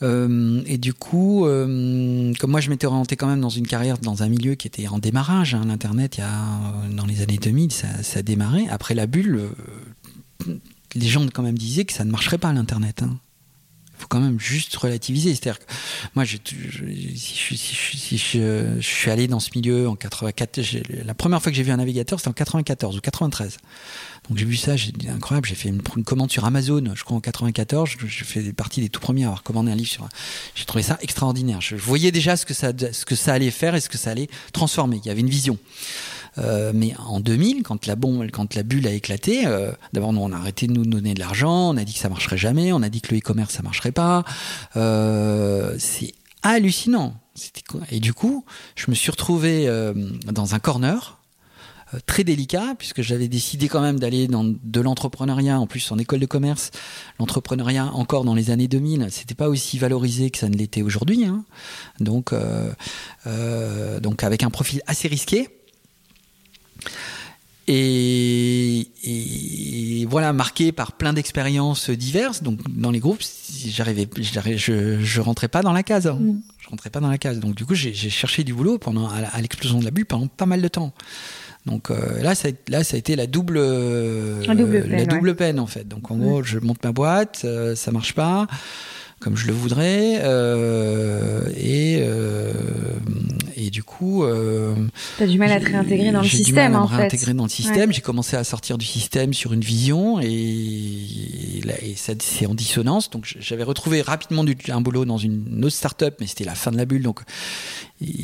Euh, 0.04 0.62
et 0.66 0.78
du 0.78 0.94
coup, 0.94 1.46
comme 1.46 2.52
moi 2.52 2.60
je 2.60 2.70
m'étais 2.70 2.88
orienté 2.88 3.16
quand 3.16 3.28
même 3.28 3.42
dans 3.42 3.50
une 3.50 3.68
carrière 3.68 3.98
dans 3.98 4.24
un 4.24 4.30
milieu 4.30 4.56
qui 4.56 4.68
était 4.68 4.88
en 4.88 5.00
démarrage, 5.00 5.54
hein, 5.54 5.64
l'internet, 5.66 6.18
il 6.18 6.22
y 6.22 6.24
a 6.24 6.74
dans 6.96 7.06
les 7.06 7.22
années 7.22 7.38
2000, 7.38 7.72
ça, 7.72 7.88
ça 8.04 8.20
a 8.20 8.22
démarré. 8.22 8.68
Après 8.70 8.96
la 8.96 9.08
bulle, 9.08 9.50
les 10.96 11.08
gens 11.08 11.26
quand 11.34 11.44
même 11.44 11.58
disaient 11.58 11.86
que 11.86 11.94
ça 11.94 12.06
ne 12.06 12.12
marcherait 12.12 12.38
pas 12.38 12.52
l'internet. 12.52 13.04
Hein. 13.04 13.18
Faut 14.02 14.08
quand 14.08 14.20
même 14.20 14.40
juste 14.40 14.76
relativiser. 14.76 15.34
C'est-à-dire 15.36 15.60
que 15.60 15.66
moi, 16.16 16.26
je, 16.26 16.38
si, 17.16 18.18
je, 18.18 18.80
suis 18.82 19.12
allé 19.12 19.28
dans 19.28 19.40
ce 19.40 19.50
milieu 19.56 19.88
en 19.88 19.96
84, 19.96 20.60
la 21.06 21.14
première 21.14 21.42
fois 21.42 21.52
que 21.52 21.56
j'ai 21.56 21.64
vu 21.64 21.72
un 21.72 21.78
navigateur, 21.78 22.20
c'était 22.20 22.30
en 22.30 22.34
94 22.34 22.98
ou 22.98 23.02
93. 23.02 23.58
Donc 24.30 24.38
j'ai 24.38 24.46
vu 24.46 24.56
ça, 24.56 24.76
j'ai 24.76 24.92
dit 24.92 25.10
incroyable, 25.10 25.48
j'ai 25.48 25.56
fait 25.56 25.70
une, 25.70 25.82
commande 25.82 26.32
sur 26.32 26.46
Amazon, 26.46 26.84
je 26.94 27.04
crois 27.04 27.18
en 27.18 27.22
94, 27.22 27.90
je, 28.06 28.24
fais 28.24 28.54
partie 28.54 28.80
des 28.82 28.90
tout 28.90 29.00
premiers 29.00 29.24
à 29.24 29.28
avoir 29.28 29.44
commandé 29.44 29.72
un 29.72 29.76
livre 29.76 29.90
sur. 29.90 30.08
J'ai 30.54 30.66
trouvé 30.66 30.84
ça 30.84 30.98
extraordinaire. 31.02 31.60
Je 31.60 31.76
voyais 31.76 32.12
déjà 32.12 32.38
ce 32.38 32.46
que 32.46 32.54
ça, 32.54 32.72
ce 32.92 33.06
que 33.06 33.16
ça 33.16 33.34
allait 33.34 33.52
faire 33.52 33.76
et 33.76 33.82
ce 33.82 33.90
que 33.90 33.98
ça 33.98 34.12
allait 34.12 34.30
transformer. 34.54 35.02
Il 35.04 35.08
y 35.08 35.12
avait 35.12 35.22
une 35.22 35.30
vision. 35.30 35.58
Euh, 36.38 36.72
mais 36.74 36.94
en 36.98 37.20
2000, 37.20 37.64
quand 37.64 37.86
la 37.86 37.96
bombe, 37.96 38.30
quand 38.32 38.56
la 38.56 38.64
bulle 38.64 38.88
a 38.88 38.92
éclaté, 38.92 39.46
euh, 39.46 39.72
d'abord 39.94 40.10
on 40.10 40.32
a 40.32 40.38
arrêté 40.38 40.68
de 40.68 40.74
nous 40.74 40.86
donner 40.86 41.14
de 41.14 41.20
l'argent, 41.20 41.72
on 41.72 41.78
a 41.78 41.84
dit 41.84 41.94
que 41.94 42.00
ça 42.00 42.10
marcherait 42.10 42.38
jamais, 42.38 42.72
on 42.74 42.82
a 42.82 42.90
dit 42.90 43.02
que 43.02 43.14
le 43.14 43.20
e-commerce 43.20 43.54
ça 43.54 43.64
marcherait 43.64 43.92
pas. 43.92 44.24
Euh, 44.78 45.76
c'est 45.78 46.14
hallucinant. 46.44 47.16
Et 47.92 48.00
du 48.00 48.14
coup, 48.14 48.46
je 48.76 48.90
me 48.90 48.96
suis 48.96 49.10
retrouvé 49.10 49.66
dans 50.26 50.54
un 50.54 50.60
corner 50.60 51.18
très 52.06 52.24
délicat 52.24 52.76
puisque 52.78 53.02
j'avais 53.02 53.28
décidé 53.28 53.68
quand 53.68 53.82
même 53.82 54.00
d'aller 54.00 54.28
dans 54.28 54.44
de 54.44 54.82
l'entrepreneuriat 54.82 55.60
en 55.60 55.68
plus 55.68 55.92
en 55.92 55.98
école 55.98 56.20
de 56.20 56.26
commerce 56.26 56.72
l'entrepreneuriat 57.20 57.92
encore 57.94 58.24
dans 58.24 58.36
les 58.36 58.50
années 58.50 58.70
2000 58.70 59.08
c'était 59.10 59.36
pas 59.36 59.50
aussi 59.50 59.78
valorisé 59.78 60.30
que 60.30 60.38
ça 60.38 60.48
ne 60.48 60.56
l'était 60.56 60.84
aujourd'hui 60.84 61.26
hein. 61.26 61.44
donc 62.00 62.32
euh, 62.32 64.00
donc 64.00 64.24
avec 64.24 64.44
un 64.44 64.50
profil 64.50 64.82
assez 64.88 65.10
risqué 65.10 65.50
et, 67.68 68.88
voilà, 70.10 70.34
marqué 70.34 70.72
par 70.72 70.92
plein 70.94 71.14
d'expériences 71.14 71.90
diverses. 71.90 72.44
Donc, 72.44 72.60
dans 72.70 72.92
les 72.92 73.00
groupes, 73.00 73.22
j'arrivais, 73.66 74.10
je, 74.58 75.00
je 75.02 75.22
rentrais 75.22 75.48
pas 75.48 75.62
dans 75.62 75.72
la 75.72 75.84
case. 75.84 76.08
Hein. 76.08 76.18
Mm. 76.20 76.42
Je 76.60 76.70
rentrais 76.70 76.90
pas 76.90 77.00
dans 77.00 77.10
la 77.10 77.18
case. 77.18 77.40
Donc, 77.40 77.56
du 77.56 77.66
coup, 77.66 77.76
j'ai 77.76 77.94
cherché 77.94 78.44
du 78.44 78.54
boulot 78.54 78.78
pendant 78.78 79.08
à, 79.08 79.40
l'explosion 79.42 79.80
de 79.80 79.86
la 79.86 79.92
bulle 79.92 80.06
pendant 80.06 80.28
pas 80.28 80.46
mal 80.46 80.62
de 80.62 80.68
temps. 80.68 80.94
Donc 81.68 81.92
euh, 81.92 82.24
là, 82.24 82.34
ça, 82.34 82.50
là, 82.70 82.84
ça 82.84 82.96
a 82.96 82.98
été 82.98 83.16
la 83.16 83.28
double, 83.28 83.60
la 83.60 85.06
double 85.06 85.36
peine 85.36 85.60
en 85.60 85.68
fait. 85.68 85.88
Donc 85.88 86.10
en 86.10 86.18
gros, 86.18 86.42
je 86.42 86.58
monte 86.58 86.84
ma 86.84 86.92
boîte, 86.92 87.44
euh, 87.46 87.76
ça 87.76 87.92
marche 87.92 88.16
pas 88.16 88.48
comme 89.22 89.38
je 89.38 89.48
le 89.48 89.54
voudrais, 89.54 90.20
euh, 90.24 91.44
et, 91.56 92.04
et 93.56 93.70
du 93.70 93.84
coup, 93.84 94.24
euh, 94.24 94.76
t'as 95.18 95.28
du 95.28 95.38
mal 95.38 95.52
à 95.52 95.60
te 95.60 95.66
réintégrer 95.66 96.12
dans 96.12 96.22
le 96.22 96.28
système. 96.28 96.46
J'ai 96.46 96.52
du 96.52 96.54
mal 96.54 96.66
à 96.66 96.80
me 96.80 96.86
réintégrer 96.86 97.34
dans 97.34 97.44
le 97.44 97.50
système. 97.50 97.94
J'ai 97.94 98.02
commencé 98.02 98.36
à 98.36 98.44
sortir 98.44 98.78
du 98.78 98.86
système 98.86 99.34
sur 99.34 99.54
une 99.54 99.62
vision 99.62 100.20
et, 100.20 100.28
et, 100.28 101.96
ça 101.96 102.14
c'est 102.20 102.48
en 102.48 102.56
dissonance. 102.56 103.12
Donc 103.12 103.32
j'avais 103.40 103.64
retrouvé 103.64 104.02
rapidement 104.02 104.44
du, 104.44 104.58
un 104.70 104.82
boulot 104.82 105.06
dans 105.06 105.18
une 105.18 105.64
autre 105.64 105.76
start-up, 105.76 106.18
mais 106.20 106.28
c'était 106.28 106.44
la 106.44 106.56
fin 106.56 106.72
de 106.72 106.78
la 106.78 106.86
bulle, 106.86 107.04
donc 107.04 107.22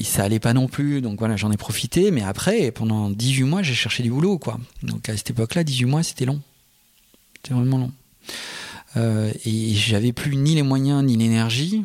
ça 0.03 0.23
allait 0.23 0.39
pas 0.39 0.53
non 0.53 0.67
plus. 0.67 1.01
Donc 1.01 1.19
voilà, 1.19 1.38
j'en 1.38 1.51
ai 1.51 1.57
profité. 1.57 2.10
Mais 2.10 2.23
après, 2.23 2.71
pendant 2.71 3.12
18 3.12 3.43
mois, 3.43 3.62
j'ai 3.62 3.75
cherché 3.75 4.01
du 4.01 4.10
boulot, 4.10 4.39
quoi. 4.39 4.60
Donc 4.81 5.07
à 5.10 5.15
cette 5.15 5.29
époque-là, 5.29 5.63
18 5.63 5.86
mois, 5.86 6.03
c'était 6.03 6.25
long. 6.25 6.41
C'était 7.36 7.53
vraiment 7.53 7.77
long. 7.77 7.91
Euh, 8.95 9.32
et 9.45 9.73
j'avais 9.73 10.13
plus 10.13 10.36
ni 10.36 10.56
les 10.56 10.63
moyens 10.63 11.04
ni 11.04 11.17
l'énergie 11.17 11.84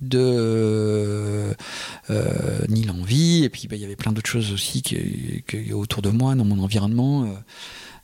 de 0.00 1.54
euh, 2.10 2.58
ni 2.68 2.82
l'envie 2.82 3.44
et 3.44 3.48
puis 3.48 3.68
bah, 3.68 3.76
il 3.76 3.82
y 3.82 3.84
avait 3.84 3.94
plein 3.94 4.10
d'autres 4.10 4.28
choses 4.28 4.52
aussi 4.52 4.82
autour 5.72 6.02
de 6.02 6.10
moi 6.10 6.34
dans 6.34 6.44
mon 6.44 6.58
environnement 6.58 7.22
euh, 7.22 7.26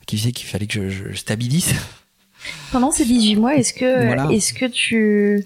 qui 0.05 0.17
faisaient 0.17 0.31
qu'il 0.31 0.47
fallait 0.47 0.67
que 0.67 0.89
je, 0.89 1.13
stabilise 1.13 1.73
pendant 2.71 2.91
ces 2.91 3.03
18 3.03 3.35
mois 3.35 3.55
est-ce 3.55 3.73
que 3.73 4.31
est-ce 4.33 4.53
que 4.53 4.65
tu 4.65 5.45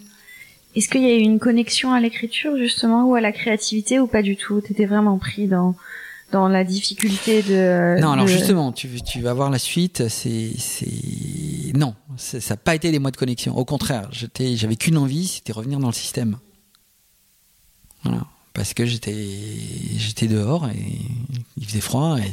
est-ce 0.75 0.87
qu'il 0.87 1.01
y 1.01 1.07
a 1.07 1.15
eu 1.15 1.21
une 1.21 1.39
connexion 1.39 1.93
à 1.93 1.99
l'écriture 1.99 2.55
justement 2.57 3.05
ou 3.05 3.15
à 3.15 3.21
la 3.21 3.31
créativité 3.31 3.99
ou 3.99 4.07
pas 4.07 4.23
du 4.23 4.35
tout? 4.35 4.59
T'étais 4.59 4.85
vraiment 4.85 5.19
pris 5.19 5.47
dans 5.47 5.75
dans 6.33 6.47
la 6.47 6.63
difficulté 6.63 7.43
de. 7.43 8.01
Non, 8.01 8.11
alors 8.13 8.27
justement, 8.27 8.71
tu, 8.71 8.89
tu 9.03 9.21
vas 9.21 9.33
voir 9.33 9.51
la 9.51 9.59
suite. 9.59 10.09
C'est, 10.09 10.49
c'est 10.57 10.87
non, 11.75 11.93
ça 12.17 12.37
n'a 12.49 12.57
pas 12.57 12.75
été 12.75 12.91
des 12.91 12.99
mois 12.99 13.11
de 13.11 13.17
connexion. 13.17 13.57
Au 13.57 13.65
contraire, 13.65 14.09
j'avais 14.11 14.75
qu'une 14.75 14.97
envie, 14.97 15.27
c'était 15.27 15.53
revenir 15.53 15.79
dans 15.79 15.87
le 15.87 15.93
système. 15.93 16.37
Parce 18.53 18.75
que 18.75 18.85
j'étais 18.85 20.27
dehors 20.27 20.69
et 20.69 20.99
il 21.57 21.65
faisait 21.65 21.81
froid 21.81 22.17
et 22.19 22.31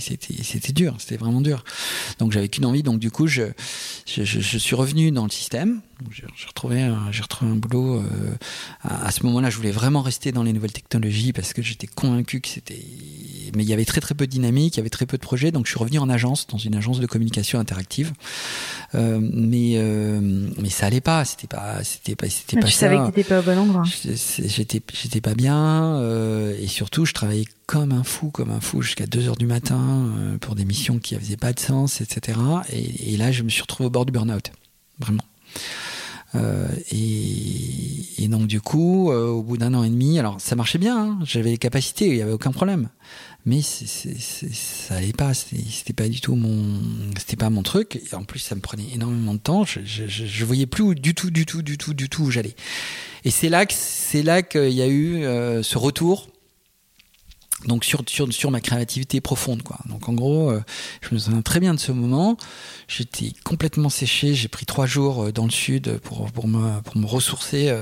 c'était 0.00 0.72
dur 0.72 0.96
c'était 0.98 1.16
vraiment 1.16 1.40
dur 1.40 1.64
donc 2.18 2.32
j'avais 2.32 2.48
qu'une 2.48 2.66
envie 2.66 2.82
donc 2.82 2.98
du 2.98 3.10
coup 3.10 3.26
je 3.26 3.52
suis 4.04 4.76
revenu 4.76 5.10
dans 5.10 5.24
le 5.24 5.30
système 5.30 5.80
j'ai 6.10 6.26
retrouvé 6.46 6.92
j'ai 7.10 7.22
retrouvé 7.22 7.50
un 7.50 7.56
boulot 7.56 8.00
euh, 8.00 8.36
à, 8.82 9.10
ce 9.10 9.24
moment-là 9.24 9.48
je 9.48 9.56
voulais 9.56 9.70
vraiment 9.70 10.02
rester 10.02 10.32
dans 10.32 10.42
les 10.42 10.52
nouvelles 10.52 10.72
technologies 10.72 11.32
parce 11.32 11.52
que 11.52 11.62
j'étais 11.62 11.86
convaincu 11.86 12.40
que 12.40 12.48
c'était 12.48 12.84
mais 13.56 13.64
il 13.64 13.68
y 13.68 13.72
avait 13.72 13.84
très 13.84 14.00
très 14.00 14.14
peu 14.14 14.26
de 14.26 14.30
dynamique 14.30 14.76
il 14.76 14.78
y 14.78 14.80
avait 14.80 14.90
très 14.90 15.06
peu 15.06 15.16
de 15.16 15.22
projets 15.22 15.50
donc 15.50 15.66
je 15.66 15.70
suis 15.70 15.78
revenu 15.78 15.98
en 15.98 16.08
agence 16.08 16.46
dans 16.46 16.58
une 16.58 16.74
agence 16.74 17.00
de 17.00 17.06
communication 17.06 17.58
interactive 17.58 18.12
euh, 18.94 19.18
mais 19.20 19.74
euh, 19.76 20.20
mais 20.58 20.70
ça 20.70 20.86
allait 20.86 21.00
pas 21.00 21.24
c'était 21.24 21.46
pas 21.46 21.82
c'était 21.84 22.16
pas 22.16 22.28
c'était 22.28 22.60
pas 22.60 22.66
tu 22.66 22.72
savais 22.72 22.96
que 22.96 23.06
t'étais 23.06 23.24
pas 23.24 23.40
au 23.40 23.42
bon 23.42 23.58
endroit 23.58 23.84
j'étais 23.84 24.82
j'étais 24.92 25.20
pas 25.20 25.34
bien 25.34 25.54
euh, 25.54 26.56
et 26.60 26.66
surtout, 26.66 27.04
je 27.04 27.12
travaillais 27.12 27.46
comme 27.66 27.92
un 27.92 28.04
fou, 28.04 28.30
comme 28.30 28.50
un 28.50 28.60
fou, 28.60 28.82
jusqu'à 28.82 29.06
2 29.06 29.28
heures 29.28 29.36
du 29.36 29.46
matin 29.46 30.10
pour 30.40 30.54
des 30.54 30.64
missions 30.64 30.98
qui 30.98 31.14
faisaient 31.16 31.36
pas 31.36 31.52
de 31.52 31.60
sens, 31.60 32.00
etc. 32.00 32.38
Et, 32.70 33.16
là, 33.16 33.32
je 33.32 33.42
me 33.42 33.48
suis 33.48 33.62
retrouvé 33.62 33.86
au 33.86 33.90
bord 33.90 34.06
du 34.06 34.12
burn-out, 34.12 34.52
vraiment. 34.98 35.24
Euh, 36.34 36.68
et, 36.90 38.28
donc 38.28 38.46
du 38.46 38.60
coup, 38.60 39.12
au 39.12 39.42
bout 39.42 39.58
d'un 39.58 39.74
an 39.74 39.84
et 39.84 39.90
demi, 39.90 40.18
alors 40.18 40.40
ça 40.40 40.56
marchait 40.56 40.78
bien, 40.78 40.98
hein, 40.98 41.18
j'avais 41.22 41.50
les 41.50 41.58
capacités, 41.58 42.06
il 42.08 42.16
y 42.16 42.22
avait 42.22 42.32
aucun 42.32 42.50
problème, 42.50 42.88
mais 43.46 43.60
ça 43.60 44.94
allait 44.94 45.12
pas, 45.12 45.34
c'était 45.34 45.92
pas 45.92 46.08
du 46.08 46.20
tout 46.22 46.34
mon, 46.34 46.80
c'était 47.18 47.36
pas 47.36 47.50
mon 47.50 47.62
truc. 47.62 48.00
En 48.12 48.24
plus, 48.24 48.38
ça 48.38 48.54
me 48.54 48.62
prenait 48.62 48.88
énormément 48.94 49.34
de 49.34 49.38
temps. 49.38 49.64
Je, 49.64 49.80
je, 49.84 50.06
je 50.06 50.44
voyais 50.46 50.64
plus 50.66 50.94
du 50.94 51.14
tout, 51.14 51.30
du 51.30 51.44
tout, 51.44 51.60
du 51.60 51.76
tout, 51.76 51.92
du 51.92 52.08
tout 52.08 52.22
où 52.22 52.30
j'allais. 52.30 52.56
Et 53.24 53.30
c'est 53.30 53.50
là 53.50 53.66
que 53.66 53.74
c'est 53.76 54.22
là 54.22 54.42
qu'il 54.42 54.72
y 54.72 54.80
a 54.80 54.86
eu 54.86 55.24
euh, 55.24 55.62
ce 55.62 55.76
retour. 55.76 56.28
Donc 57.66 57.84
sur, 57.84 58.02
sur, 58.06 58.32
sur 58.32 58.50
ma 58.50 58.60
créativité 58.60 59.20
profonde 59.20 59.62
quoi. 59.62 59.78
Donc 59.90 60.08
en 60.08 60.14
gros, 60.14 60.50
euh, 60.50 60.62
je 61.02 61.14
me 61.14 61.18
souviens 61.18 61.42
très 61.42 61.60
bien 61.60 61.74
de 61.74 61.80
ce 61.80 61.92
moment. 61.92 62.38
J'étais 62.88 63.32
complètement 63.44 63.90
séché. 63.90 64.34
J'ai 64.34 64.48
pris 64.48 64.64
trois 64.64 64.86
jours 64.86 65.24
euh, 65.24 65.32
dans 65.32 65.44
le 65.44 65.50
sud 65.50 65.98
pour 65.98 66.32
pour 66.32 66.48
me 66.48 66.80
pour 66.80 66.96
me 66.96 67.06
ressourcer 67.06 67.74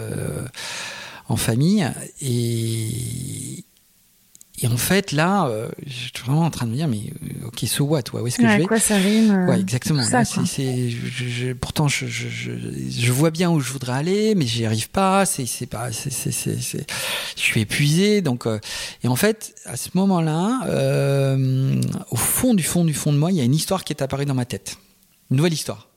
en 1.29 1.37
famille 1.37 1.89
et 2.21 3.65
et 4.63 4.69
en 4.69 4.77
fait, 4.77 5.11
là, 5.11 5.47
euh, 5.47 5.69
je 5.85 5.93
suis 5.93 6.13
vraiment 6.25 6.43
en 6.43 6.51
train 6.51 6.67
de 6.67 6.71
me 6.71 6.77
dire, 6.77 6.87
mais 6.87 7.01
euh, 7.01 7.49
ok, 7.49 7.65
so 7.67 7.85
what, 7.85 8.03
où 8.13 8.25
est-ce 8.25 8.39
que 8.39 8.49
je 8.49 8.59
vais 8.59 8.65
quoi 8.65 8.79
ça 8.79 8.95
rime 8.95 9.33
euh, 9.33 9.47
Ouais, 9.47 9.61
exactement. 9.61 10.05
c'est, 10.05 10.89
je, 10.89 11.53
pourtant, 11.53 11.89
je, 11.89 12.07
je, 12.07 12.29
je, 12.29 13.13
vois 13.13 13.33
bien 13.33 13.51
où 13.51 13.59
je 13.59 13.73
voudrais 13.73 13.95
aller, 13.95 14.37
mais 14.37 14.47
j'y 14.47 14.65
arrive 14.65 14.89
pas. 14.89 15.27
C'est, 15.27 15.47
c'est 15.47 15.67
pas, 15.67 15.91
c'est, 15.91 16.11
c'est, 16.11 16.31
c'est, 16.31 16.57
je 17.37 17.41
suis 17.41 17.61
épuisé. 17.61 18.23
Donc, 18.23 18.47
et 19.03 19.09
en 19.09 19.17
fait, 19.17 19.53
à 19.67 19.77
ce 19.77 19.89
moment-là, 19.95 20.61
au 22.13 22.17
fond 22.17 22.55
du 22.55 22.63
fond 22.63 22.85
du 22.85 22.95
fond 22.95 23.13
de 23.13 23.19
moi, 23.19 23.33
il 23.33 23.39
y 23.39 23.41
a 23.41 23.45
une 23.45 23.57
histoire 23.57 23.83
qui 23.83 23.93
est 23.93 24.01
apparue 24.01 24.27
dans 24.27 24.35
ma 24.35 24.45
tête, 24.45 24.77
une 25.33 25.39
nouvelle 25.39 25.55
histoire. 25.55 25.89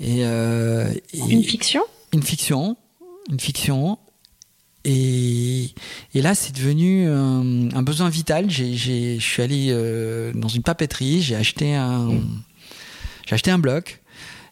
Et, 0.00 0.20
et 0.20 1.20
une 1.28 1.44
fiction? 1.44 1.82
Une 2.14 2.22
fiction, 2.22 2.78
une 3.30 3.40
fiction 3.40 3.98
et, 4.88 5.74
et 6.14 6.22
là, 6.22 6.36
c'est 6.36 6.54
devenu 6.54 7.08
un, 7.08 7.70
un, 7.74 7.82
besoin 7.82 8.08
vital. 8.08 8.48
Je 8.48 9.18
suis 9.18 9.42
allé 9.42 9.70
euh, 9.70 10.32
dans 10.32 10.46
une 10.46 10.62
papeterie, 10.62 11.22
j'ai 11.22 11.34
acheté 11.34 11.74
un, 11.74 12.08
j'ai 13.26 13.34
acheté 13.34 13.50
un 13.50 13.58
bloc 13.58 14.00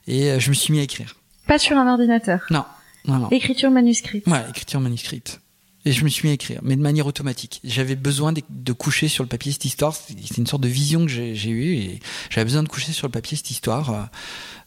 et 0.09 0.33
euh, 0.33 0.40
je 0.40 0.49
me 0.49 0.55
suis 0.55 0.73
mis 0.73 0.81
à 0.81 0.83
écrire. 0.83 1.14
Pas 1.47 1.61
sur 1.61 1.77
un 1.77 1.88
ordinateur. 1.88 2.40
Non, 2.51 2.64
non, 3.07 3.20
non. 3.20 3.31
Écriture 3.31 3.70
manuscrite. 3.70 4.27
Ouais, 4.27 4.42
écriture 4.51 4.81
manuscrite. 4.81 5.40
Et 5.85 5.92
je 5.92 6.03
me 6.03 6.09
suis 6.09 6.27
mis 6.27 6.33
à 6.33 6.35
écrire, 6.35 6.59
mais 6.64 6.75
de 6.75 6.83
manière 6.83 7.07
automatique. 7.07 7.61
J'avais 7.62 7.94
besoin 7.94 8.33
de, 8.33 8.42
de, 8.49 8.73
coucher 8.73 9.07
sur 9.07 9.23
le 9.23 9.29
papier 9.29 9.53
cette 9.53 9.66
histoire. 9.66 9.94
C'est 9.94 10.38
une 10.38 10.49
sorte 10.49 10.62
de 10.62 10.68
vision 10.68 11.07
que 11.07 11.12
j'ai 11.12 11.49
eue 11.49 11.77
et 11.77 12.01
j'avais 12.31 12.47
besoin 12.47 12.64
de 12.64 12.68
coucher 12.68 12.90
sur 12.90 13.07
le 13.07 13.12
papier 13.12 13.37
cette 13.37 13.53
histoire. 13.53 14.09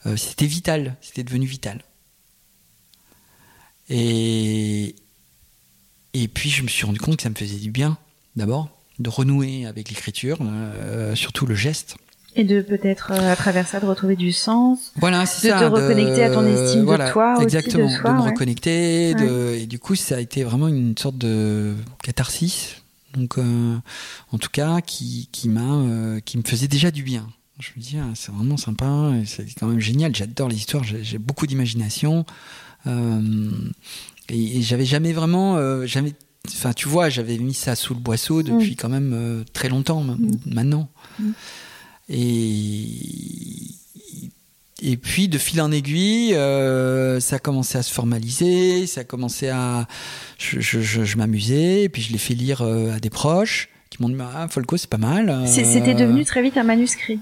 Euh, 0.06 0.16
c'était 0.16 0.46
vital, 0.46 0.96
c'était 1.02 1.24
devenu 1.26 1.46
vital. 1.46 1.82
Et, 3.90 4.96
et 6.14 6.28
puis 6.28 6.50
je 6.50 6.64
me 6.64 6.68
suis 6.68 6.86
rendu 6.86 7.00
compte 7.00 7.18
que 7.18 7.24
ça 7.24 7.30
me 7.30 7.36
faisait 7.36 7.60
du 7.60 7.72
bien, 7.72 7.98
d'abord, 8.36 8.70
de 9.00 9.10
renouer 9.10 9.66
avec 9.66 9.90
l'écriture, 9.90 10.38
euh, 10.42 11.16
surtout 11.16 11.46
le 11.46 11.56
geste. 11.56 11.98
Et 12.36 12.44
de 12.44 12.62
peut-être 12.62 13.12
euh, 13.12 13.32
à 13.32 13.36
travers 13.36 13.68
ça 13.68 13.80
de 13.80 13.86
retrouver 13.86 14.16
du 14.16 14.32
sens. 14.32 14.92
Voilà, 14.96 15.26
c'est 15.26 15.50
ça. 15.50 15.60
De 15.60 15.76
te 15.76 15.82
reconnecter 15.82 16.24
à 16.24 16.32
ton 16.32 16.46
estime 16.46 16.86
de 16.86 17.12
toi 17.12 17.36
exactement, 17.42 17.86
aussi, 17.86 17.96
de, 17.96 18.00
soi, 18.00 18.12
de 18.12 18.16
me 18.16 18.22
reconnecter. 18.22 19.14
De, 19.16 19.56
et 19.56 19.66
du 19.66 19.80
coup, 19.80 19.96
ça 19.96 20.18
a 20.18 20.20
été 20.20 20.44
vraiment 20.44 20.68
une 20.68 20.96
sorte 20.98 21.18
de 21.18 21.74
catharsis. 22.04 22.84
Donc, 23.16 23.38
euh, 23.38 23.76
en 24.32 24.38
tout 24.38 24.50
cas, 24.52 24.82
qui, 24.82 25.30
qui 25.32 25.50
m'a, 25.50 26.20
qui 26.22 26.38
me 26.38 26.44
faisait 26.44 26.68
déjà 26.68 26.92
du 26.92 27.02
bien. 27.02 27.28
Je 27.60 27.70
me 27.76 27.82
dis, 27.82 27.98
ah, 27.98 28.12
c'est 28.14 28.32
vraiment 28.32 28.58
sympa, 28.58 29.14
c'est 29.26 29.48
quand 29.60 29.66
même 29.66 29.80
génial. 29.80 30.16
J'adore 30.16 30.48
les 30.48 30.58
histoires, 30.58 30.84
j'ai 30.84 31.18
beaucoup 31.18 31.48
d'imagination. 31.48 32.24
Euh, 32.86 33.52
et, 34.30 34.62
j'avais 34.62 34.86
jamais 34.86 35.14
vraiment, 35.14 35.58
euh, 35.58 35.86
jamais, 35.86 36.14
enfin 36.48 36.74
tu 36.74 36.88
vois, 36.88 37.10
j'avais 37.10 37.38
mis 37.38 37.54
ça 37.54 37.76
sous 37.76 37.94
le 37.94 38.00
boisseau 38.00 38.44
depuis 38.44 38.72
mm. 38.72 38.76
quand 38.76 38.90
même 38.90 39.14
euh, 39.14 39.44
très 39.54 39.70
longtemps 39.70 40.02
mm. 40.02 40.18
maintenant. 40.46 40.90
Mm. 41.20 41.32
Et 42.10 42.88
et 44.84 44.96
puis 44.96 45.28
de 45.28 45.40
fil 45.40 45.60
en 45.60 45.72
aiguille, 45.72 46.36
euh, 46.36 47.20
ça 47.20 47.38
a 47.38 47.40
commencé 47.40 47.80
à 47.80 47.84
se 47.84 47.92
formaliser, 47.92 48.86
ça 48.86 49.02
a 49.02 49.04
commencé 49.04 49.50
à, 49.50 49.88
je, 50.38 50.60
je, 50.60 50.80
je, 50.82 51.18
m'amusais, 51.18 51.84
et 51.84 51.90
puis 51.90 52.04
je 52.04 52.12
l'ai 52.12 52.20
fait 52.20 52.36
lire 52.36 52.62
à 52.62 53.00
des 53.00 53.10
proches 53.10 53.70
qui 53.90 54.02
m'ont 54.02 54.10
dit 54.10 54.16
ah 54.20 54.48
Folco 54.50 54.78
c'est 54.78 54.90
pas 54.90 55.00
mal. 55.00 55.48
C'était 55.48 55.96
devenu 55.96 56.26
très 56.26 56.44
vite 56.44 56.58
un 56.58 56.64
manuscrit. 56.64 57.20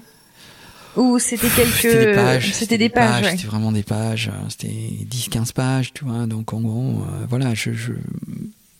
Ou 0.96 1.18
c'était 1.18 1.48
quelques. 1.48 1.76
C'était 1.76 2.06
des 2.06 2.14
pages. 2.14 2.52
C'était 2.52 2.78
des 2.78 2.88
pages. 2.88 3.30
C'était 3.30 3.46
vraiment 3.46 3.72
des 3.72 3.82
pages. 3.82 4.30
C'était 4.48 4.68
10-15 4.68 5.52
pages, 5.52 5.92
tu 5.92 6.04
vois. 6.04 6.26
Donc 6.26 6.52
en 6.52 6.60
gros, 6.60 7.02
euh, 7.02 7.26
voilà, 7.28 7.54
je, 7.54 7.72
je, 7.72 7.92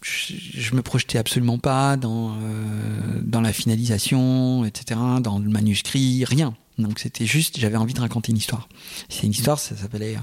je, 0.02 0.74
me 0.74 0.82
projetais 0.82 1.18
absolument 1.18 1.58
pas 1.58 1.96
dans, 1.96 2.30
euh, 2.30 3.20
dans 3.22 3.40
la 3.40 3.52
finalisation, 3.52 4.64
etc., 4.64 4.98
dans 5.20 5.38
le 5.38 5.50
manuscrit, 5.50 6.24
rien. 6.24 6.54
Donc 6.78 6.98
c'était 6.98 7.26
juste, 7.26 7.58
j'avais 7.58 7.76
envie 7.76 7.94
de 7.94 8.00
raconter 8.00 8.32
une 8.32 8.38
histoire. 8.38 8.68
C'est 9.08 9.24
une 9.24 9.32
histoire, 9.32 9.58
ça 9.58 9.76
s'appelait. 9.76 10.16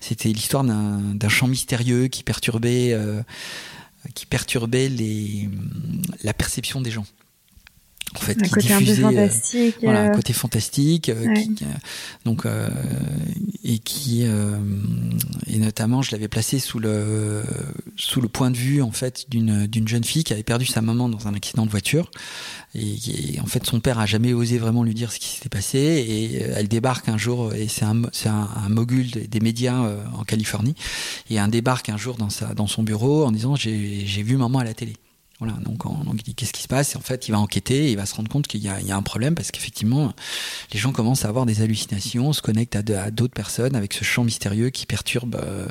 C'était 0.00 0.28
l'histoire 0.28 0.64
d'un 0.64 1.28
chant 1.28 1.48
mystérieux 1.48 2.06
qui 2.06 2.22
perturbait, 2.22 2.92
euh, 2.92 3.22
qui 4.14 4.26
perturbait 4.26 4.88
les, 4.88 5.48
la 6.22 6.32
perception 6.32 6.80
des 6.80 6.90
gens 6.90 7.06
en 8.14 8.18
fait, 8.18 8.42
un 8.42 8.48
côté 8.48 8.72
un 8.72 8.78
peu 8.80 8.94
fantastique. 8.94 9.76
voilà, 9.82 10.02
un 10.02 10.10
euh, 10.10 10.14
côté 10.14 10.32
fantastique, 10.32 11.08
euh, 11.08 11.34
qui, 11.34 11.56
euh, 11.62 11.66
donc 12.24 12.46
et 13.64 13.78
qui 13.78 14.24
et 15.46 15.58
notamment, 15.58 16.02
je 16.02 16.12
l'avais 16.12 16.28
placé 16.28 16.58
sous 16.58 16.78
le 16.78 17.42
sous 17.96 18.20
le 18.20 18.28
point 18.28 18.50
de 18.50 18.56
vue 18.56 18.80
en 18.80 18.92
fait 18.92 19.26
d'une 19.28 19.66
d'une 19.66 19.88
jeune 19.88 20.04
fille 20.04 20.24
qui 20.24 20.32
avait 20.32 20.42
perdu 20.42 20.66
sa 20.66 20.82
maman 20.82 21.08
dans 21.08 21.28
un 21.28 21.34
accident 21.34 21.66
de 21.66 21.70
voiture. 21.70 22.10
Et, 22.74 23.40
en 23.40 23.46
fait 23.46 23.64
son 23.66 23.80
père 23.80 23.98
a 23.98 24.06
jamais 24.06 24.32
osé 24.34 24.58
vraiment 24.58 24.82
lui 24.82 24.94
dire 24.94 25.10
ce 25.12 25.18
qui 25.18 25.28
s'était 25.28 25.48
passé. 25.48 25.78
Et 25.78 26.42
elle 26.42 26.68
débarque 26.68 27.08
un 27.08 27.18
jour 27.18 27.54
et 27.54 27.68
c'est 27.68 27.84
un 27.84 28.02
c'est 28.12 28.28
un, 28.28 28.48
un, 28.56 28.68
mogul 28.68 29.10
des, 29.10 29.40
médias 29.40 29.78
en 30.14 30.24
Californie. 30.24 30.74
Et 31.28 31.36
elle 31.36 31.50
débarque 31.50 31.88
un 31.88 31.96
jour 31.96 32.16
dans 32.16 32.30
sa 32.30 32.54
dans 32.54 32.66
son 32.66 32.82
bureau 32.82 33.24
en 33.24 33.32
disant 33.32 33.56
j'ai 33.56 34.06
j'ai 34.06 34.22
vu 34.22 34.36
maman 34.36 34.60
à 34.60 34.64
la 34.64 34.74
télé 34.74 34.94
Voilà, 35.38 35.54
donc, 35.64 35.84
donc 35.84 36.14
il 36.14 36.22
dit 36.22 36.34
qu'est-ce 36.34 36.54
qui 36.54 36.62
se 36.62 36.68
passe? 36.68 36.94
Et 36.94 36.96
en 36.96 37.02
fait, 37.02 37.28
il 37.28 37.32
va 37.32 37.38
enquêter 37.38 37.86
et 37.86 37.90
il 37.90 37.96
va 37.96 38.06
se 38.06 38.14
rendre 38.14 38.30
compte 38.30 38.46
qu'il 38.46 38.60
y, 38.60 38.64
y, 38.64 38.92
a 38.92 38.96
un 38.96 39.02
problème 39.02 39.34
parce 39.34 39.50
qu'effectivement, 39.50 40.14
les 40.72 40.78
gens 40.78 40.92
commencent 40.92 41.26
à 41.26 41.28
avoir 41.28 41.44
des 41.44 41.60
hallucinations, 41.60 42.32
se 42.32 42.40
connectent 42.40 42.76
à, 42.76 43.02
à 43.02 43.10
d'autres 43.10 43.34
personnes 43.34 43.76
avec 43.76 43.92
ce 43.92 44.02
champ 44.02 44.24
mystérieux 44.24 44.70
qui 44.70 44.86
perturbe, 44.86 45.36
euh, 45.36 45.66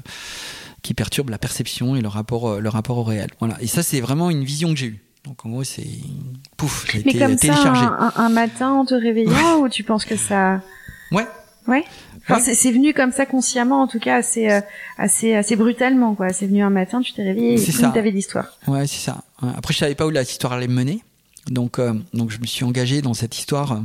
qui 0.84 0.94
perturbe 0.94 1.30
la 1.30 1.40
perception 1.40 1.96
et 1.96 2.02
le 2.02 2.08
rapport, 2.08 2.48
euh, 2.48 2.60
le 2.60 2.70
rapport 2.70 3.00
au 3.00 3.04
réel. 3.04 3.32
Voilà. 3.40 3.58
Et 3.60 3.68
ça, 3.68 3.82
c'est 3.82 4.02
vraiment 4.02 4.30
une 4.30 4.44
vision 4.44 4.70
que 4.72 4.80
j'ai 4.80 4.88
eue. 4.88 5.04
Donc 5.24 5.44
en 5.44 5.50
gros, 5.50 5.64
c'est 5.64 5.88
pouf, 6.58 6.86
j'ai 6.92 7.00
été 7.00 7.18
comme 7.18 7.36
téléchargé. 7.36 7.82
Ça, 7.82 8.14
un, 8.16 8.26
un, 8.26 8.30
matin 8.30 8.70
en 8.70 8.86
te 8.86 8.94
réveillant, 8.94 9.58
ou 9.62 9.70
tu 9.70 9.84
penses 9.84 10.06
que 10.06 10.16
ça 10.16 10.62
Ouais. 11.12 11.26
Ouais. 11.68 11.84
Enfin, 12.22 12.36
ouais. 12.36 12.54
c'est 12.54 12.72
venu 12.72 12.94
comme 12.94 13.12
ça 13.12 13.26
consciemment, 13.26 13.82
en 13.82 13.88
tout 13.88 14.00
cas 14.00 14.18
assez 14.18 14.50
euh, 14.50 14.62
assez 14.98 15.36
assez 15.36 15.56
brutalement 15.56 16.16
quoi. 16.16 16.30
C'est 16.30 16.46
venu 16.48 16.64
un 16.64 16.70
matin, 16.70 17.02
tu 17.02 17.14
t'es 17.14 17.24
réveillé 17.24 17.56
et 17.56 17.64
tu 17.64 17.86
avais 17.86 18.12
l'histoire. 18.12 18.58
Ouais, 18.68 18.88
c'est 18.88 19.00
ça. 19.00 19.24
Après, 19.56 19.74
je 19.74 19.80
savais 19.80 19.96
pas 19.96 20.06
où 20.06 20.10
la 20.10 20.22
histoire 20.22 20.54
allait 20.54 20.68
me 20.68 20.74
mener, 20.74 21.04
donc 21.48 21.80
euh, 21.80 21.94
donc 22.14 22.32
je 22.32 22.40
me 22.40 22.46
suis 22.46 22.64
engagé 22.64 23.02
dans 23.02 23.14
cette 23.14 23.38
histoire. 23.38 23.82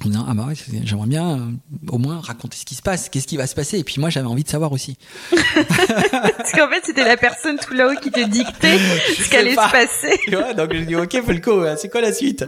Euh, 0.00 0.06
en 0.06 0.08
disant, 0.08 0.24
ah 0.28 0.34
bah 0.34 0.46
ouais, 0.46 0.54
j'aimerais 0.84 1.06
bien 1.06 1.38
euh, 1.38 1.50
au 1.88 1.98
moins 1.98 2.20
raconter 2.20 2.56
ce 2.56 2.64
qui 2.64 2.74
se 2.74 2.82
passe, 2.82 3.08
qu'est-ce 3.08 3.26
qui 3.26 3.36
va 3.36 3.46
se 3.46 3.54
passer. 3.54 3.78
Et 3.78 3.84
puis 3.84 3.96
moi, 4.00 4.10
j'avais 4.10 4.26
envie 4.26 4.44
de 4.44 4.48
savoir 4.48 4.72
aussi. 4.72 4.96
Parce 5.30 6.52
qu'en 6.52 6.68
fait, 6.68 6.82
c'était 6.84 7.04
la 7.04 7.16
personne 7.16 7.58
tout 7.58 7.74
là-haut 7.74 7.98
qui 8.00 8.10
te 8.10 8.20
dictait 8.20 8.78
ce 8.78 9.30
qu'allait 9.30 9.52
se 9.52 9.56
passer. 9.56 10.18
Tu 10.30 10.36
vois, 10.36 10.54
donc 10.54 10.72
je 10.74 10.82
dis, 10.82 10.94
ok, 10.94 11.22
Falco, 11.24 11.64
c'est 11.76 11.88
quoi 11.88 12.00
la 12.00 12.12
suite? 12.12 12.44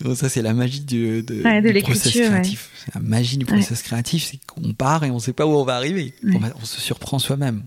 Donc 0.00 0.16
ça, 0.16 0.28
c'est 0.28 0.42
la 0.42 0.54
magie 0.54 0.80
du, 0.80 1.22
de, 1.22 1.42
ouais, 1.42 1.62
de 1.62 1.70
du 1.70 1.80
process 1.82 2.12
créatif. 2.12 2.70
Ouais. 2.86 2.92
La 2.94 3.00
magie 3.00 3.36
du 3.38 3.44
process 3.44 3.82
créatif, 3.82 4.28
c'est 4.30 4.38
qu'on 4.46 4.72
part 4.72 5.04
et 5.04 5.10
on 5.10 5.18
sait 5.18 5.32
pas 5.32 5.46
où 5.46 5.50
on 5.50 5.64
va 5.64 5.76
arriver. 5.76 6.14
On, 6.34 6.38
va, 6.38 6.48
on 6.60 6.64
se 6.64 6.80
surprend 6.80 7.18
soi-même. 7.18 7.64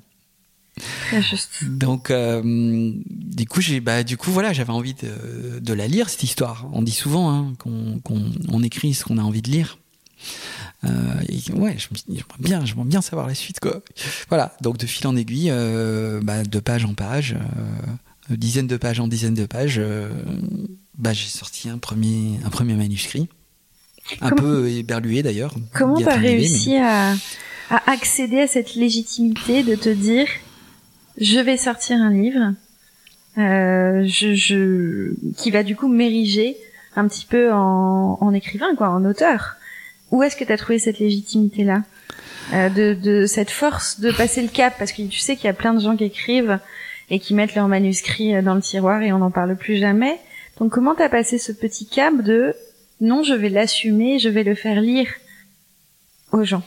Très 1.07 1.21
juste. 1.21 1.63
Donc, 1.63 2.11
euh, 2.11 2.41
du 3.05 3.45
coup, 3.47 3.61
j'ai, 3.61 3.80
bah, 3.80 4.03
du 4.03 4.17
coup, 4.17 4.32
voilà, 4.32 4.53
j'avais 4.53 4.71
envie 4.71 4.93
de, 4.93 5.59
de, 5.59 5.73
la 5.73 5.88
lire 5.88 6.09
cette 6.09 6.23
histoire. 6.23 6.67
On 6.73 6.82
dit 6.82 6.91
souvent 6.91 7.32
hein, 7.32 7.53
qu'on, 7.57 8.01
on 8.49 8.63
écrit 8.63 8.93
ce 8.93 9.03
qu'on 9.03 9.17
a 9.17 9.21
envie 9.23 9.41
de 9.41 9.49
lire. 9.49 9.78
Euh, 10.84 10.89
et 11.30 11.51
ouais, 11.53 11.75
je 11.78 11.88
me 11.91 11.95
dis, 11.95 12.03
j'aimerais 12.09 12.39
bien, 12.39 12.65
j'aimerais 12.65 12.86
bien 12.86 13.01
savoir 13.01 13.28
la 13.28 13.36
suite, 13.36 13.59
quoi. 13.59 13.82
Voilà. 14.30 14.55
Donc, 14.61 14.78
de 14.78 14.86
fil 14.86 15.07
en 15.07 15.15
aiguille, 15.15 15.49
euh, 15.49 16.19
bah, 16.21 16.43
de 16.43 16.59
page 16.59 16.86
en 16.86 16.93
page, 16.93 17.36
euh, 17.36 18.36
dizaines 18.36 18.67
de 18.67 18.78
pages 18.78 18.99
en 18.99 19.07
dizaines 19.07 19.34
de 19.34 19.45
pages, 19.45 19.80
euh, 19.80 20.09
bah, 20.97 21.13
j'ai 21.13 21.28
sorti 21.28 21.69
un 21.69 21.78
premier, 21.78 22.39
un 22.45 22.49
premier 22.49 22.73
manuscrit, 22.73 23.28
un 24.21 24.30
comment, 24.30 24.41
peu 24.41 24.69
éberlué 24.69 25.23
d'ailleurs. 25.23 25.53
Comment 25.73 25.99
t'as 25.99 26.17
réussi 26.17 26.71
mais... 26.71 26.82
à, 26.82 27.15
à 27.69 27.91
accéder 27.91 28.39
à 28.39 28.47
cette 28.47 28.75
légitimité 28.75 29.63
de 29.63 29.75
te 29.75 29.89
dire 29.89 30.28
je 31.18 31.39
vais 31.39 31.57
sortir 31.57 31.97
un 31.97 32.11
livre 32.11 32.53
euh, 33.38 34.03
je, 34.05 34.34
je, 34.34 35.13
qui 35.38 35.51
va 35.51 35.63
du 35.63 35.76
coup 35.76 35.88
m'ériger 35.88 36.57
un 36.95 37.07
petit 37.07 37.26
peu 37.26 37.53
en, 37.53 38.18
en, 38.20 38.34
écrivain, 38.34 38.76
quoi, 38.76 38.89
en 38.89 39.05
auteur. 39.05 39.57
Où 40.09 40.24
est-ce 40.24 40.36
que 40.36 40.43
tu 40.43 40.51
as 40.51 40.57
trouvé 40.57 40.80
cette 40.80 40.97
légitimité-là 40.97 41.84
euh, 42.53 42.70
de, 42.70 42.93
de 42.99 43.26
cette 43.28 43.51
force 43.51 43.99
de 43.99 44.11
passer 44.11 44.41
le 44.41 44.47
cap? 44.47 44.76
Parce 44.80 44.91
que 44.91 45.03
tu 45.03 45.20
sais 45.20 45.36
qu'il 45.36 45.45
y 45.45 45.49
a 45.49 45.53
plein 45.53 45.76
de 45.76 45.80
gens 45.80 45.95
qui 45.95 46.05
écrivent 46.05 46.59
et 47.11 47.20
qui 47.20 47.36
mettent 47.36 47.53
leurs 47.53 47.68
manuscrits 47.68 48.41
dans 48.41 48.55
le 48.55 48.61
tiroir 48.61 49.01
et 49.03 49.13
on 49.13 49.20
n'en 49.20 49.32
parle 49.32 49.55
plus 49.55 49.78
jamais. 49.78 50.20
Donc 50.59 50.72
comment 50.72 50.95
t'as 50.95 51.09
passé 51.09 51.38
ce 51.38 51.51
petit 51.51 51.86
cap 51.86 52.20
de 52.22 52.55
non, 52.99 53.22
je 53.22 53.36
vais 53.36 53.49
l'assumer, 53.49 54.18
je 54.18 54.30
vais 54.30 54.43
le 54.43 54.55
faire 54.55 54.82
lire 54.82 55.07
aux 56.32 56.43
gens? 56.43 56.63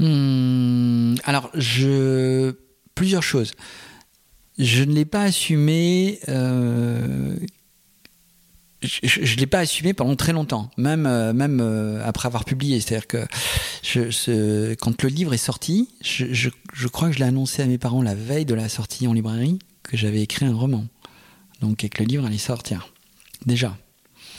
Mmh, 0.00 1.16
alors, 1.24 1.50
je 1.54 2.54
plusieurs 2.94 3.22
choses. 3.22 3.52
Je 4.58 4.84
ne 4.84 4.92
l'ai 4.92 5.04
pas 5.04 5.22
assumé. 5.22 6.20
Euh, 6.28 7.36
pendant 9.96 10.16
très 10.16 10.32
longtemps, 10.32 10.70
même 10.78 11.06
euh, 11.06 11.32
euh, 11.34 12.02
après 12.04 12.26
avoir 12.26 12.44
publié. 12.44 12.80
C'est-à-dire 12.80 13.06
que 13.06 14.74
quand 14.74 15.02
le 15.02 15.08
livre 15.08 15.34
est 15.34 15.38
sorti, 15.38 15.90
je, 16.02 16.32
je, 16.32 16.48
je 16.72 16.88
crois 16.88 17.08
que 17.08 17.14
je 17.14 17.18
l'ai 17.20 17.26
annoncé 17.26 17.62
à 17.62 17.66
mes 17.66 17.78
parents 17.78 18.02
la 18.02 18.14
veille 18.14 18.46
de 18.46 18.54
la 18.54 18.68
sortie 18.68 19.06
en 19.06 19.12
librairie 19.12 19.58
que 19.82 19.96
j'avais 19.96 20.22
écrit 20.22 20.46
un 20.46 20.54
roman. 20.54 20.86
Donc 21.60 21.84
et 21.84 21.90
que 21.90 22.02
le 22.02 22.08
livre 22.08 22.26
allait 22.26 22.38
sortir. 22.38 22.92
Déjà. 23.44 23.76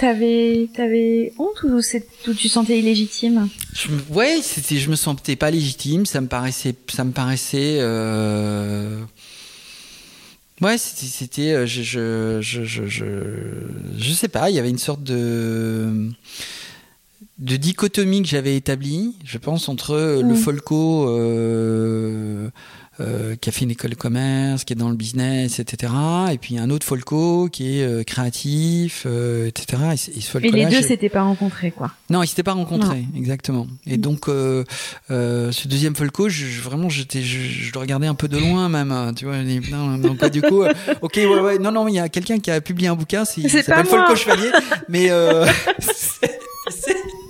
T'avais, 0.02 0.68
t'avais 0.74 1.32
honte 1.38 1.62
ou, 1.62 1.78
ou 1.78 2.34
tu 2.34 2.49
sentais 2.49 2.80
illégitime? 2.80 3.47
Je, 3.76 3.88
Ouais, 4.10 4.39
c'était, 4.41 4.78
je 4.78 4.89
me 4.89 4.95
sentais 4.95 5.36
pas 5.36 5.52
légitime. 5.52 6.08
Ça 6.08 6.22
me 6.22 6.28
paraissait, 6.28 6.74
ça 6.91 7.04
me 7.04 7.12
paraissait. 7.12 7.78
Euh... 7.80 8.99
Ouais, 10.60 10.80
c'était, 10.80 11.06
c'était, 11.06 11.68
je, 11.68 11.84
je, 11.84 12.41
je, 12.41 12.64
je, 12.64 12.88
je, 12.88 13.06
je 13.95 14.12
sais 14.14 14.28
pas. 14.28 14.49
Il 14.49 14.56
y 14.56 14.60
avait 14.60 14.72
une 14.72 14.80
sorte 14.80 15.04
de 15.04 16.10
de 17.38 17.56
dichotomie 17.56 18.24
que 18.24 18.28
j'avais 18.28 18.56
établie, 18.56 19.16
je 19.24 19.38
pense, 19.38 19.70
entre 19.70 20.22
mmh. 20.24 20.30
le 20.30 20.36
folco. 20.36 21.10
Euh, 21.10 22.49
euh, 23.02 23.36
qui 23.36 23.49
a 23.49 23.52
fait 23.52 23.66
une 23.66 23.72
école 23.72 23.91
de 23.91 23.95
commerce, 23.95 24.64
qui 24.64 24.74
est 24.74 24.76
dans 24.76 24.89
le 24.89 24.95
business, 24.95 25.60
etc. 25.60 25.93
Et 26.32 26.38
puis 26.38 26.58
un 26.58 26.70
autre 26.70 26.86
Folco 26.86 27.49
qui 27.49 27.80
est 27.80 27.84
euh, 27.84 28.04
créatif, 28.04 29.04
euh, 29.06 29.47
etc. 29.47 29.82
Et, 29.91 30.18
et, 30.18 30.22
ce 30.22 30.38
les 30.38 30.66
deux 30.66 30.82
s'étaient 30.82 31.10
pas 31.10 31.24
rencontrés, 31.24 31.72
quoi. 31.72 31.91
Non, 32.10 32.24
ils 32.24 32.28
s'étaient 32.28 32.43
pas 32.43 32.54
rencontrés, 32.54 33.02
non. 33.14 33.18
exactement. 33.20 33.68
Et 33.88 33.97
mmh. 33.97 34.02
donc 34.02 34.30
euh, 34.30 34.64
ce 35.10 35.68
deuxième 35.68 35.95
Folco, 35.95 36.30
je, 36.30 36.45
je, 36.45 36.62
vraiment, 36.62 36.89
j'étais, 36.89 37.22
je, 37.22 37.39
je, 37.39 37.74
le 37.74 37.80
regardais 37.80 38.08
un 38.08 38.16
peu 38.16 38.28
de 38.28 38.38
loin 38.38 38.70
même. 38.70 38.91
Hein, 38.91 39.14
tu 39.16 39.26
vois, 39.26 39.38
non, 39.72 39.97
non, 39.97 40.16
pas 40.16 40.30
du 40.30 40.41
coup. 40.41 40.64
ok, 41.02 41.14
ouais, 41.16 41.39
ouais, 41.39 41.60
non, 41.60 41.72
non, 41.72 41.88
il 41.88 41.95
y 41.95 41.99
a 41.99 42.10
quelqu'un 42.10 42.39
qui 42.39 42.52
a 42.52 42.62
publié 42.62 42.88
un 42.88 42.95
bouquin, 42.95 43.26
c'est, 43.26 43.47
c'est 43.47 43.64
s'appelle 43.64 43.86
Folco 43.86 44.16
Chevalier, 44.16 44.52
mais 44.89 45.08
tu 46.70 47.20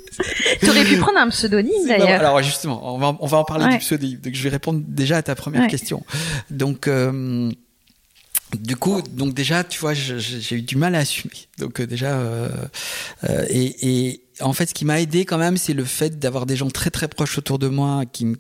aurais 0.70 0.84
pu 0.84 0.98
prendre 0.98 1.18
un 1.18 1.30
pseudonyme 1.30 1.88
d'ailleurs. 1.88 2.20
Alors 2.20 2.42
justement, 2.42 2.96
on 2.96 2.98
va, 2.98 3.18
on 3.20 3.28
va 3.28 3.38
en 3.38 3.44
parler 3.44 3.66
ouais. 3.66 3.74
du 3.74 3.78
pseudonyme. 3.80 4.20
Donc 4.20 4.34
je 4.34 4.44
vais 4.44 4.50
répondre 4.50 4.82
déjà 4.86 5.18
à 5.18 5.22
ta 5.24 5.36
première 5.36 5.64
ouais. 5.64 5.68
question. 5.68 6.04
Donc 6.50 6.88
euh, 6.88 7.52
du 8.58 8.76
coup, 8.76 9.02
donc 9.02 9.34
déjà, 9.34 9.64
tu 9.64 9.80
vois, 9.80 9.94
j'ai 9.94 10.56
eu 10.56 10.62
du 10.62 10.76
mal 10.76 10.96
à 10.96 11.00
assumer. 11.00 11.34
Donc 11.58 11.80
euh, 11.80 11.88
déjà, 11.88 12.14
euh, 12.14 12.50
et, 13.50 14.08
et, 14.10 14.22
en 14.42 14.54
fait, 14.54 14.68
ce 14.68 14.74
qui 14.74 14.86
m'a 14.86 15.00
aidé 15.00 15.24
quand 15.24 15.38
même, 15.38 15.56
c'est 15.56 15.74
le 15.74 15.86
fait 15.86 16.20
d'avoir 16.20 16.46
des 16.46 16.56
gens 16.56 16.70
très 16.70 16.90
très 16.90 17.08
proches 17.08 17.38
autour 17.38 17.60
de 17.60 17.68
moi, 17.68 18.04
qui, 18.12 18.36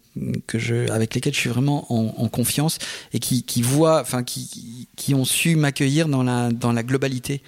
que 0.48 0.58
je, 0.60 0.90
avec 0.92 1.14
lesquels 1.14 1.34
je 1.34 1.40
suis 1.40 1.50
vraiment 1.50 1.86
en, 1.94 2.14
en 2.18 2.28
confiance 2.28 2.80
et 3.14 3.20
qui, 3.20 3.44
qui 3.44 3.62
voient, 3.62 4.02
enfin, 4.02 4.24
qui, 4.24 4.90
qui 4.96 5.14
ont 5.14 5.26
su 5.26 5.56
m'accueillir 5.56 6.08
dans 6.08 6.24
la 6.24 6.52
dans 6.52 6.74
la 6.74 6.84
globalité 6.84 7.42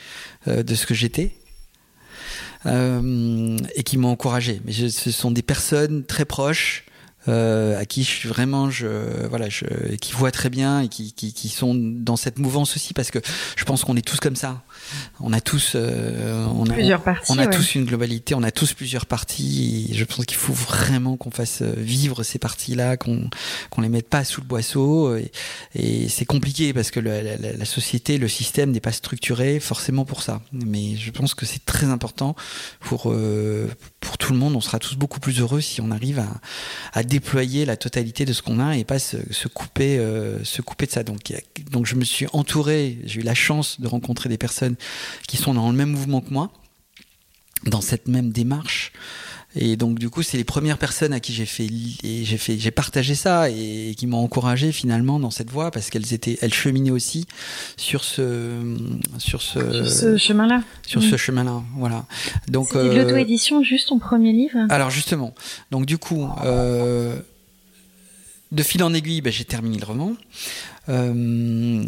de 0.46 0.76
ce 0.76 0.86
que 0.86 0.94
j'étais 0.94 1.32
et 2.66 3.84
qui 3.84 3.98
m'ont 3.98 4.10
encouragé. 4.10 4.62
Mais 4.66 4.72
ce 4.72 5.12
sont 5.12 5.32
des 5.32 5.42
personnes 5.42 6.04
très 6.06 6.26
proches. 6.26 6.86
Euh, 7.30 7.80
à 7.80 7.86
qui 7.86 8.04
je 8.04 8.28
vraiment 8.28 8.70
je 8.70 8.86
voilà 9.30 9.48
je 9.48 9.64
qui 9.96 10.12
voient 10.12 10.32
très 10.32 10.50
bien 10.50 10.82
et 10.82 10.90
qui, 10.90 11.14
qui, 11.14 11.32
qui 11.32 11.48
sont 11.48 11.74
dans 11.74 12.18
cette 12.18 12.38
mouvance 12.38 12.76
aussi 12.76 12.94
parce 12.94 13.12
que 13.12 13.20
je 13.56 13.64
pense 13.64 13.86
qu'on 13.86 13.96
est 13.96 14.06
tous 14.06 14.20
comme 14.20 14.36
ça 14.36 14.62
on 15.20 15.34
a 15.34 15.42
tous 15.42 15.74
euh, 15.76 16.46
on 16.56 16.66
a, 16.70 16.74
plusieurs 16.74 17.02
parties, 17.02 17.32
on 17.32 17.38
a 17.38 17.46
ouais. 17.46 17.50
tous 17.50 17.76
une 17.76 17.86
globalité 17.86 18.36
on 18.36 18.44
a 18.44 18.52
tous 18.52 18.74
plusieurs 18.74 19.06
parties. 19.06 19.88
Et 19.92 19.94
je 19.94 20.06
pense 20.06 20.26
qu'il 20.26 20.38
faut 20.38 20.54
vraiment 20.54 21.18
qu'on 21.18 21.32
fasse 21.32 21.62
vivre 21.62 22.24
ces 22.24 22.40
parties 22.40 22.76
là 22.76 22.98
qu'on 22.98 23.30
qu'on 23.70 23.82
les 23.82 23.90
mette 23.90 24.10
pas 24.10 24.24
sous 24.24 24.42
le 24.42 24.48
boisseau. 24.48 25.16
Et, 25.16 25.32
et 25.76 26.10
c'est 26.10 26.26
compliqué 26.26 26.74
parce 26.74 26.92
que 26.92 27.00
le, 27.00 27.22
la, 27.22 27.38
la, 27.38 27.66
société 27.66 28.18
le 28.18 28.28
système 28.28 28.72
n'est 28.72 28.80
pas 28.80 28.92
structuré 28.92 29.60
forcément 29.60 30.06
pour 30.06 30.22
ça. 30.22 30.42
Mais 30.52 30.96
je 30.96 31.12
pense 31.12 31.34
que 31.34 31.46
c'est 31.46 31.66
très 31.66 31.88
important 31.88 32.36
pour 32.80 33.12
euh, 33.12 33.68
pour 34.00 34.18
tout 34.18 34.34
le 34.34 34.40
monde. 34.40 34.56
On 34.56 34.62
sera 34.62 34.80
tous 34.80 34.96
beaucoup 34.96 35.20
plus 35.20 35.40
heureux 35.40 35.62
si 35.62 35.82
on 35.82 35.92
arrive 35.92 36.20
à, 36.20 36.30
à 36.94 37.04
déployer 37.04 37.66
la 37.66 37.78
totalité 37.78 38.26
de 38.26 38.34
ce 38.34 38.42
qu'on 38.42 38.60
a 38.60 38.78
et 38.78 38.84
pas 38.84 39.00
se, 39.00 39.18
se 39.32 39.48
couper 39.48 39.98
euh, 39.98 40.44
se 40.44 40.62
couper 40.62 40.86
de 40.86 40.92
ça. 40.92 41.04
Donc 41.04 41.34
donc 41.72 41.86
je 41.86 41.96
me 41.96 42.04
suis 42.04 42.28
entouré 42.34 43.00
j'ai 43.06 43.22
eu 43.22 43.24
la 43.24 43.36
chance 43.36 43.80
de 43.80 43.88
rencontrer 43.88 44.30
des 44.30 44.38
personnes 44.38 44.73
qui 45.28 45.38
sont 45.38 45.54
dans 45.54 45.70
le 45.70 45.76
même 45.76 45.90
mouvement 45.90 46.22
que 46.22 46.32
moi, 46.32 46.52
dans 47.66 47.82
cette 47.82 48.08
même 48.08 48.32
démarche. 48.32 48.92
Et 49.56 49.76
donc 49.76 50.00
du 50.00 50.10
coup, 50.10 50.24
c'est 50.24 50.38
les 50.38 50.44
premières 50.44 50.80
personnes 50.80 51.14
à 51.14 51.20
qui 51.20 51.32
j'ai 51.32 51.46
fait 51.46 51.68
j'ai 52.04 52.38
fait 52.38 52.58
j'ai 52.58 52.72
partagé 52.72 53.14
ça 53.14 53.52
et 53.52 53.94
qui 53.96 54.08
m'ont 54.08 54.18
encouragé 54.18 54.72
finalement 54.72 55.20
dans 55.20 55.30
cette 55.30 55.52
voie 55.52 55.70
parce 55.70 55.92
qu'elles 55.92 56.14
étaient 56.14 56.40
elles 56.42 56.54
cheminaient 56.54 56.92
aussi 56.92 57.28
sur 57.78 58.04
ce 58.04 58.76
sur 59.20 59.44
ce, 59.44 60.18
chemin-là. 60.18 60.64
Sur 60.88 61.04
ce 61.04 61.18
chemin-là, 61.18 61.62
voilà. 61.76 62.06
Donc 62.48 62.76
euh, 62.76 62.96
l'auto-édition 62.96 63.62
juste 63.62 63.90
ton 63.90 64.00
premier 64.00 64.34
livre? 64.34 64.58
Alors 64.70 64.90
justement. 64.90 65.36
Donc 65.70 65.86
du 65.86 66.00
coup 66.00 66.28
euh, 66.44 67.16
de 68.52 68.64
fil 68.64 68.82
en 68.84 68.94
aiguille, 68.94 69.22
ben, 69.22 69.32
j'ai 69.32 69.46
terminé 69.46 69.78
le 69.78 69.86
roman. 69.86 70.14
Euh, 70.90 71.86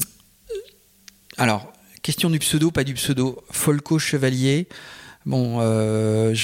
alors 1.37 1.73
question 2.05 2.29
du 2.29 2.37
pseudo, 2.37 2.69
pas 2.69 2.83
du 2.83 2.93
pseudo. 2.93 3.43
Folco 3.49 3.97
Chevalier. 3.97 4.67
Bon, 5.25 5.57
euh, 5.59 6.35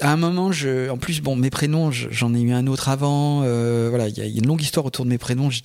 à 0.00 0.12
un 0.12 0.16
moment, 0.16 0.50
en 0.90 0.98
plus, 0.98 1.20
bon, 1.20 1.36
mes 1.36 1.50
prénoms, 1.50 1.92
j'en 1.92 2.34
ai 2.34 2.40
eu 2.40 2.50
un 2.50 2.66
autre 2.66 2.88
avant. 2.88 3.42
Euh, 3.44 3.86
voilà, 3.90 4.08
il 4.08 4.18
y, 4.18 4.22
a 4.22 4.24
une 4.24 4.48
longue 4.48 4.60
histoire 4.60 4.84
autour 4.84 5.04
de 5.04 5.10
mes 5.10 5.18
prénoms. 5.18 5.50
J'ai 5.50 5.62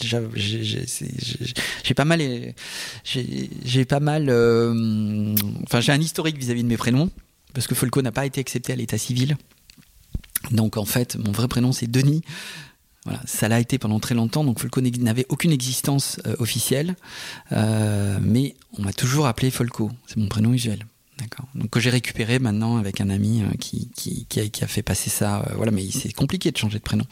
pas 1.95 2.05
mal, 2.05 2.21
j'ai 3.03 3.85
pas 3.85 3.99
mal. 3.99 4.27
Euh, 4.29 5.33
enfin, 5.63 5.81
j'ai 5.81 5.91
un 5.91 5.99
historique 5.99 6.37
vis-à-vis 6.37 6.61
de 6.61 6.69
mes 6.69 6.77
prénoms 6.77 7.09
parce 7.55 7.65
que 7.65 7.73
Folco 7.73 8.03
n'a 8.03 8.11
pas 8.11 8.27
été 8.27 8.39
accepté 8.39 8.71
à 8.71 8.75
l'état 8.75 8.99
civil. 8.99 9.35
Donc, 10.51 10.77
en 10.77 10.85
fait, 10.85 11.15
mon 11.15 11.31
vrai 11.31 11.47
prénom 11.47 11.71
c'est 11.71 11.87
Denis. 11.87 12.21
Voilà, 13.07 13.21
ça 13.25 13.47
l'a 13.47 13.59
été 13.59 13.77
pendant 13.77 13.99
très 13.99 14.15
longtemps. 14.15 14.43
Donc, 14.43 14.59
Folco 14.59 14.81
n'avait 14.81 15.25
aucune 15.29 15.51
existence 15.51 16.19
euh, 16.27 16.35
officielle, 16.39 16.95
mais 17.51 18.55
on 18.77 18.83
m'a 18.83 18.93
toujours 18.93 19.27
appelé 19.27 19.49
Folco. 19.49 19.91
C'est 20.07 20.17
mon 20.17 20.27
prénom 20.27 20.53
usuel. 20.53 20.85
D'accord. 21.17 21.47
Donc 21.55 21.71
que 21.71 21.79
j'ai 21.79 21.89
récupéré 21.89 22.37
maintenant 22.37 22.77
avec 22.77 23.01
un 23.01 23.09
ami 23.09 23.41
euh, 23.41 23.47
qui, 23.59 23.89
qui, 23.95 24.25
qui, 24.29 24.39
a, 24.39 24.47
qui, 24.47 24.63
a, 24.63 24.67
fait 24.67 24.83
passer 24.83 25.09
ça. 25.09 25.39
Euh, 25.39 25.53
voilà, 25.55 25.71
mais 25.71 25.89
c'est 25.89 26.13
compliqué 26.13 26.51
de 26.51 26.57
changer 26.57 26.77
de 26.77 26.83
prénom. 26.83 27.05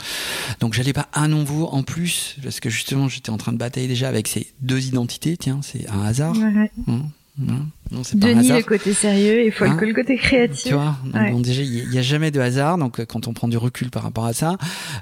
Donc 0.60 0.74
j'allais 0.74 0.93
pas 0.93 1.10
un 1.14 1.28
nouveau 1.28 1.68
en 1.68 1.82
plus 1.82 2.36
parce 2.43 2.60
que 2.60 2.70
justement 2.70 3.10
j'étais 3.10 3.32
en 3.32 3.38
train 3.38 3.52
de 3.52 3.58
batailler 3.58 3.88
déjà 3.88 4.08
avec 4.08 4.28
ces 4.28 4.48
deux 4.62 4.86
identités. 4.86 5.38
Tiens, 5.38 5.60
c'est 5.64 5.89
un 5.89 6.02
hasard. 6.02 6.38
Ouais. 6.38 6.72
Hein 6.88 7.02
non, 7.38 7.66
non 7.96 8.04
c'est 8.04 8.20
pas 8.20 8.28
Denis 8.28 8.39
un 8.39 8.41
hasard. 8.41 8.58
le 8.58 8.64
côté 8.64 8.93
sérieux 8.93 9.39
et 9.39 9.52
Folco 9.52 9.84
hein 9.84 9.88
le 9.88 9.93
côté 9.93 10.18
créatif. 10.18 10.66
Tu 10.66 10.74
vois, 10.74 10.98
donc, 11.06 11.32
bon, 11.32 11.39
déjà 11.39 11.64
il 11.64 11.89
n'y 11.89 11.98
a 11.98 12.02
jamais 12.02 12.32
de 12.32 12.39
hasard. 12.39 12.78
Donc 12.78 13.00
euh, 13.00 13.06
quand 13.06 13.28
on 13.28 13.34
prend 13.34 13.48
du 13.48 13.58
recul 13.58 13.89
par 13.89 14.04
rapport 14.04 14.26
à 14.26 14.34
ça, 14.34 14.58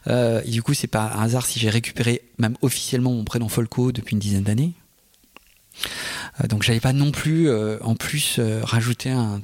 euh, 0.07 0.41
et 0.45 0.51
du 0.51 0.63
coup 0.63 0.73
c'est 0.73 0.87
pas 0.87 1.11
un 1.15 1.23
hasard 1.23 1.45
si 1.45 1.59
j'ai 1.59 1.69
récupéré 1.69 2.21
même 2.37 2.55
officiellement 2.61 3.11
mon 3.11 3.23
prénom 3.23 3.49
Folco 3.49 3.91
depuis 3.91 4.13
une 4.13 4.19
dizaine 4.19 4.43
d'années. 4.43 4.73
Euh, 6.41 6.47
donc 6.47 6.63
j'avais 6.63 6.79
pas 6.79 6.93
non 6.93 7.11
plus 7.11 7.49
euh, 7.49 7.77
en 7.81 7.95
plus 7.95 8.37
euh, 8.39 8.61
rajouté 8.63 9.11
un, 9.11 9.41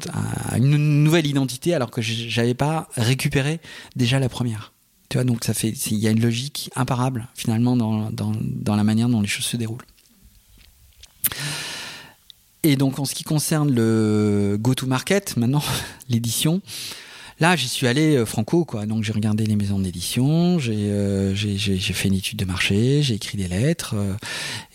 une 0.56 1.04
nouvelle 1.04 1.28
identité 1.28 1.74
alors 1.74 1.92
que 1.92 2.02
j'avais 2.02 2.54
pas 2.54 2.88
récupéré 2.96 3.60
déjà 3.96 4.20
la 4.20 4.30
première. 4.30 4.74
Tu 5.10 5.18
vois, 5.18 5.24
donc 5.24 5.44
ça 5.44 5.54
fait, 5.56 5.70
il 5.70 5.98
y 5.98 6.08
a 6.08 6.12
une 6.12 6.22
logique 6.22 6.70
imparable 6.76 7.28
finalement 7.34 7.76
dans, 7.76 8.12
dans, 8.12 8.32
dans, 8.40 8.76
la 8.76 8.84
manière 8.84 9.10
dont 9.10 9.22
les 9.22 9.28
choses 9.28 9.46
se 9.46 9.58
déroulent. 9.58 9.86
Et 12.64 12.76
donc 12.76 13.00
en 13.00 13.06
ce 13.06 13.16
qui 13.16 13.24
concerne 13.24 13.72
le 13.74 14.58
go-to-market, 14.60 15.38
maintenant, 15.38 15.64
l'édition, 16.10 16.62
Là, 17.40 17.56
j'y 17.56 17.70
suis 17.70 17.88
allé 17.88 18.18
euh, 18.18 18.26
franco, 18.26 18.66
quoi. 18.66 18.86
Donc 18.86 19.04
j'ai 19.04 19.14
regardé 19.14 19.46
les 19.46 19.56
maisons 19.56 19.80
d'édition, 19.80 20.60
j'ai 20.60 20.92
euh, 20.92 21.34
fait 21.34 22.10
une 22.10 22.16
étude 22.16 22.38
de 22.38 22.44
marché, 22.44 23.02
j'ai 23.02 23.16
écrit 23.16 23.38
des 23.38 23.48
lettres, 23.48 23.96
euh, 23.96 24.14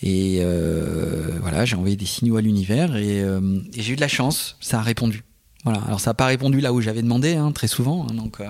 et 0.02 0.38
euh, 0.40 1.38
voilà, 1.42 1.66
j'ai 1.66 1.76
envoyé 1.76 1.96
des 1.96 2.06
signaux 2.06 2.36
à 2.36 2.40
l'univers, 2.40 2.96
et, 2.96 3.18
et 3.18 3.82
j'ai 3.82 3.92
eu 3.92 3.96
de 3.96 4.00
la 4.00 4.08
chance, 4.08 4.56
ça 4.60 4.78
a 4.78 4.82
répondu. 4.82 5.24
Voilà. 5.64 5.80
Alors 5.86 6.00
ça 6.00 6.10
n'a 6.10 6.14
pas 6.14 6.26
répondu 6.26 6.60
là 6.60 6.72
où 6.72 6.80
j'avais 6.80 7.02
demandé, 7.02 7.34
hein, 7.34 7.52
très 7.52 7.68
souvent. 7.68 8.06
Hein, 8.08 8.14
donc, 8.14 8.40
euh, 8.40 8.46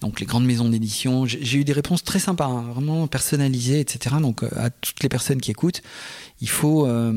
donc 0.00 0.20
les 0.20 0.26
grandes 0.26 0.44
maisons 0.44 0.68
d'édition, 0.68 1.24
j'ai 1.26 1.58
eu 1.58 1.64
des 1.64 1.72
réponses 1.72 2.02
très 2.02 2.18
sympas, 2.18 2.46
hein, 2.46 2.64
vraiment 2.74 3.06
personnalisées, 3.06 3.80
etc. 3.80 4.16
Donc 4.20 4.42
à 4.56 4.70
toutes 4.70 5.02
les 5.02 5.08
personnes 5.08 5.40
qui 5.40 5.50
écoutent, 5.50 5.82
il 6.40 6.48
faut. 6.48 6.86
Euh, 6.86 7.12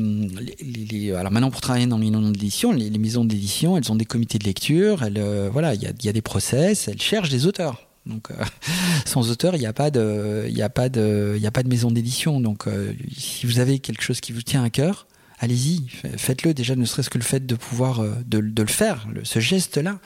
les, 0.60 0.84
les, 0.84 1.12
alors 1.12 1.32
maintenant 1.32 1.50
pour 1.50 1.60
travailler 1.60 1.86
dans 1.86 1.98
les 1.98 2.10
maisons 2.10 2.30
d'édition, 2.30 2.72
les, 2.72 2.90
maisons 2.90 3.24
d'édition, 3.24 3.76
elles 3.76 3.90
ont 3.90 3.96
des 3.96 4.04
comités 4.04 4.38
de 4.38 4.44
lecture, 4.44 5.02
elles, 5.02 5.18
euh, 5.18 5.50
voilà, 5.52 5.74
il 5.74 5.82
y 5.82 6.08
a, 6.08 6.12
des 6.12 6.22
process, 6.22 6.88
elles 6.88 7.02
cherchent 7.02 7.28
des 7.28 7.46
auteurs. 7.46 7.86
Donc, 8.06 8.30
euh, 8.30 8.34
sans 9.04 9.30
auteur, 9.30 9.56
il 9.56 9.60
n'y 9.60 9.66
a 9.66 9.72
pas 9.72 9.90
de, 9.90 10.46
il 10.48 10.62
a 10.62 10.68
pas 10.68 10.88
de, 10.88 11.34
il 11.36 11.46
a 11.46 11.50
pas 11.50 11.62
de 11.62 11.68
maison 11.68 11.90
d'édition. 11.90 12.40
Donc, 12.40 12.66
euh, 12.66 12.92
si 13.16 13.46
vous 13.46 13.58
avez 13.58 13.80
quelque 13.80 14.02
chose 14.02 14.20
qui 14.20 14.32
vous 14.32 14.42
tient 14.42 14.62
à 14.62 14.70
cœur, 14.70 15.06
allez-y, 15.38 15.86
faites-le. 16.16 16.54
Déjà, 16.54 16.76
ne 16.76 16.84
serait-ce 16.84 17.10
que 17.10 17.18
le 17.18 17.24
fait 17.24 17.46
de 17.46 17.54
pouvoir 17.54 18.00
euh, 18.00 18.14
de, 18.26 18.38
le 18.38 18.66
faire, 18.66 19.06
ce 19.22 19.40
geste-là, 19.40 19.98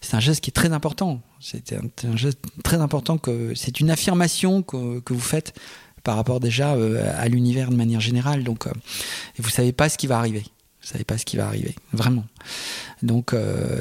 c'est 0.00 0.14
un 0.14 0.20
geste 0.20 0.42
qui 0.42 0.50
est 0.50 0.52
très 0.52 0.72
important. 0.72 1.22
C'est 1.40 1.72
un, 1.72 2.16
geste 2.16 2.40
très 2.64 2.80
important 2.80 3.18
que 3.18 3.54
c'est 3.54 3.80
une 3.80 3.90
affirmation 3.90 4.62
que, 4.62 5.00
que, 5.00 5.12
vous 5.12 5.20
faites 5.20 5.58
par 6.02 6.16
rapport 6.16 6.40
déjà 6.40 6.74
euh, 6.74 7.12
à 7.18 7.28
l'univers 7.28 7.70
de 7.70 7.76
manière 7.76 8.00
générale. 8.00 8.44
Donc, 8.44 8.66
euh, 8.66 8.72
et 9.38 9.42
vous 9.42 9.50
savez 9.50 9.72
pas 9.72 9.88
ce 9.88 9.98
qui 9.98 10.06
va 10.06 10.18
arriver. 10.18 10.44
Vous 10.82 10.92
savez 10.92 11.04
pas 11.04 11.18
ce 11.18 11.24
qui 11.24 11.36
va 11.36 11.46
arriver, 11.46 11.74
vraiment. 11.92 12.24
Donc, 13.02 13.34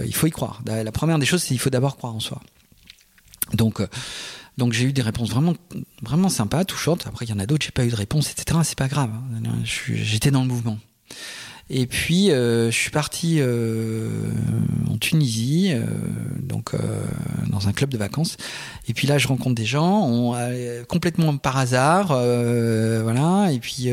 il 0.08 0.16
faut 0.16 0.26
y 0.26 0.32
croire. 0.32 0.64
La 0.66 0.91
première 0.91 1.20
des 1.20 1.28
choses, 1.28 1.43
c'est 1.43 1.49
qu'il 1.49 1.60
faut 1.60 1.70
d'abord 1.70 1.97
croire 1.97 2.16
en 2.16 2.20
soi. 2.20 2.41
Donc 3.53 3.80
donc 4.58 4.74
j'ai 4.74 4.86
eu 4.86 4.93
des 4.93 5.01
réponses 5.01 5.30
vraiment, 5.30 5.53
vraiment 6.01 6.30
sympas, 6.30 6.64
touchantes. 6.66 7.08
Après, 7.08 7.26
il 7.26 7.30
y 7.30 7.34
en 7.34 7.39
a 7.39 7.45
d'autres, 7.45 7.66
j'ai 7.66 7.72
pas 7.72 7.86
eu 7.86 7.89
de 7.89 7.95
réponse, 7.95 8.32
etc. 8.32 8.60
C'est 8.64 8.78
pas 8.78 8.88
grave. 8.88 9.12
Hein. 9.14 9.53
J'étais 9.64 10.32
dans 10.32 10.41
le 10.41 10.47
mouvement. 10.47 10.80
Et 11.70 11.88
puis 11.88 12.30
euh, 12.30 12.70
je 12.70 12.78
suis 12.78 12.91
parti 12.91 13.38
euh, 13.39 14.08
en 14.88 14.97
Tunisie, 14.97 15.72
euh, 15.74 15.84
donc 16.39 16.74
dans 17.47 17.68
un 17.68 17.74
club 17.74 17.89
de 17.89 17.97
vacances. 17.97 18.38
Et 18.88 18.93
puis 18.93 19.08
là, 19.08 19.18
je 19.18 19.28
rencontre 19.28 19.56
des 19.56 19.66
gens, 19.66 20.36
complètement 20.88 21.38
par 21.38 21.58
hasard, 21.58 22.08
voilà. 22.08 23.51
Et 23.51 23.60
puis 23.60 23.89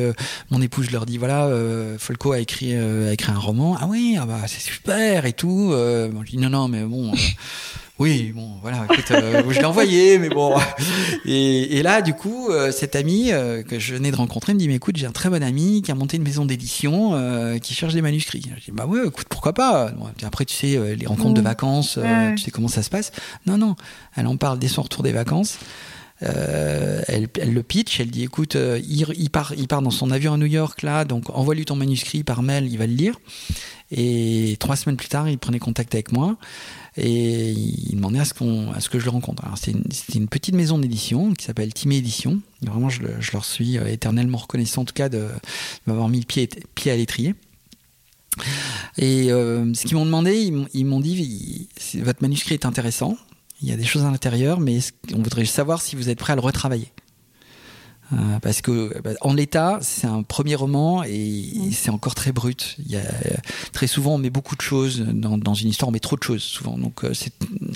mon 0.51 0.61
épouse 0.61 0.91
leur 0.91 1.07
dis 1.07 1.17
voilà, 1.17 1.51
Folco 1.99 2.33
a 2.33 2.41
écrit 2.41 2.75
a 2.75 3.13
écrit 3.13 3.33
un 3.33 3.39
roman. 3.39 3.77
Ah 3.81 3.87
oui, 3.89 4.17
ah 4.21 4.27
bah 4.27 4.41
c'est 4.47 4.61
super 4.61 5.25
et 5.25 5.33
tout. 5.33 5.69
Bon, 5.71 6.23
je 6.25 6.31
dis 6.31 6.39
non 6.39 6.51
non 6.51 6.69
mais 6.69 6.83
bon. 6.83 7.13
Oui, 8.03 8.33
bon, 8.35 8.49
voilà, 8.63 8.85
écoute, 8.91 9.13
euh, 9.13 9.45
je 9.51 9.59
l'ai 9.61 9.65
envoyé, 9.65 10.19
mais 10.19 10.29
bon. 10.29 10.57
Et, 11.25 11.79
et 11.79 11.83
là, 11.85 12.03
du 12.03 12.15
coup, 12.15 12.49
euh, 12.51 12.73
cet 12.73 12.97
ami 12.97 13.31
euh, 13.31 13.63
que 13.63 13.79
je 13.79 13.95
venais 13.95 14.11
de 14.11 14.17
rencontrer 14.17 14.55
me 14.55 14.59
dit, 14.59 14.67
mais 14.67 14.75
écoute, 14.75 14.97
j'ai 14.97 15.07
un 15.07 15.13
très 15.13 15.31
bon 15.31 15.41
ami 15.41 15.83
qui 15.83 15.93
a 15.93 15.95
monté 15.95 16.17
une 16.17 16.25
maison 16.25 16.45
d'édition 16.45 17.15
euh, 17.15 17.59
qui 17.59 17.75
cherche 17.75 17.95
des 17.95 18.03
manuscrits. 18.03 18.43
Je 18.59 18.65
dis, 18.65 18.73
bah 18.73 18.87
ouais, 18.87 19.07
écoute, 19.07 19.27
pourquoi 19.29 19.53
pas? 19.53 19.93
Bon, 19.93 20.09
Après, 20.25 20.45
tu 20.45 20.57
sais, 20.57 20.97
les 20.97 21.07
rencontres 21.07 21.35
de 21.35 21.41
mmh. 21.41 21.45
vacances, 21.45 21.97
ouais. 21.97 22.35
tu 22.35 22.43
sais 22.43 22.51
comment 22.51 22.67
ça 22.67 22.83
se 22.83 22.91
passe. 22.91 23.13
Non, 23.47 23.57
non, 23.57 23.77
elle 24.17 24.27
en 24.27 24.37
parle 24.37 24.59
dès 24.59 24.67
son 24.67 24.83
retour 24.83 25.05
des 25.05 25.13
vacances. 25.13 25.61
Euh, 26.23 27.03
elle, 27.09 27.29
le 27.53 27.63
pitch, 27.63 28.01
elle 28.01 28.11
dit 28.11 28.23
écoute, 28.23 28.57
euh, 28.57 28.81
il, 28.89 29.31
part, 29.31 29.53
il 29.57 29.67
part 29.67 29.83
dans 29.83 29.91
son 29.91 30.11
avion 30.11 30.35
à 30.35 30.37
New 30.37 30.47
York 30.47 30.83
là, 30.83 31.05
donc 31.05 31.31
envoie-lui 31.31 31.65
ton 31.65 31.77
manuscrit 31.77 32.23
par 32.23 32.43
mail, 32.43 32.71
il 32.71 32.79
va 32.79 32.87
le 32.87 32.95
lire. 32.95 33.19
Et 33.91 34.57
trois 34.59 34.77
semaines 34.77 34.97
plus 34.97 35.09
tard, 35.09 35.29
il 35.29 35.39
prenait 35.39 35.59
contact 35.59 35.95
avec 35.95 36.13
moi 36.13 36.37
et 36.97 37.51
il 37.51 37.95
demandait 37.97 38.21
à 38.21 38.25
ce, 38.25 38.33
qu'on, 38.33 38.73
à 38.73 38.81
ce 38.81 38.89
que 38.89 38.99
je 38.99 39.05
le 39.05 39.11
rencontre. 39.11 39.45
Alors, 39.45 39.59
c'était, 39.59 40.19
une, 40.19 40.29
petite 40.29 40.55
maison 40.55 40.79
d'édition 40.79 41.35
qui 41.35 41.45
s'appelle 41.45 41.73
Timé 41.75 41.97
Édition. 41.97 42.41
Vraiment, 42.63 42.89
je, 42.89 43.03
leur 43.33 43.45
suis 43.45 43.77
euh, 43.77 43.87
éternellement 43.87 44.39
reconnaissant, 44.39 44.83
en 44.83 44.85
tout 44.87 44.95
cas, 44.95 45.11
de, 45.11 45.29
m'avoir 45.87 46.09
mis 46.09 46.21
le 46.21 46.27
pied, 46.27 46.49
pied 46.75 46.91
à 46.91 46.97
l'étrier. 46.97 47.35
Et 48.97 49.29
ce 49.29 49.87
qu'ils 49.87 49.97
m'ont 49.97 50.07
demandé, 50.07 50.51
ils 50.73 50.87
m'ont 50.87 51.01
dit 51.01 51.69
votre 51.97 52.23
manuscrit 52.23 52.55
est 52.55 52.65
intéressant, 52.65 53.19
il 53.63 53.69
y 53.69 53.73
a 53.73 53.77
des 53.77 53.85
choses 53.85 54.05
à 54.05 54.11
l'intérieur, 54.11 54.61
mais 54.61 54.79
on 55.15 55.23
voudrait 55.23 55.45
savoir 55.45 55.81
si 55.81 55.97
vous 55.97 56.09
êtes 56.09 56.19
prêt 56.19 56.33
à 56.33 56.37
le 56.37 56.43
retravailler? 56.43 56.93
Euh, 58.13 58.39
parce 58.41 58.61
que 58.61 59.01
bah, 59.01 59.13
en 59.23 59.33
l'état, 59.33 59.79
c'est 59.81 60.07
un 60.07 60.23
premier 60.23 60.55
roman 60.55 61.03
et, 61.03 61.53
mmh. 61.55 61.73
c'est 61.73 61.91
encore 61.91 62.15
très 62.15 62.33
brut. 62.33 62.77
Il 62.85 62.91
y 62.91 62.97
a, 62.97 63.03
très 63.73 63.87
souvent, 63.87 64.15
on 64.15 64.19
met 64.19 64.29
beaucoup 64.29 64.57
de 64.57 64.61
choses 64.61 65.01
dans, 65.01 65.39
dans 65.39 65.55
une 65.55 65.69
histoire, 65.69 65.89
on 65.89 65.93
met 65.93 66.01
trop 66.01 66.17
de 66.17 66.23
choses 66.23 66.43
souvent. 66.43 66.77
Donc, 66.77 67.05
euh, 67.05 67.13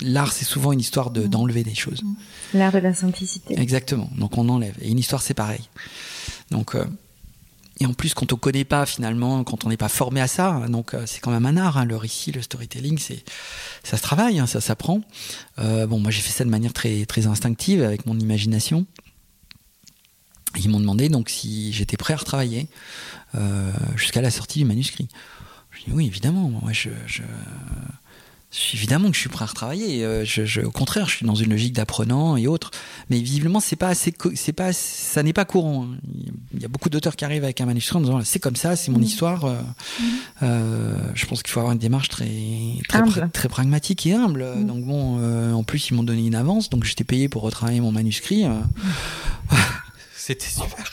l'art, 0.01 0.33
c'est 0.33 0.45
souvent 0.45 0.71
une 0.73 0.79
histoire 0.79 1.09
de, 1.09 1.21
mmh. 1.21 1.27
d'enlever 1.27 1.63
des 1.63 1.73
choses. 1.73 2.03
Mmh. 2.03 2.57
L'art 2.57 2.71
de 2.71 2.79
la 2.79 2.93
simplicité. 2.93 3.59
Exactement. 3.59 4.09
Donc, 4.17 4.37
on 4.37 4.47
enlève. 4.49 4.75
Et 4.81 4.89
une 4.89 4.99
histoire, 4.99 5.21
c'est 5.21 5.33
pareil. 5.33 5.61
Donc, 6.51 6.75
euh, 6.75 6.85
et 7.79 7.85
en 7.85 7.93
plus, 7.93 8.13
quand 8.13 8.33
on 8.33 8.37
connaît 8.37 8.63
pas 8.63 8.85
finalement, 8.85 9.43
quand 9.43 9.65
on 9.65 9.69
n'est 9.69 9.77
pas 9.77 9.89
formé 9.89 10.19
à 10.19 10.27
ça, 10.27 10.65
donc 10.67 10.93
euh, 10.93 11.03
c'est 11.05 11.19
quand 11.19 11.31
même 11.31 11.45
un 11.45 11.57
art. 11.57 11.77
Hein, 11.77 11.85
le 11.85 11.95
récit, 11.95 12.31
le 12.31 12.41
storytelling, 12.41 12.97
c'est 12.97 13.23
ça 13.83 13.97
se 13.97 14.01
travaille, 14.01 14.39
hein, 14.39 14.47
ça 14.47 14.61
s'apprend. 14.61 15.01
Euh, 15.59 15.85
bon, 15.85 15.99
moi 15.99 16.09
j'ai 16.09 16.21
fait 16.21 16.31
ça 16.31 16.43
de 16.43 16.49
manière 16.49 16.73
très 16.73 17.05
très 17.05 17.27
instinctive 17.27 17.83
avec 17.83 18.05
mon 18.05 18.17
imagination. 18.17 18.85
Ils 20.55 20.69
m'ont 20.69 20.79
demandé 20.79 21.09
donc 21.09 21.29
si 21.29 21.71
j'étais 21.71 21.97
prêt 21.97 22.13
à 22.13 22.17
retravailler 22.17 22.67
euh, 23.35 23.71
jusqu'à 23.95 24.21
la 24.21 24.31
sortie 24.31 24.59
du 24.59 24.65
manuscrit. 24.65 25.07
Je 25.69 25.83
dis 25.83 25.91
oui, 25.91 26.07
évidemment. 26.07 26.49
Moi, 26.49 26.71
je 26.73 26.89
évidemment 28.73 29.09
que 29.09 29.15
je 29.15 29.21
suis 29.21 29.29
prêt 29.29 29.43
à 29.43 29.47
retravailler. 29.47 30.03
Euh, 30.03 30.23
je, 30.25 30.45
je, 30.45 30.61
au 30.61 30.71
contraire, 30.71 31.07
je 31.07 31.17
suis 31.17 31.25
dans 31.25 31.35
une 31.35 31.49
logique 31.49 31.73
d'apprenant 31.73 32.37
et 32.37 32.47
autres. 32.47 32.71
Mais 33.09 33.19
visiblement, 33.19 33.59
c'est 33.59 33.75
pas 33.75 33.89
assez, 33.89 34.13
c'est 34.35 34.53
pas, 34.53 34.73
ça 34.73 35.23
n'est 35.23 35.33
pas 35.33 35.45
courant. 35.45 35.85
Hein. 35.85 35.97
Il 36.53 36.61
y 36.61 36.65
a 36.65 36.67
beaucoup 36.67 36.89
d'auteurs 36.89 37.15
qui 37.15 37.25
arrivent 37.25 37.43
avec 37.43 37.59
un 37.61 37.65
manuscrit 37.65 37.97
en 37.97 38.01
disant 38.01 38.21
c'est 38.23 38.39
comme 38.39 38.55
ça, 38.55 38.75
c'est 38.75 38.91
mon 38.91 38.99
mmh. 38.99 39.03
histoire. 39.03 39.45
Euh, 39.45 39.61
mmh. 39.61 40.03
euh, 40.43 41.11
je 41.13 41.25
pense 41.25 41.43
qu'il 41.43 41.51
faut 41.51 41.59
avoir 41.59 41.73
une 41.73 41.79
démarche 41.79 42.09
très, 42.09 42.29
très, 42.87 43.01
pra 43.03 43.27
très 43.27 43.49
pragmatique 43.49 44.05
et 44.05 44.13
humble. 44.13 44.45
Mmh. 44.45 44.65
Donc 44.65 44.85
bon, 44.85 45.17
euh, 45.19 45.51
en 45.51 45.63
plus 45.63 45.89
ils 45.89 45.93
m'ont 45.95 46.03
donné 46.03 46.25
une 46.25 46.35
avance, 46.35 46.69
donc 46.69 46.83
j'étais 46.83 47.03
payé 47.03 47.29
pour 47.29 47.41
retravailler 47.41 47.81
mon 47.81 47.91
manuscrit. 47.91 48.45
C'était 50.15 50.47
super. 50.47 50.85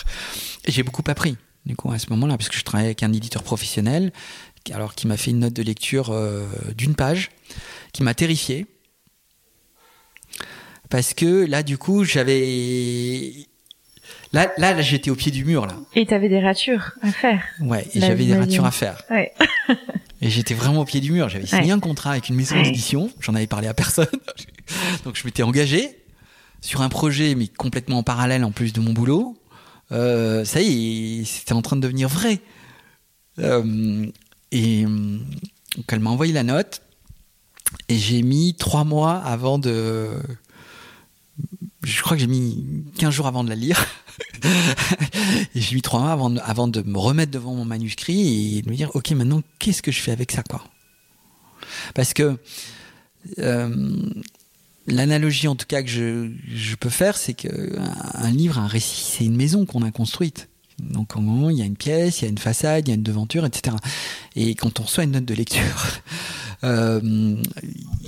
J'ai 0.67 0.83
beaucoup 0.83 1.03
appris 1.07 1.37
du 1.67 1.77
coup 1.77 1.91
à 1.91 1.99
ce 1.99 2.11
moment-là 2.11 2.37
parce 2.37 2.49
que 2.49 2.57
je 2.57 2.63
travaillais 2.63 2.89
avec 2.89 3.03
un 3.03 3.13
éditeur 3.13 3.43
professionnel 3.43 4.13
alors 4.73 4.95
qui 4.95 5.07
m'a 5.07 5.17
fait 5.17 5.31
une 5.31 5.41
note 5.41 5.53
de 5.53 5.63
lecture 5.63 6.11
euh, 6.11 6.47
d'une 6.77 6.95
page, 6.95 7.31
qui 7.93 8.03
m'a 8.03 8.15
terrifié. 8.15 8.67
Parce 10.91 11.15
que 11.15 11.47
là, 11.47 11.63
du 11.63 11.79
coup, 11.79 12.05
j'avais. 12.05 13.33
Là, 14.33 14.53
là, 14.59 14.75
là 14.75 14.83
j'étais 14.83 15.11
au 15.11 15.17
pied 15.17 15.31
du 15.31 15.45
mur, 15.45 15.67
là. 15.67 15.77
Et 15.95 16.07
t'avais 16.07 16.29
des 16.29 16.41
ratures 16.41 16.93
à 17.03 17.11
faire. 17.13 17.43
Ouais, 17.61 17.87
et 17.95 18.01
j'avais 18.01 18.25
des 18.25 18.37
ratures 18.37 18.65
à 18.65 18.71
faire. 18.71 19.03
Ouais. 19.11 19.33
et 20.21 20.31
j'étais 20.31 20.55
vraiment 20.55 20.81
au 20.81 20.85
pied 20.85 21.01
du 21.01 21.13
mur. 21.13 21.29
J'avais 21.29 21.47
signé 21.47 21.67
ouais. 21.67 21.71
un 21.71 21.81
contrat 21.81 22.13
avec 22.13 22.29
une 22.29 22.37
maison 22.37 22.61
d'édition. 22.61 23.11
J'en 23.21 23.35
avais 23.35 23.47
parlé 23.47 23.69
à 23.69 23.75
personne. 23.75 24.07
Donc 25.05 25.17
je 25.17 25.25
m'étais 25.25 25.43
engagé 25.43 25.99
sur 26.61 26.81
un 26.83 26.89
projet, 26.89 27.35
mais 27.35 27.47
complètement 27.47 27.99
en 27.99 28.03
parallèle 28.03 28.45
en 28.45 28.51
plus 28.51 28.73
de 28.73 28.81
mon 28.81 28.93
boulot. 28.93 29.37
Euh, 29.93 30.45
ça 30.45 30.61
y 30.61 31.21
est, 31.21 31.25
c'était 31.25 31.53
en 31.53 31.63
train 31.63 31.77
de 31.77 31.83
devenir 31.83 32.09
vrai. 32.09 32.41
Euh, 33.39 34.07
et 34.55 34.85
donc 34.85 35.85
elle 35.89 36.01
m'a 36.01 36.11
envoyé 36.11 36.33
la 36.33 36.45
note. 36.45 36.81
Et 37.89 37.99
j'ai 37.99 38.23
mis 38.23 38.55
trois 38.55 38.85
mois 38.85 39.17
avant 39.17 39.59
de. 39.59 40.11
Je 41.83 42.03
crois 42.03 42.17
que 42.17 42.21
j'ai 42.21 42.29
mis 42.29 42.85
15 42.99 43.13
jours 43.13 43.27
avant 43.27 43.45
de 43.45 43.49
la 43.49 43.57
lire. 43.57 43.85
et 45.55 45.61
j'ai 45.61 45.75
mis 45.75 45.83
trois 45.83 46.01
mois 46.01 46.41
avant 46.45 46.69
de, 46.69 46.83
me 46.83 46.99
remettre 46.99 47.33
devant 47.33 47.55
mon 47.55 47.65
manuscrit 47.65 48.59
et 48.59 48.63
de 48.63 48.71
me 48.71 48.77
dire 48.77 48.95
ok, 48.95 49.11
maintenant, 49.11 49.43
qu'est-ce 49.59 49.83
que 49.83 49.91
je 49.91 50.01
fais 50.01 50.13
avec 50.13 50.33
ça, 50.33 50.43
quoi? 50.43 50.65
Parce 51.95 52.15
que. 52.15 52.39
Euh, 53.39 54.13
l'analogie 54.87 55.49
en 55.49 55.57
tout 55.57 55.65
cas 55.67 55.83
que 55.83 55.89
je, 55.89 56.31
je 56.47 56.77
peux 56.77 56.91
faire, 56.91 57.17
c'est 57.17 57.33
qu'un 57.33 57.51
un 58.13 58.31
livre, 58.31 58.59
un 58.59 58.67
récit, 58.67 59.03
c'est 59.17 59.25
une 59.25 59.37
maison 59.37 59.65
qu'on 59.65 59.83
a 59.83 59.91
construite. 59.91 60.51
Donc, 60.81 61.17
au 61.17 61.21
moment, 61.21 61.51
il 61.51 61.59
y 61.59 61.63
a 61.63 61.65
une 61.65 61.77
pièce, 61.77 62.21
il 62.21 62.25
y 62.25 62.27
a 62.27 62.31
une 62.31 62.39
façade, 62.39 62.89
il 62.89 62.91
y 62.91 62.93
a 62.93 62.97
une 62.97 63.03
devanture, 63.03 63.47
etc. 63.47 63.77
Et 64.35 64.55
quand 64.55 64.81
on 64.81 64.83
reçoit 64.83 65.05
une 65.05 65.13
note 65.13 65.25
de 65.25 65.35
lecture, 65.35 66.01
euh, 66.65 67.37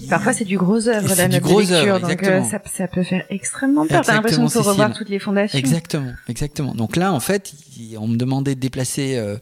parfois 0.09 0.33
c'est 0.33 0.45
du 0.45 0.59
gros 0.59 0.89
œuvre 0.89 1.14
la 1.14 1.29
note 1.29 1.43
de 1.43 1.59
lecture, 1.59 2.01
donc 2.01 2.23
euh, 2.25 2.43
ça, 2.43 2.61
ça, 2.64 2.89
peut 2.89 3.05
faire 3.05 3.25
extrêmement 3.31 3.87
peur. 3.87 4.03
T'as 4.05 4.14
l'impression 4.14 4.43
qu'il 4.43 4.51
faut 4.51 4.62
revoir 4.62 4.93
toutes 4.93 5.09
les 5.09 5.21
fondations. 5.21 5.57
Exactement, 5.57 6.12
exactement. 6.29 6.75
Donc 6.75 6.97
là, 6.97 7.12
en 7.12 7.21
fait, 7.21 7.55
on 7.99 8.09
me 8.09 8.17
demandait 8.17 8.57
de 8.57 8.61
déplacer 8.61 9.17
euh, 9.17 9.37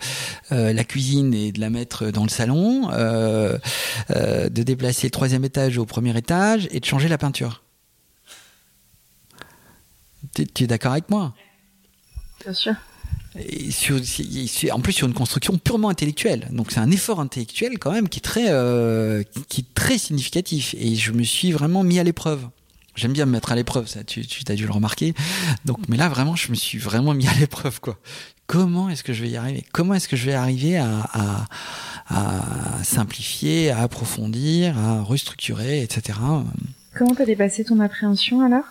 euh, 0.52 0.74
la 0.74 0.84
cuisine 0.84 1.32
et 1.32 1.50
de 1.50 1.60
la 1.60 1.70
mettre 1.70 2.10
dans 2.10 2.24
le 2.24 2.28
salon, 2.28 2.88
de 2.90 4.62
déplacer 4.62 5.06
le 5.06 5.12
troisième 5.12 5.44
étage 5.44 5.78
au 5.78 5.86
premier 5.86 6.16
étage 6.16 6.68
et 6.72 6.80
de 6.80 6.84
changer 6.84 7.08
la 7.08 7.18
peinture. 7.18 7.62
Tu, 10.34 10.46
tu 10.46 10.64
es 10.64 10.66
d'accord 10.66 10.92
avec 10.92 11.08
moi? 11.08 11.32
Bien 12.44 12.52
sûr 12.52 12.74
sur, 13.70 14.00
en 14.72 14.80
plus 14.80 14.92
sur 14.92 15.06
une 15.06 15.14
construction 15.14 15.58
purement 15.58 15.88
intellectuelle. 15.88 16.48
Donc 16.52 16.70
c'est 16.70 16.80
un 16.80 16.90
effort 16.90 17.20
intellectuel 17.20 17.78
quand 17.78 17.92
même 17.92 18.08
qui 18.08 18.18
est 18.18 18.22
très, 18.22 18.46
euh, 18.50 19.22
qui 19.48 19.62
est 19.62 19.74
très 19.74 19.98
significatif. 19.98 20.74
Et 20.78 20.94
je 20.94 21.12
me 21.12 21.22
suis 21.24 21.52
vraiment 21.52 21.82
mis 21.82 21.98
à 21.98 22.04
l'épreuve. 22.04 22.46
J'aime 22.96 23.12
bien 23.12 23.26
me 23.26 23.32
mettre 23.32 23.50
à 23.50 23.56
l'épreuve, 23.56 23.88
ça, 23.88 24.04
tu, 24.04 24.24
tu 24.24 24.44
as 24.46 24.54
dû 24.54 24.66
le 24.66 24.72
remarquer. 24.72 25.14
Donc, 25.64 25.78
mais 25.88 25.96
là 25.96 26.08
vraiment, 26.08 26.36
je 26.36 26.50
me 26.50 26.54
suis 26.54 26.78
vraiment 26.78 27.12
mis 27.12 27.26
à 27.26 27.34
l'épreuve, 27.34 27.80
quoi. 27.80 27.98
Comment 28.46 28.88
est-ce 28.88 29.02
que 29.02 29.12
je 29.12 29.22
vais 29.22 29.30
y 29.30 29.36
arriver? 29.36 29.64
Comment 29.72 29.94
est-ce 29.94 30.06
que 30.06 30.16
je 30.16 30.26
vais 30.26 30.34
arriver 30.34 30.76
à, 30.76 31.00
à, 31.12 31.46
à 32.08 32.84
simplifier, 32.84 33.70
à 33.70 33.80
approfondir, 33.80 34.78
à 34.78 35.02
restructurer, 35.02 35.82
etc. 35.82 36.18
Comment 36.96 37.14
t'as 37.16 37.24
dépassé 37.24 37.64
ton 37.64 37.80
appréhension 37.80 38.42
alors? 38.42 38.64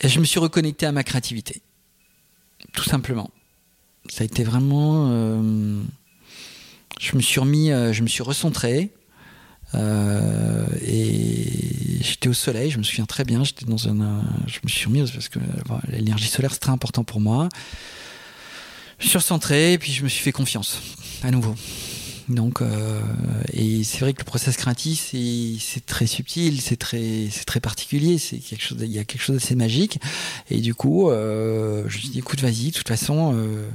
Et 0.00 0.08
Je 0.08 0.18
me 0.18 0.24
suis 0.24 0.40
reconnecté 0.40 0.86
à 0.86 0.92
ma 0.92 1.04
créativité 1.04 1.62
tout 2.72 2.84
simplement. 2.84 3.30
Ça 4.08 4.22
a 4.22 4.24
été 4.24 4.44
vraiment. 4.44 5.08
Euh, 5.10 5.82
je 7.00 7.16
me 7.16 7.22
suis 7.22 7.40
remis, 7.40 7.70
euh, 7.70 7.92
je 7.92 8.02
me 8.02 8.08
suis 8.08 8.22
recentré. 8.22 8.90
Euh, 9.76 10.66
et 10.82 12.00
j'étais 12.00 12.28
au 12.28 12.32
soleil, 12.32 12.70
je 12.70 12.78
me 12.78 12.82
souviens 12.82 13.06
très 13.06 13.24
bien. 13.24 13.44
J'étais 13.44 13.66
dans 13.66 13.88
un, 13.88 14.22
je 14.46 14.58
me 14.64 14.68
suis 14.68 14.86
remis 14.86 15.08
parce 15.12 15.28
que 15.28 15.38
l'énergie 15.88 16.26
solaire 16.26 16.52
c'est 16.52 16.58
très 16.58 16.72
important 16.72 17.04
pour 17.04 17.20
moi. 17.20 17.48
Je 18.98 19.04
me 19.04 19.08
suis 19.10 19.18
recentré 19.18 19.74
et 19.74 19.78
puis 19.78 19.92
je 19.92 20.02
me 20.02 20.08
suis 20.08 20.22
fait 20.22 20.32
confiance 20.32 20.80
à 21.22 21.30
nouveau. 21.30 21.54
Donc, 22.30 22.62
euh, 22.62 23.00
et 23.52 23.82
c'est 23.82 23.98
vrai 23.98 24.12
que 24.12 24.20
le 24.20 24.24
process 24.24 24.56
créatif, 24.56 25.10
c'est 25.10 25.84
très 25.84 26.06
subtil, 26.06 26.60
c'est 26.60 26.76
très, 26.76 27.28
très 27.44 27.58
particulier, 27.58 28.18
quelque 28.18 28.62
chose, 28.62 28.78
il 28.80 28.92
y 28.92 29.00
a 29.00 29.04
quelque 29.04 29.20
chose 29.20 29.36
d'assez 29.36 29.56
magique. 29.56 29.98
Et 30.48 30.60
du 30.60 30.72
coup, 30.74 31.10
euh, 31.10 31.82
je 31.88 31.96
me 31.96 32.00
suis 32.00 32.08
dit, 32.10 32.18
écoute, 32.20 32.40
vas-y, 32.40 32.68
de 32.68 32.76
toute 32.76 32.86
façon, 32.86 33.34
euh, 33.34 33.68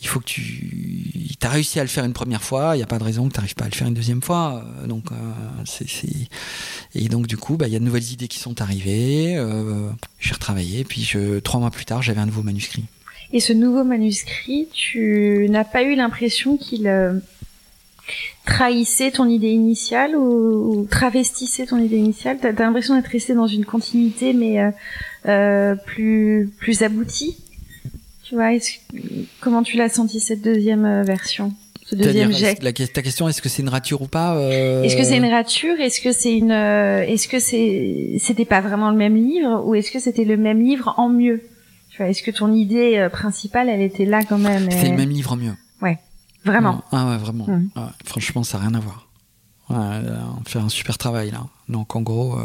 il 0.00 0.06
faut 0.06 0.20
que 0.20 0.26
tu, 0.26 1.34
t'as 1.40 1.48
réussi 1.48 1.80
à 1.80 1.82
le 1.82 1.88
faire 1.88 2.04
une 2.04 2.12
première 2.12 2.42
fois, 2.42 2.76
il 2.76 2.78
n'y 2.78 2.84
a 2.84 2.86
pas 2.86 2.98
de 2.98 3.04
raison 3.04 3.28
que 3.28 3.34
tu 3.34 3.40
n'arrives 3.40 3.56
pas 3.56 3.64
à 3.64 3.68
le 3.68 3.74
faire 3.74 3.88
une 3.88 3.94
deuxième 3.94 4.22
fois. 4.22 4.64
Donc, 4.86 5.06
et 6.94 7.08
donc 7.08 7.26
du 7.26 7.36
coup, 7.36 7.56
bah, 7.56 7.66
il 7.66 7.72
y 7.72 7.76
a 7.76 7.80
de 7.80 7.84
nouvelles 7.84 8.12
idées 8.12 8.28
qui 8.28 8.38
sont 8.38 8.62
arrivées. 8.62 9.34
J'ai 10.20 10.34
retravaillé, 10.34 10.84
puis 10.84 11.02
je, 11.02 11.40
trois 11.40 11.58
mois 11.58 11.72
plus 11.72 11.84
tard, 11.84 12.02
j'avais 12.02 12.20
un 12.20 12.26
nouveau 12.26 12.44
manuscrit. 12.44 12.84
Et 13.32 13.40
ce 13.40 13.52
nouveau 13.52 13.84
manuscrit, 13.84 14.68
tu 14.72 15.48
n'as 15.50 15.64
pas 15.64 15.82
eu 15.82 15.96
l'impression 15.96 16.56
qu'il 16.56 16.86
trahissait 18.44 19.10
ton 19.10 19.28
idée 19.28 19.50
initiale 19.50 20.16
ou, 20.16 20.86
travestissait 20.90 21.66
ton 21.66 21.78
idée 21.78 21.98
initiale? 21.98 22.38
T'as 22.40 22.48
as, 22.48 22.52
l'impression 22.52 22.96
d'être 22.96 23.08
resté 23.08 23.34
dans 23.34 23.46
une 23.46 23.64
continuité, 23.64 24.32
mais 24.32 24.60
euh, 24.60 24.70
euh, 25.26 25.74
plus 25.74 26.50
plus 26.58 26.82
aboutie? 26.82 27.36
Tu 28.24 28.34
vois, 28.34 28.50
comment 29.40 29.62
tu 29.62 29.76
l'as 29.76 29.88
senti 29.88 30.20
cette 30.20 30.42
deuxième 30.42 30.84
euh, 30.84 31.02
version? 31.02 31.52
Ce 31.86 31.94
deuxième 31.94 32.32
jet? 32.32 32.62
La, 32.62 32.72
ta 32.72 33.00
question, 33.02 33.28
est-ce 33.28 33.40
que 33.40 33.48
c'est 33.48 33.62
une 33.62 33.70
rature 33.70 34.02
ou 34.02 34.06
pas 34.06 34.36
euh... 34.36 34.82
Est-ce 34.82 34.96
que 34.96 35.04
c'est 35.04 35.16
une 35.16 35.24
rature? 35.24 35.80
Est-ce 35.80 36.02
que 36.02 36.12
c'est 36.12 36.36
une 36.36 36.50
Est-ce 36.50 37.28
que 37.28 37.38
c'est 37.38 38.18
c'était 38.20 38.44
pas 38.44 38.60
vraiment 38.60 38.90
le 38.90 38.96
même 38.96 39.16
livre? 39.16 39.62
Ou 39.64 39.74
est-ce 39.74 39.90
que 39.90 39.98
c'était 39.98 40.24
le 40.24 40.36
même 40.36 40.62
livre 40.62 40.94
en 40.98 41.08
mieux? 41.08 41.42
Tu 41.90 41.98
vois, 41.98 42.10
est-ce 42.10 42.22
que 42.22 42.30
ton 42.30 42.52
idée 42.52 43.08
principale, 43.10 43.70
elle 43.70 43.80
était 43.80 44.04
là 44.04 44.22
quand 44.22 44.36
même? 44.36 44.70
C'est 44.70 44.90
le 44.90 44.96
même 44.96 45.08
livre 45.08 45.32
en 45.32 45.36
mieux. 45.36 45.54
Vraiment. 46.48 46.82
Ah 46.92 47.10
ouais, 47.10 47.18
vraiment. 47.18 47.46
Mmh. 47.46 47.70
franchement, 48.04 48.42
ça 48.42 48.58
n'a 48.58 48.68
rien 48.68 48.74
à 48.74 48.80
voir. 48.80 49.08
on 49.70 50.44
fait 50.44 50.58
un 50.58 50.68
super 50.68 50.98
travail 50.98 51.30
là. 51.30 51.46
Donc 51.68 51.96
en 51.96 52.00
gros, 52.00 52.38
euh, 52.38 52.44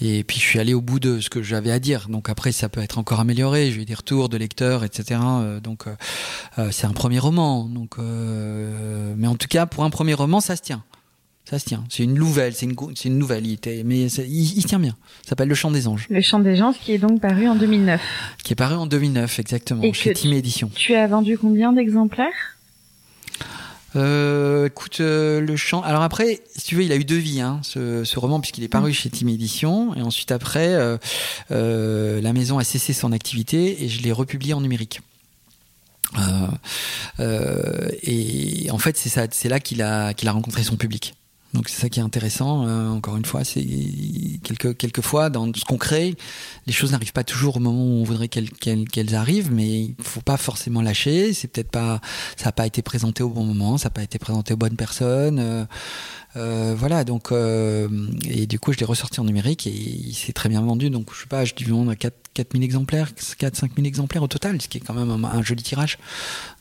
et 0.00 0.24
puis 0.24 0.38
je 0.38 0.44
suis 0.44 0.58
allé 0.58 0.72
au 0.72 0.80
bout 0.80 1.00
de 1.00 1.20
ce 1.20 1.30
que 1.30 1.42
j'avais 1.42 1.72
à 1.72 1.78
dire. 1.78 2.08
Donc 2.08 2.28
après, 2.28 2.52
ça 2.52 2.68
peut 2.68 2.80
être 2.80 2.98
encore 2.98 3.20
amélioré. 3.20 3.70
J'ai 3.72 3.82
eu 3.82 3.84
des 3.84 3.94
retours 3.94 4.28
de 4.28 4.36
lecteurs, 4.36 4.84
etc. 4.84 5.20
Euh, 5.22 5.60
donc 5.60 5.84
euh, 5.86 6.70
c'est 6.70 6.86
un 6.86 6.92
premier 6.92 7.18
roman. 7.18 7.64
Donc, 7.64 7.98
mais 7.98 9.26
en 9.26 9.34
tout 9.34 9.48
cas, 9.48 9.66
pour 9.66 9.84
un 9.84 9.90
premier 9.90 10.14
roman, 10.14 10.40
ça 10.40 10.56
se 10.56 10.62
tient. 10.62 10.84
Ça 11.44 11.58
se 11.58 11.64
tient. 11.64 11.84
C'est 11.88 12.04
une 12.04 12.14
nouvelle. 12.14 12.54
C'est 12.54 12.66
une, 12.66 12.76
c'est 12.94 13.08
une 13.08 13.18
nouvelle. 13.18 13.44
Il 13.44 13.54
était, 13.54 13.82
mais 13.84 14.06
il, 14.06 14.58
il, 14.58 14.64
tient 14.64 14.78
bien. 14.78 14.94
Ça 15.22 15.30
s'appelle 15.30 15.48
Le 15.48 15.54
Chant 15.56 15.72
des 15.72 15.88
Anges. 15.88 16.06
Le 16.08 16.20
Chant 16.20 16.38
des 16.38 16.62
Anges, 16.62 16.76
qui 16.80 16.92
est 16.92 16.98
donc 16.98 17.20
paru 17.20 17.48
en 17.48 17.56
2009. 17.56 18.00
Qui 18.44 18.52
est 18.52 18.56
paru 18.56 18.76
en 18.76 18.86
2009, 18.86 19.40
exactement, 19.40 19.82
et 19.82 19.92
chez 19.92 20.12
Team 20.12 20.32
Édition. 20.32 20.70
Tu 20.72 20.94
as 20.94 21.08
vendu 21.08 21.36
combien 21.36 21.72
d'exemplaires? 21.72 22.56
Euh, 23.96 24.66
écoute, 24.66 24.98
euh, 25.00 25.40
le 25.40 25.56
chant. 25.56 25.82
Alors 25.82 26.02
après, 26.02 26.40
si 26.56 26.66
tu 26.66 26.76
veux, 26.76 26.82
il 26.82 26.92
a 26.92 26.96
eu 26.96 27.04
deux 27.04 27.16
vies, 27.16 27.40
hein, 27.40 27.60
ce, 27.62 28.04
ce, 28.04 28.18
roman, 28.18 28.40
puisqu'il 28.40 28.64
est 28.64 28.68
paru 28.68 28.90
mm. 28.90 28.94
chez 28.94 29.10
Team 29.10 29.28
Édition. 29.28 29.94
Et 29.94 30.02
ensuite, 30.02 30.32
après, 30.32 30.68
euh, 30.68 30.96
euh, 31.50 32.20
la 32.20 32.32
maison 32.32 32.58
a 32.58 32.64
cessé 32.64 32.92
son 32.92 33.12
activité 33.12 33.84
et 33.84 33.88
je 33.88 34.02
l'ai 34.02 34.12
republié 34.12 34.54
en 34.54 34.60
numérique. 34.60 35.00
Euh, 37.20 37.88
et 38.02 38.68
en 38.70 38.78
fait, 38.78 38.96
c'est 38.96 39.08
ça, 39.08 39.26
c'est 39.30 39.48
là 39.48 39.60
qu'il 39.60 39.82
a 39.82 40.12
qu'il 40.14 40.28
a 40.28 40.32
rencontré 40.32 40.62
son 40.62 40.76
public. 40.76 41.14
Donc 41.52 41.68
c'est 41.68 41.80
ça 41.80 41.88
qui 41.88 41.98
est 41.98 42.02
intéressant. 42.02 42.66
Euh, 42.66 42.88
encore 42.88 43.16
une 43.16 43.24
fois, 43.24 43.42
c'est 43.42 43.66
quelques 44.44 44.76
quelques 44.76 45.00
fois 45.00 45.30
dans 45.30 45.52
ce 45.52 45.64
qu'on 45.64 45.78
crée, 45.78 46.14
les 46.66 46.72
choses 46.72 46.92
n'arrivent 46.92 47.12
pas 47.12 47.24
toujours 47.24 47.56
au 47.56 47.60
moment 47.60 47.82
où 47.82 48.00
on 48.00 48.04
voudrait 48.04 48.28
qu'elles 48.28 49.14
arrivent, 49.14 49.52
mais 49.52 49.80
il 49.82 49.94
faut 50.00 50.20
pas 50.20 50.36
forcément 50.36 50.80
lâcher. 50.80 51.32
C'est 51.32 51.48
peut-être 51.48 51.70
pas, 51.70 52.00
ça 52.36 52.46
n'a 52.46 52.52
pas 52.52 52.66
été 52.66 52.82
présenté 52.82 53.22
au 53.22 53.30
bon 53.30 53.44
moment, 53.44 53.78
ça 53.78 53.86
n'a 53.86 53.90
pas 53.90 54.02
été 54.02 54.18
présenté 54.18 54.54
aux 54.54 54.58
bonnes 54.58 54.76
personnes. 54.76 55.38
Euh, 55.40 55.64
euh, 56.36 56.74
voilà, 56.78 57.02
donc 57.02 57.32
et 57.32 58.46
du 58.46 58.58
coup 58.60 58.72
je 58.72 58.78
l'ai 58.78 58.86
ressorti 58.86 59.18
en 59.18 59.24
numérique 59.24 59.66
et 59.66 59.70
il 59.70 60.14
s'est 60.14 60.32
très 60.32 60.48
bien 60.48 60.60
vendu. 60.60 60.88
Donc 60.90 61.12
je 61.12 61.22
sais 61.22 61.26
pas, 61.26 61.44
je 61.44 61.54
dis 61.54 61.64
vendre 61.64 61.94
4 61.94 62.14
4000 62.34 62.62
exemplaires, 62.62 63.12
4 63.38 63.56
5000 63.56 63.86
exemplaires 63.86 64.22
au 64.22 64.28
total, 64.28 64.60
ce 64.62 64.68
qui 64.68 64.78
est 64.78 64.80
quand 64.80 64.94
même 64.94 65.10
un, 65.10 65.24
un 65.24 65.42
joli 65.42 65.62
tirage. 65.62 65.98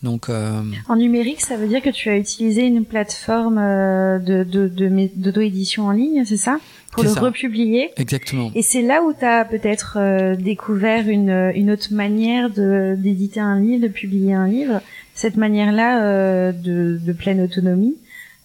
Donc 0.04 0.30
euh... 0.30 0.62
en 0.88 0.96
numérique, 0.96 1.42
ça 1.42 1.58
veut 1.58 1.68
dire 1.68 1.82
que 1.82 1.90
tu 1.90 2.10
as 2.10 2.18
utilisé 2.18 2.64
une 2.66 2.86
plateforme 2.86 3.58
euh, 3.58 4.20
de 4.20 4.44
de 4.44 4.68
de 4.68 5.10
d'auto-édition 5.16 5.88
en 5.88 5.92
ligne, 5.92 6.24
c'est 6.26 6.38
ça? 6.38 6.60
Pour 6.92 7.04
le 7.04 7.10
ça. 7.10 7.20
republier. 7.20 7.92
Exactement. 7.98 8.52
Et 8.56 8.64
c'est 8.64 8.82
là 8.82 9.04
où 9.04 9.14
tu 9.14 9.24
as 9.24 9.46
peut-être 9.46 9.98
euh, 10.00 10.36
découvert 10.36 11.08
une, 11.08 11.52
une 11.54 11.70
autre 11.70 11.94
manière 11.94 12.50
de 12.50 12.96
d'éditer 12.98 13.40
un 13.40 13.60
livre, 13.60 13.84
de 13.84 13.88
publier 13.88 14.34
un 14.34 14.48
livre, 14.48 14.82
cette 15.14 15.38
manière-là 15.38 16.04
euh, 16.04 16.52
de, 16.52 17.00
de 17.04 17.14
pleine 17.14 17.42
autonomie 17.42 17.96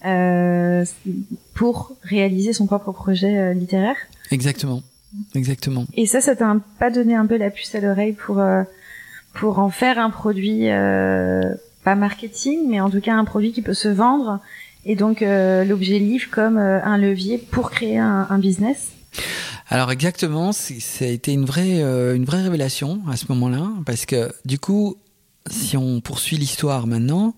euh, 0.05 0.85
pour 1.53 1.93
réaliser 2.03 2.53
son 2.53 2.67
propre 2.67 2.91
projet 2.91 3.37
euh, 3.37 3.53
littéraire. 3.53 3.95
Exactement, 4.31 4.83
exactement. 5.33 5.85
Et 5.93 6.05
ça, 6.05 6.21
ça 6.21 6.35
t'a 6.35 6.55
pas 6.79 6.89
donné 6.89 7.15
un 7.15 7.25
peu 7.25 7.37
la 7.37 7.49
puce 7.49 7.73
à 7.75 7.79
l'oreille 7.79 8.13
pour 8.13 8.39
euh, 8.39 8.63
pour 9.33 9.59
en 9.59 9.69
faire 9.69 9.99
un 9.99 10.09
produit 10.09 10.67
pas 11.83 11.95
marketing, 11.95 12.69
mais 12.69 12.79
en 12.79 12.89
tout 12.89 13.01
cas 13.01 13.13
un 13.13 13.25
produit 13.25 13.51
qui 13.51 13.61
peut 13.61 13.73
se 13.73 13.89
vendre 13.89 14.39
et 14.85 14.95
donc 14.95 15.21
l'objet 15.21 15.99
livre 15.99 16.29
comme 16.31 16.57
un 16.57 16.97
levier 16.97 17.37
pour 17.37 17.69
créer 17.69 17.97
un, 17.97 18.27
un 18.29 18.39
business? 18.39 18.93
Alors 19.67 19.91
exactement, 19.91 20.51
ça 20.51 21.05
a 21.05 21.07
été 21.07 21.33
une 21.33 21.45
vraie, 21.45 21.81
euh, 21.81 22.15
une 22.15 22.25
vraie 22.25 22.43
révélation 22.43 23.01
à 23.09 23.17
ce 23.17 23.25
moment-là, 23.29 23.67
parce 23.85 24.05
que 24.05 24.31
du 24.45 24.59
coup, 24.59 24.97
si 25.49 25.75
on 25.75 26.01
poursuit 26.01 26.37
l'histoire 26.37 26.85
maintenant, 26.85 27.35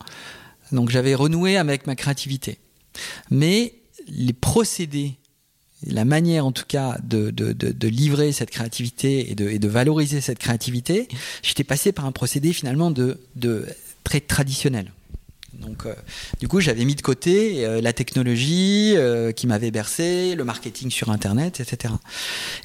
donc 0.72 0.90
j'avais 0.90 1.16
renoué 1.16 1.58
avec 1.58 1.88
ma 1.88 1.96
créativité. 1.96 2.60
Mais 3.32 3.74
les 4.08 4.34
procédés 4.34 5.18
la 5.86 6.06
manière 6.06 6.46
en 6.46 6.52
tout 6.52 6.66
cas 6.68 6.98
de, 7.04 7.30
de, 7.30 7.54
de, 7.54 7.88
livrer 7.88 8.32
cette 8.32 8.50
créativité 8.50 9.32
et 9.32 9.36
de, 9.36 9.58
de 9.58 9.68
valoriser 9.68 10.22
cette 10.22 10.40
créativité, 10.40 11.08
j'étais 11.44 11.64
passé 11.64 11.92
par 11.92 12.06
un 12.06 12.12
procédé 12.12 12.52
finalement 12.52 12.90
de, 12.90 13.20
de 13.36 13.66
très 14.04 14.20
traditionnel. 14.20 14.92
Donc, 15.54 15.86
euh, 15.86 15.94
du 16.40 16.48
coup, 16.48 16.60
j'avais 16.60 16.86
mis 16.86 16.96
de 16.96 17.02
côté 17.02 17.66
euh, 17.66 17.82
la 17.82 17.94
technologie 17.94 18.94
euh, 18.96 19.32
qui 19.32 19.48
m'avait 19.48 19.72
bercé, 19.72 20.36
le 20.36 20.44
marketing 20.44 20.92
sur 20.92 21.10
Internet, 21.10 21.60
etc. 21.60 21.94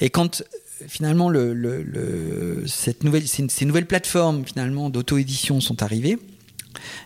Et 0.01 0.11
quand 0.11 0.43
finalement 0.89 1.29
le, 1.29 1.55
le, 1.55 1.83
le, 1.83 2.65
cette 2.67 3.05
nouvelle, 3.05 3.27
ces, 3.29 3.47
ces, 3.49 3.65
nouvelles 3.65 3.87
plateformes 3.87 4.45
finalement 4.45 4.91
d'auto-édition 4.91 5.61
sont 5.61 5.83
arrivées, 5.83 6.19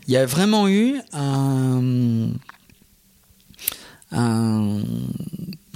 il 0.09 0.15
y 0.15 0.17
a 0.17 0.25
vraiment 0.27 0.69
eu 0.69 0.99
un, 1.13 2.31
un 4.13 4.83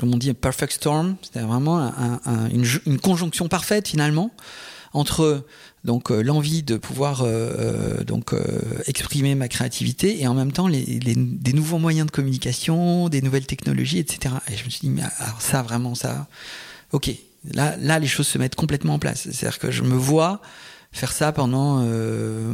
comme 0.01 0.15
on 0.15 0.17
dit, 0.17 0.33
perfect 0.33 0.73
storm, 0.73 1.17
c'est 1.21 1.41
vraiment 1.41 1.79
un, 1.79 2.21
un, 2.25 2.49
une, 2.49 2.99
conjonction 2.99 3.49
parfaite 3.49 3.87
finalement 3.87 4.31
entre 4.95 5.45
donc 5.85 6.11
euh, 6.11 6.23
l'envie 6.23 6.63
de 6.63 6.79
pouvoir 6.79 7.21
euh, 7.21 7.27
euh, 7.29 8.05
donc 8.05 8.35
exprimer 8.87 9.35
ma 9.35 9.49
créativité 9.49 10.23
et 10.23 10.27
en 10.27 10.33
même 10.33 10.53
temps 10.53 10.69
les, 10.69 10.85
les, 10.85 11.15
des 11.15 11.53
nouveaux 11.53 11.77
moyens 11.77 12.07
de 12.07 12.11
communication, 12.11 13.11
des 13.11 13.21
nouvelles 13.21 13.45
technologies, 13.45 13.99
etc. 13.99 14.37
Et 14.49 14.57
je 14.57 14.65
me 14.65 14.71
suis 14.71 14.81
dit 14.81 14.91
mais 14.91 15.03
alors 15.19 15.43
ça 15.43 15.61
vraiment 15.63 15.95
ça, 15.95 16.29
ok, 16.93 17.11
là 17.53 17.77
là 17.77 17.99
les 17.99 18.07
choses 18.07 18.27
se 18.27 18.39
mettent 18.39 18.57
complètement 18.57 18.95
en 18.95 18.99
place. 18.99 19.29
C'est-à-dire 19.31 19.59
que 19.59 19.71
je 19.71 19.83
me 19.83 19.95
vois 19.95 20.41
faire 20.93 21.13
ça 21.13 21.31
pendant 21.31 21.83
euh, 21.85 22.53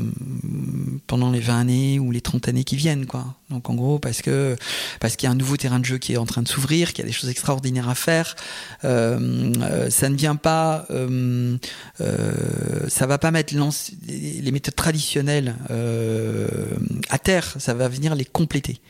pendant 1.06 1.30
les 1.30 1.40
20 1.40 1.58
années 1.58 1.98
ou 1.98 2.10
les 2.10 2.20
30 2.20 2.48
années 2.48 2.64
qui 2.64 2.76
viennent 2.76 3.06
quoi. 3.06 3.34
Donc 3.50 3.70
en 3.70 3.74
gros 3.74 3.98
parce 3.98 4.20
que 4.20 4.56
parce 5.00 5.16
qu'il 5.16 5.26
y 5.26 5.28
a 5.28 5.32
un 5.32 5.36
nouveau 5.36 5.56
terrain 5.56 5.78
de 5.78 5.84
jeu 5.84 5.98
qui 5.98 6.12
est 6.12 6.16
en 6.18 6.26
train 6.26 6.42
de 6.42 6.48
s'ouvrir, 6.48 6.92
qu'il 6.92 7.02
y 7.02 7.06
a 7.06 7.06
des 7.06 7.12
choses 7.12 7.30
extraordinaires 7.30 7.88
à 7.88 7.94
faire. 7.94 8.36
Euh, 8.84 9.52
euh, 9.62 9.90
ça 9.90 10.08
ne 10.08 10.16
vient 10.16 10.36
pas 10.36 10.86
euh, 10.90 11.56
euh, 12.00 12.88
ça 12.88 13.06
va 13.06 13.18
pas 13.18 13.30
mettre 13.30 13.54
les 14.06 14.50
méthodes 14.50 14.74
traditionnelles 14.74 15.54
à 17.08 17.18
terre, 17.18 17.54
ça 17.58 17.74
va 17.74 17.88
venir 17.88 18.14
les 18.14 18.24
compléter. 18.24 18.80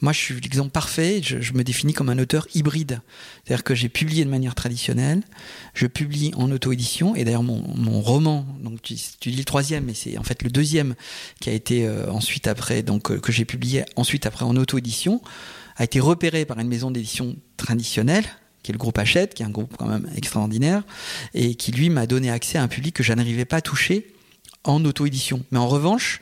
Moi, 0.00 0.12
je 0.12 0.18
suis 0.18 0.34
l'exemple 0.40 0.70
parfait. 0.70 1.20
Je, 1.22 1.52
me 1.52 1.64
définis 1.64 1.92
comme 1.92 2.08
un 2.08 2.18
auteur 2.18 2.46
hybride. 2.54 3.00
C'est-à-dire 3.44 3.64
que 3.64 3.74
j'ai 3.74 3.88
publié 3.88 4.24
de 4.24 4.30
manière 4.30 4.54
traditionnelle, 4.54 5.22
je 5.74 5.86
publie 5.86 6.32
en 6.36 6.50
auto-édition, 6.52 7.16
et 7.16 7.24
d'ailleurs 7.24 7.42
mon, 7.42 8.00
roman, 8.00 8.46
donc 8.62 8.80
tu, 8.82 8.94
dis 8.94 9.36
le 9.36 9.44
troisième, 9.44 9.84
mais 9.84 9.94
c'est 9.94 10.16
en 10.18 10.22
fait 10.22 10.42
le 10.42 10.50
deuxième 10.50 10.94
qui 11.40 11.50
a 11.50 11.52
été 11.52 11.86
euh, 11.86 12.10
ensuite 12.10 12.46
après, 12.46 12.82
donc 12.82 13.10
euh, 13.10 13.18
que 13.18 13.32
j'ai 13.32 13.44
publié 13.44 13.84
ensuite 13.96 14.26
après 14.26 14.44
en 14.44 14.56
auto-édition, 14.56 15.20
a 15.76 15.84
été 15.84 16.00
repéré 16.00 16.44
par 16.44 16.58
une 16.60 16.68
maison 16.68 16.90
d'édition 16.90 17.36
traditionnelle 17.56 18.24
qui 18.62 18.72
est 18.72 18.74
le 18.74 18.78
groupe 18.78 18.98
Hachette, 18.98 19.34
qui 19.34 19.42
est 19.42 19.46
un 19.46 19.50
groupe 19.50 19.76
quand 19.78 19.86
même 19.86 20.08
extraordinaire, 20.16 20.82
et 21.34 21.54
qui 21.54 21.72
lui 21.72 21.90
m'a 21.90 22.06
donné 22.06 22.30
accès 22.30 22.58
à 22.58 22.62
un 22.62 22.68
public 22.68 22.94
que 22.94 23.02
je 23.02 23.12
n'arrivais 23.12 23.44
pas 23.44 23.56
à 23.56 23.60
toucher 23.60 24.12
en 24.64 24.84
auto-édition. 24.84 25.44
Mais 25.50 25.58
en 25.58 25.68
revanche, 25.68 26.20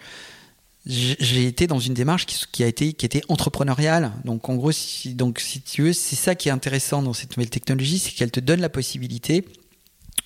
j'ai 0.87 1.47
été 1.47 1.67
dans 1.67 1.81
une 1.81 1.95
démarche 1.95 2.27
qui, 2.27 2.45
qui, 2.53 2.63
a 2.63 2.67
été 2.67 2.93
qui 2.93 3.05
était 3.05 3.23
entrepreneuriale. 3.29 4.13
Donc 4.25 4.49
en 4.49 4.55
gros, 4.55 4.73
si, 4.73 5.15
donc 5.15 5.41
si 5.41 5.61
tu 5.61 5.83
veux, 5.83 5.93
c'est 5.93 6.17
ça 6.17 6.35
qui 6.35 6.49
est 6.49 6.53
intéressant 6.53 7.03
dans 7.03 7.13
cette 7.13 7.37
nouvelle 7.37 7.51
technologie, 7.51 7.99
c'est 7.99 8.13
qu'elle 8.13 8.31
te 8.31 8.41
donne 8.41 8.61
la 8.61 8.69
possibilité 8.69 9.45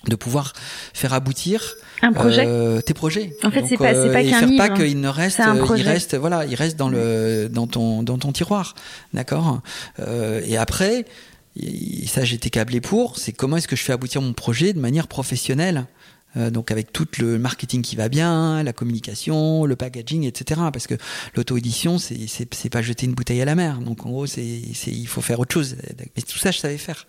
de 0.07 0.15
pouvoir 0.15 0.53
faire 0.93 1.13
aboutir 1.13 1.75
un 2.01 2.13
projet. 2.13 2.43
Euh, 2.45 2.81
tes 2.81 2.93
projets. 2.93 3.35
En 3.43 3.51
fait, 3.51 3.65
c'est 3.67 3.77
pas, 3.77 3.93
euh, 3.93 4.11
pas 4.11 4.23
qu'un 4.23 4.47
faire 4.47 4.57
pas 4.57 4.69
qu'il 4.69 4.99
ne 4.99 5.07
reste, 5.07 5.41
il 5.77 5.83
reste, 5.83 6.15
voilà, 6.15 6.45
il 6.45 6.55
reste 6.55 6.77
dans 6.77 6.89
le, 6.89 7.49
dans 7.49 7.67
ton, 7.67 8.01
dans 8.01 8.17
ton 8.17 8.31
tiroir, 8.31 8.75
d'accord? 9.13 9.61
Euh, 9.99 10.41
et 10.45 10.57
après, 10.57 11.05
et 11.59 12.07
ça, 12.07 12.23
j'étais 12.23 12.49
câblé 12.49 12.81
pour. 12.81 13.17
C'est 13.17 13.31
comment 13.31 13.57
est-ce 13.57 13.67
que 13.67 13.75
je 13.75 13.83
fais 13.83 13.93
aboutir 13.93 14.21
mon 14.21 14.33
projet 14.33 14.73
de 14.73 14.79
manière 14.79 15.07
professionnelle? 15.07 15.85
Euh, 16.37 16.49
donc 16.49 16.71
avec 16.71 16.93
tout 16.93 17.07
le 17.19 17.37
marketing 17.37 17.81
qui 17.81 17.95
va 17.95 18.09
bien, 18.09 18.63
la 18.63 18.73
communication, 18.73 19.65
le 19.65 19.75
packaging, 19.75 20.23
etc. 20.23 20.61
Parce 20.71 20.87
que 20.87 20.95
l'auto-édition, 21.35 21.97
c'est, 21.97 22.69
pas 22.69 22.81
jeter 22.81 23.05
une 23.05 23.13
bouteille 23.13 23.41
à 23.41 23.45
la 23.45 23.55
mer. 23.55 23.79
Donc 23.79 24.05
en 24.05 24.09
gros, 24.11 24.25
il 24.25 25.07
faut 25.07 25.21
faire 25.21 25.39
autre 25.39 25.53
chose. 25.53 25.75
Mais 26.15 26.21
tout 26.21 26.37
ça, 26.37 26.51
je 26.51 26.59
savais 26.59 26.77
faire. 26.77 27.05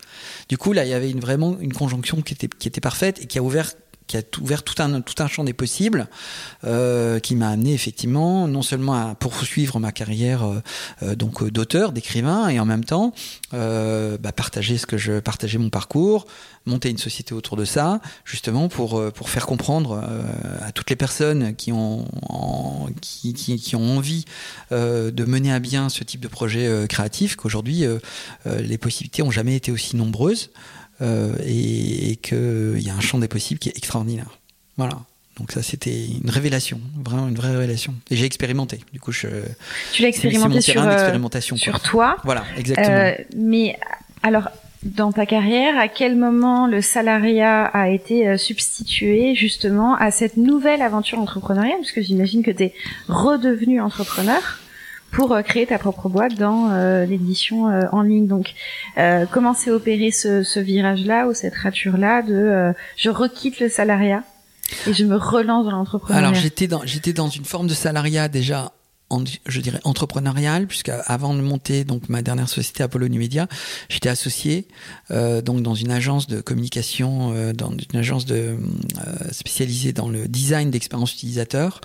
Du 0.49 0.57
coup, 0.57 0.73
là, 0.73 0.85
il 0.85 0.89
y 0.89 0.93
avait 0.93 1.11
une, 1.11 1.19
vraiment 1.19 1.57
une 1.59 1.73
conjonction 1.73 2.21
qui 2.21 2.33
était, 2.33 2.47
qui 2.47 2.67
était 2.67 2.81
parfaite 2.81 3.21
et 3.21 3.25
qui 3.25 3.37
a 3.37 3.43
ouvert 3.43 3.71
qui 4.07 4.17
a 4.17 4.21
ouvert 4.41 4.63
tout 4.63 4.81
un, 4.81 5.01
tout 5.01 5.21
un 5.21 5.27
champ 5.27 5.43
des 5.43 5.53
possibles, 5.53 6.07
euh, 6.63 7.19
qui 7.19 7.35
m'a 7.35 7.49
amené 7.49 7.73
effectivement 7.73 8.47
non 8.47 8.61
seulement 8.61 8.93
à 8.93 9.15
poursuivre 9.15 9.79
ma 9.79 9.91
carrière 9.91 10.43
euh, 10.43 10.61
euh 11.03 11.15
donc 11.15 11.43
d'auteur, 11.49 11.91
d'écrivain, 11.91 12.49
et 12.49 12.59
en 12.59 12.65
même 12.65 12.83
temps 12.83 13.13
bah, 13.51 14.31
partager 14.35 14.77
ce 14.77 14.85
que 14.85 14.97
je 14.97 15.19
partageais 15.19 15.57
mon 15.57 15.69
parcours, 15.69 16.25
monter 16.65 16.89
une 16.89 16.97
société 16.97 17.33
autour 17.33 17.55
de 17.55 17.65
ça, 17.65 18.01
justement 18.25 18.67
pour 18.67 19.11
pour 19.13 19.29
faire 19.29 19.45
comprendre 19.45 20.03
à 20.61 20.71
toutes 20.71 20.89
les 20.89 20.95
personnes 20.95 21.55
qui 21.55 21.71
ont 21.71 22.05
qui, 23.01 23.33
qui, 23.33 23.75
ont 23.75 23.97
envie 23.97 24.25
de 24.71 25.25
mener 25.25 25.53
à 25.53 25.59
bien 25.59 25.89
ce 25.89 26.03
type 26.03 26.21
de 26.21 26.27
projet 26.27 26.87
créatif 26.89 27.35
qu'aujourd'hui 27.35 27.85
les 28.45 28.77
possibilités 28.77 29.21
ont 29.21 29.31
jamais 29.31 29.55
été 29.55 29.71
aussi 29.71 29.95
nombreuses 29.95 30.49
euh, 31.03 31.35
et, 31.45 32.11
et 32.11 32.15
qu'il 32.15 32.81
y 32.81 32.89
a 32.89 32.95
un 32.95 33.01
champ 33.01 33.19
des 33.19 33.27
possibles 33.27 33.59
qui 33.59 33.69
est 33.69 33.77
extraordinaire. 33.77 34.39
Voilà. 34.77 34.97
Donc 35.39 35.51
ça, 35.51 35.63
c'était 35.63 36.05
une 36.05 36.29
révélation, 36.29 36.79
vraiment 37.03 37.27
une 37.27 37.35
vraie 37.35 37.51
révélation. 37.51 37.95
Et 38.11 38.15
j'ai 38.15 38.25
expérimenté. 38.25 38.79
Du 38.91 38.99
coup, 38.99 39.11
je. 39.11 39.27
Tu 39.91 40.03
l'as 40.03 40.09
expérimenté 40.09 40.61
sur, 40.61 40.83
euh, 40.83 41.55
sur 41.55 41.79
toi. 41.81 42.17
Voilà, 42.23 42.43
exactement. 42.55 42.95
Euh, 42.95 43.13
mais 43.35 43.75
alors, 44.21 44.49
dans 44.83 45.11
ta 45.11 45.25
carrière, 45.25 45.77
à 45.79 45.87
quel 45.87 46.15
moment 46.15 46.67
le 46.67 46.81
salariat 46.81 47.63
a 47.65 47.89
été 47.89 48.27
euh, 48.27 48.37
substitué 48.37 49.33
justement 49.33 49.95
à 49.95 50.11
cette 50.11 50.37
nouvelle 50.37 50.83
aventure 50.83 51.19
entrepreneuriale? 51.19 51.77
Parce 51.79 51.93
que 51.93 52.01
j'imagine 52.01 52.43
que 52.43 52.51
tu 52.51 52.63
es 52.63 52.73
redevenu 53.07 53.81
entrepreneur 53.81 54.59
pour 55.13 55.31
euh, 55.31 55.41
créer 55.41 55.65
ta 55.65 55.77
propre 55.77 56.09
boîte 56.09 56.35
dans 56.35 56.71
euh, 56.71 57.05
l'édition 57.05 57.69
euh, 57.69 57.83
en 57.91 58.01
ligne. 58.01 58.27
Donc, 58.27 58.53
comment 59.31 59.53
s'est 59.53 59.71
opéré 59.71 60.11
ce, 60.11 60.43
ce 60.43 60.59
virage-là 60.59 61.27
ou 61.27 61.33
cette 61.33 61.55
rature-là 61.55 62.21
de 62.21 62.73
je 62.97 63.09
requitte 63.09 63.59
le 63.59 63.69
salariat 63.69 64.23
et 64.87 64.93
je 64.93 65.05
me 65.05 65.15
relance 65.15 65.65
dans 65.65 65.71
l'entrepreneuriat? 65.71 66.27
Alors, 66.27 66.39
j'étais 66.39 66.67
dans, 66.67 66.81
j'étais 66.85 67.13
dans 67.13 67.29
une 67.29 67.45
forme 67.45 67.67
de 67.67 67.73
salariat 67.73 68.27
déjà 68.27 68.72
je 69.45 69.61
dirais 69.61 69.79
entrepreneurial 69.83 70.67
puisque 70.67 70.91
avant 71.05 71.33
de 71.33 71.41
monter 71.41 71.83
donc 71.83 72.09
ma 72.09 72.21
dernière 72.21 72.49
société 72.49 72.83
Apollo 72.83 73.07
New 73.07 73.19
Media 73.19 73.47
j'étais 73.89 74.09
associé 74.09 74.67
euh, 75.11 75.41
donc 75.41 75.61
dans 75.61 75.75
une 75.75 75.91
agence 75.91 76.27
de 76.27 76.41
communication 76.41 77.33
euh, 77.33 77.53
dans 77.53 77.71
une 77.71 77.99
agence 77.99 78.25
de 78.25 78.35
euh, 78.35 78.57
spécialisée 79.31 79.93
dans 79.93 80.09
le 80.09 80.27
design 80.27 80.71
d'expérience 80.71 81.13
utilisateur 81.13 81.81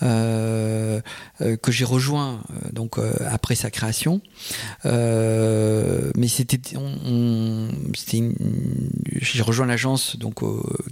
que 0.00 1.72
j'ai 1.72 1.84
rejoint 1.84 2.42
donc 2.72 2.96
après 3.26 3.54
sa 3.54 3.70
création. 3.70 4.20
Mais 4.84 6.28
c'était 6.28 6.60
j'ai 9.20 9.42
rejoint 9.42 9.66
l'agence 9.66 10.16
donc 10.16 10.40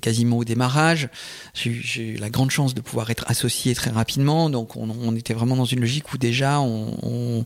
quasiment 0.01 0.38
au 0.38 0.45
démarrage. 0.45 1.09
J'ai 1.55 2.03
eu 2.03 2.16
la 2.16 2.30
grande 2.30 2.51
chance 2.51 2.74
de 2.74 2.80
pouvoir 2.80 3.11
être 3.11 3.24
associé 3.28 3.74
très 3.74 3.91
rapidement 3.91 4.51
donc 4.51 4.76
on, 4.76 4.91
on 4.91 5.14
était 5.16 5.34
vraiment 5.34 5.57
dans 5.57 5.64
une 5.64 5.80
logique 5.81 6.12
où 6.12 6.18
déjà, 6.18 6.61
on, 6.61 7.45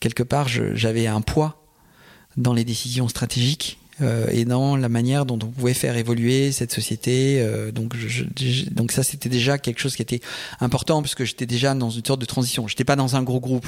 quelque 0.00 0.22
part, 0.22 0.48
j'avais 0.48 1.06
un 1.06 1.20
poids 1.20 1.62
dans 2.36 2.52
les 2.52 2.64
décisions 2.64 3.08
stratégiques 3.08 3.78
euh, 4.00 4.28
et 4.30 4.44
dans 4.44 4.76
la 4.76 4.88
manière 4.88 5.26
dont 5.26 5.38
on 5.42 5.48
pouvait 5.48 5.74
faire 5.74 5.96
évoluer 5.96 6.52
cette 6.52 6.72
société. 6.72 7.40
Euh, 7.40 7.72
donc, 7.72 7.96
donc 8.70 8.92
ça, 8.92 9.02
c'était 9.02 9.28
déjà 9.28 9.58
quelque 9.58 9.80
chose 9.80 9.96
qui 9.96 10.02
était 10.02 10.20
important 10.60 11.02
puisque 11.02 11.24
j'étais 11.24 11.46
déjà 11.46 11.74
dans 11.74 11.90
une 11.90 12.04
sorte 12.04 12.20
de 12.20 12.26
transition. 12.26 12.68
J'étais 12.68 12.84
pas 12.84 12.96
dans 12.96 13.16
un 13.16 13.22
gros 13.22 13.40
groupe. 13.40 13.66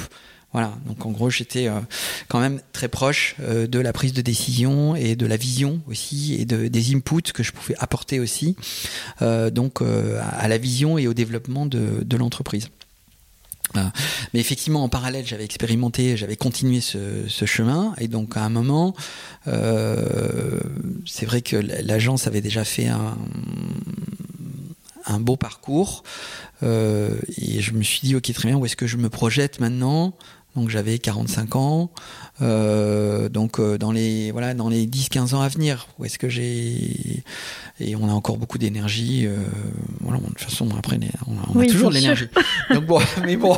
Voilà, 0.53 0.73
donc 0.85 1.05
en 1.05 1.11
gros 1.11 1.29
j'étais 1.29 1.69
euh, 1.69 1.79
quand 2.27 2.41
même 2.41 2.59
très 2.73 2.89
proche 2.89 3.37
de 3.39 3.79
la 3.79 3.93
prise 3.93 4.11
de 4.11 4.21
décision 4.21 4.97
et 4.97 5.15
de 5.15 5.25
la 5.25 5.37
vision 5.37 5.79
aussi 5.87 6.35
et 6.37 6.43
de, 6.43 6.67
des 6.67 6.93
inputs 6.93 7.31
que 7.33 7.41
je 7.41 7.53
pouvais 7.53 7.75
apporter 7.79 8.19
aussi 8.19 8.57
donc 9.21 9.81
à 9.81 10.47
la 10.49 10.57
vision 10.57 10.97
et 10.97 11.07
au 11.07 11.13
développement 11.13 11.65
de 11.65 12.17
l'entreprise. 12.17 12.67
Mais 13.75 14.39
effectivement, 14.39 14.83
en 14.83 14.89
parallèle, 14.89 15.25
j'avais 15.25 15.45
expérimenté, 15.45 16.17
j'avais 16.17 16.35
continué 16.35 16.81
ce, 16.81 17.45
chemin, 17.45 17.93
et 17.97 18.07
donc 18.07 18.37
à 18.37 18.43
un 18.43 18.49
moment, 18.49 18.95
euh, 19.47 20.59
c'est 21.05 21.25
vrai 21.25 21.41
que 21.41 21.55
l'agence 21.55 22.27
avait 22.27 22.41
déjà 22.41 22.63
fait 22.63 22.87
un, 22.87 23.17
un 25.05 25.19
beau 25.19 25.35
parcours, 25.35 26.03
euh, 26.63 27.17
et 27.37 27.61
je 27.61 27.73
me 27.73 27.83
suis 27.83 28.01
dit, 28.01 28.15
ok, 28.15 28.31
très 28.33 28.49
bien, 28.49 28.57
où 28.57 28.65
est-ce 28.65 28.75
que 28.75 28.87
je 28.87 28.97
me 28.97 29.09
projette 29.09 29.59
maintenant? 29.59 30.13
Donc 30.55 30.69
j'avais 30.69 30.99
45 30.99 31.55
ans, 31.55 31.91
euh, 32.41 33.29
donc 33.29 33.59
euh, 33.59 33.77
dans 33.77 33.91
les 33.91 34.31
voilà 34.31 34.53
dans 34.53 34.67
les 34.67 34.85
10-15 34.85 35.33
ans 35.33 35.41
à 35.41 35.47
venir, 35.47 35.87
où 35.97 36.05
est-ce 36.05 36.19
que 36.19 36.27
j'ai 36.27 37.23
et 37.79 37.95
on 37.95 38.09
a 38.09 38.11
encore 38.11 38.37
beaucoup 38.37 38.57
d'énergie. 38.57 39.25
Euh, 39.25 39.37
voilà, 40.01 40.19
de 40.19 40.25
toute 40.25 40.41
façon 40.41 40.69
après 40.77 40.99
on 41.27 41.37
a, 41.37 41.41
on 41.53 41.59
oui, 41.59 41.69
a 41.69 41.71
toujours 41.71 41.89
de 41.89 41.95
l'énergie. 41.95 42.27
donc 42.73 42.85
bon, 42.85 42.99
mais 43.25 43.37
bon, 43.37 43.57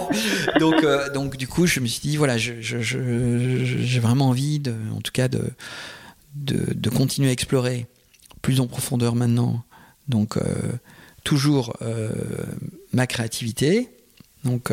donc 0.60 0.86
donc 1.14 1.38
du 1.38 1.48
coup 1.48 1.66
je 1.66 1.80
me 1.80 1.88
suis 1.88 2.02
dit 2.02 2.16
voilà, 2.16 2.38
je 2.38 2.62
j'ai 2.62 2.84
je, 2.84 3.66
je, 3.66 4.00
vraiment 4.00 4.30
envie 4.30 4.60
de, 4.60 4.76
en 4.96 5.02
tout 5.02 5.12
cas 5.12 5.28
de 5.28 5.50
de, 6.36 6.74
de, 6.74 6.90
continuer 6.90 7.30
à 7.30 7.32
explorer 7.32 7.86
plus 8.42 8.60
en 8.60 8.68
profondeur 8.68 9.16
maintenant. 9.16 9.64
Donc, 10.08 10.38
toujours 11.24 11.78
ma 12.92 13.06
créativité, 13.06 13.88
donc 14.44 14.72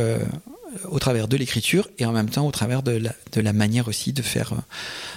au 0.88 0.98
travers 0.98 1.28
de 1.28 1.36
l'écriture 1.36 1.88
et 1.98 2.06
en 2.06 2.12
même 2.12 2.28
temps 2.28 2.46
au 2.46 2.50
travers 2.50 2.82
de 2.82 2.92
la, 2.92 3.14
de 3.32 3.40
la 3.40 3.52
manière 3.52 3.88
aussi 3.88 4.12
de 4.12 4.22
faire, 4.22 4.54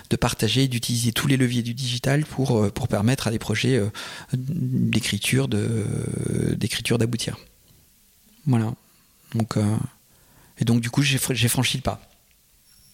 de 0.09 0.15
partager, 0.15 0.67
d'utiliser 0.67 1.11
tous 1.11 1.27
les 1.27 1.37
leviers 1.37 1.63
du 1.63 1.73
digital 1.73 2.25
pour, 2.25 2.71
pour 2.71 2.87
permettre 2.87 3.27
à 3.27 3.31
des 3.31 3.39
projets 3.39 3.81
d'écriture 4.33 5.47
de, 5.47 5.85
d'écriture 6.55 6.97
d'aboutir. 6.97 7.37
Voilà. 8.45 8.73
Donc, 9.35 9.57
et 10.59 10.65
donc, 10.65 10.81
du 10.81 10.89
coup, 10.89 11.01
j'ai 11.01 11.47
franchi 11.47 11.77
le 11.77 11.83
pas. 11.83 11.99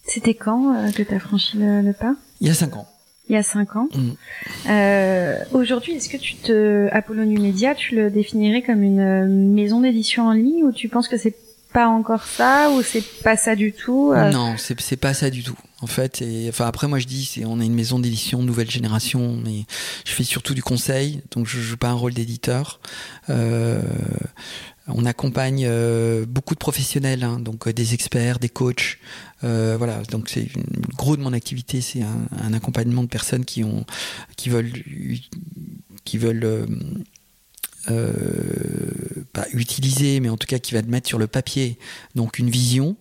C'était 0.06 0.34
quand 0.34 0.74
euh, 0.74 0.90
que 0.90 1.02
tu 1.02 1.14
as 1.14 1.20
franchi 1.20 1.58
le, 1.58 1.92
pas? 1.92 2.16
Il 2.40 2.48
y 2.48 2.50
a 2.50 2.54
cinq 2.54 2.76
ans. 2.76 2.88
Il 3.28 3.34
y 3.34 3.36
a 3.36 3.42
cinq 3.42 3.76
ans. 3.76 3.88
Mm. 3.94 4.10
Euh, 4.70 5.36
Aujourd'hui, 5.52 5.92
est-ce 5.92 6.08
que 6.08 6.16
tu 6.16 6.34
te, 6.36 6.88
Apollo 6.90 7.26
New 7.26 7.40
Media, 7.40 7.74
tu 7.74 7.94
le 7.94 8.10
définirais 8.10 8.62
comme 8.62 8.82
une 8.82 9.00
euh, 9.00 9.26
maison 9.28 9.82
d'édition 9.82 10.26
en 10.26 10.32
ligne 10.32 10.64
ou 10.64 10.72
tu 10.72 10.88
penses 10.88 11.06
que 11.06 11.16
c'est 11.16 11.36
pas 11.72 11.88
encore 11.88 12.24
ça 12.24 12.70
ou 12.70 12.82
c'est 12.82 13.04
pas 13.22 13.36
ça 13.36 13.54
du 13.54 13.72
tout 13.72 14.12
euh? 14.14 14.30
Non, 14.30 14.54
c'est 14.56 14.80
c'est 14.80 14.96
pas 14.96 15.14
ça 15.14 15.30
du 15.30 15.42
tout. 15.42 15.56
En 15.82 15.86
fait, 15.86 16.20
et 16.20 16.48
enfin 16.48 16.66
après 16.66 16.88
moi 16.88 16.98
je 16.98 17.06
dis 17.06 17.42
on 17.46 17.60
est 17.60 17.66
une 17.66 17.74
maison 17.74 17.98
d'édition 17.98 18.42
nouvelle 18.42 18.70
génération, 18.70 19.38
mais 19.44 19.64
je 20.04 20.12
fais 20.12 20.24
surtout 20.24 20.54
du 20.54 20.62
conseil, 20.62 21.22
donc 21.30 21.46
je 21.46 21.58
joue 21.60 21.76
pas 21.76 21.88
un 21.88 21.94
rôle 21.94 22.12
d'éditeur. 22.12 22.80
Euh, 23.30 23.80
on 24.88 25.06
accompagne 25.06 25.64
euh, 25.66 26.26
beaucoup 26.26 26.54
de 26.54 26.58
professionnels, 26.58 27.22
hein, 27.22 27.38
donc 27.38 27.68
des 27.68 27.94
experts, 27.94 28.38
des 28.38 28.48
coachs. 28.48 28.98
Voilà, 29.42 30.02
donc 30.10 30.28
c'est 30.28 30.48
gros 30.96 31.16
de 31.16 31.22
mon 31.22 31.32
activité, 31.32 31.80
c'est 31.80 32.02
un, 32.02 32.52
accompagnement 32.52 33.02
de 33.02 33.08
personnes 33.08 33.46
qui 33.46 33.64
ont, 33.64 33.86
qui 34.36 34.50
veulent 34.50 34.72
pas 37.86 39.46
utiliser, 39.52 40.20
mais 40.20 40.28
en 40.28 40.36
tout 40.36 40.46
cas 40.46 40.58
qui 40.58 40.74
va 40.74 40.82
mettre 40.82 41.08
sur 41.08 41.18
le 41.18 41.26
papier 41.26 41.78
donc 42.14 42.38
une 42.38 42.50
vision 42.50 42.96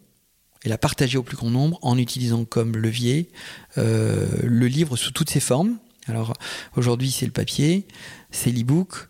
et 0.64 0.70
la 0.70 0.78
partager 0.78 1.18
au 1.18 1.24
plus 1.24 1.38
grand 1.38 1.50
nombre 1.50 1.80
en 1.82 1.98
utilisant 1.98 2.46
comme 2.46 2.76
levier 2.78 3.30
le 3.76 4.68
livre 4.68 4.96
sous 4.96 5.12
toutes 5.12 5.30
ses 5.30 5.40
formes. 5.40 5.78
Alors 6.08 6.34
aujourd'hui 6.76 7.12
c'est 7.12 7.26
le 7.26 7.32
papier, 7.32 7.88
c'est 8.32 8.52
l'e-book, 8.52 9.10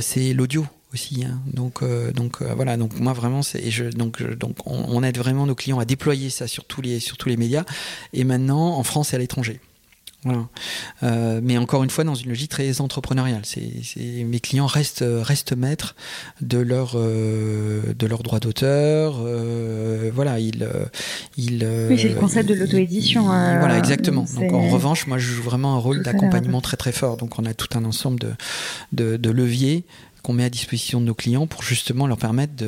c'est 0.00 0.32
l'audio 0.32 0.66
aussi. 0.92 1.24
Hein. 1.24 1.40
Donc, 1.46 1.82
euh, 1.82 2.12
donc 2.12 2.42
euh, 2.42 2.54
voilà. 2.54 2.76
Donc 2.76 2.98
moi 2.98 3.12
vraiment, 3.12 3.42
c'est 3.42 3.70
je 3.70 3.84
donc 3.84 4.22
donc 4.22 4.56
on, 4.66 5.02
aide 5.02 5.18
vraiment 5.18 5.46
nos 5.46 5.54
clients 5.54 5.78
à 5.78 5.84
déployer 5.84 6.30
ça 6.30 6.46
sur 6.46 6.64
tous 6.64 6.82
les 6.82 7.00
sur 7.00 7.16
tous 7.16 7.28
les 7.28 7.36
médias. 7.36 7.64
Et 8.12 8.24
maintenant 8.24 8.76
en 8.76 8.82
France 8.82 9.12
et 9.12 9.16
à 9.16 9.18
l'étranger. 9.18 9.60
Voilà. 10.24 10.48
Euh, 11.02 11.40
mais 11.42 11.56
encore 11.56 11.82
une 11.82 11.90
fois, 11.90 12.04
dans 12.04 12.14
une 12.14 12.28
logique 12.28 12.50
très 12.50 12.80
entrepreneuriale. 12.80 13.42
C'est, 13.44 13.62
mes 14.24 14.40
clients 14.40 14.66
restent, 14.66 15.04
restent 15.06 15.56
maîtres 15.56 15.94
de 16.40 16.58
leur, 16.58 16.94
de 16.96 18.06
leur 18.06 18.22
droit 18.22 18.38
d'auteur. 18.38 19.24
voilà, 20.12 20.38
ils, 20.38 20.68
ils. 21.36 21.66
Oui, 21.88 21.98
c'est 21.98 22.08
le 22.08 22.16
concept 22.16 22.48
de 22.48 22.54
l'auto-édition. 22.54 23.24
voilà, 23.24 23.78
exactement. 23.78 24.26
Donc, 24.36 24.52
en 24.52 24.68
revanche, 24.68 25.06
moi, 25.06 25.18
je 25.18 25.26
joue 25.26 25.42
vraiment 25.42 25.74
un 25.74 25.78
rôle 25.78 26.02
d'accompagnement 26.02 26.60
très 26.60 26.76
très 26.76 26.92
fort. 26.92 27.16
Donc, 27.16 27.38
on 27.38 27.44
a 27.44 27.54
tout 27.54 27.78
un 27.78 27.84
ensemble 27.84 28.20
de, 28.20 28.32
de, 28.92 29.16
de 29.16 29.30
leviers 29.30 29.84
qu'on 30.22 30.32
met 30.32 30.44
à 30.44 30.50
disposition 30.50 31.00
de 31.00 31.06
nos 31.06 31.14
clients 31.14 31.46
pour 31.46 31.62
justement 31.62 32.06
leur 32.06 32.18
permettre 32.18 32.64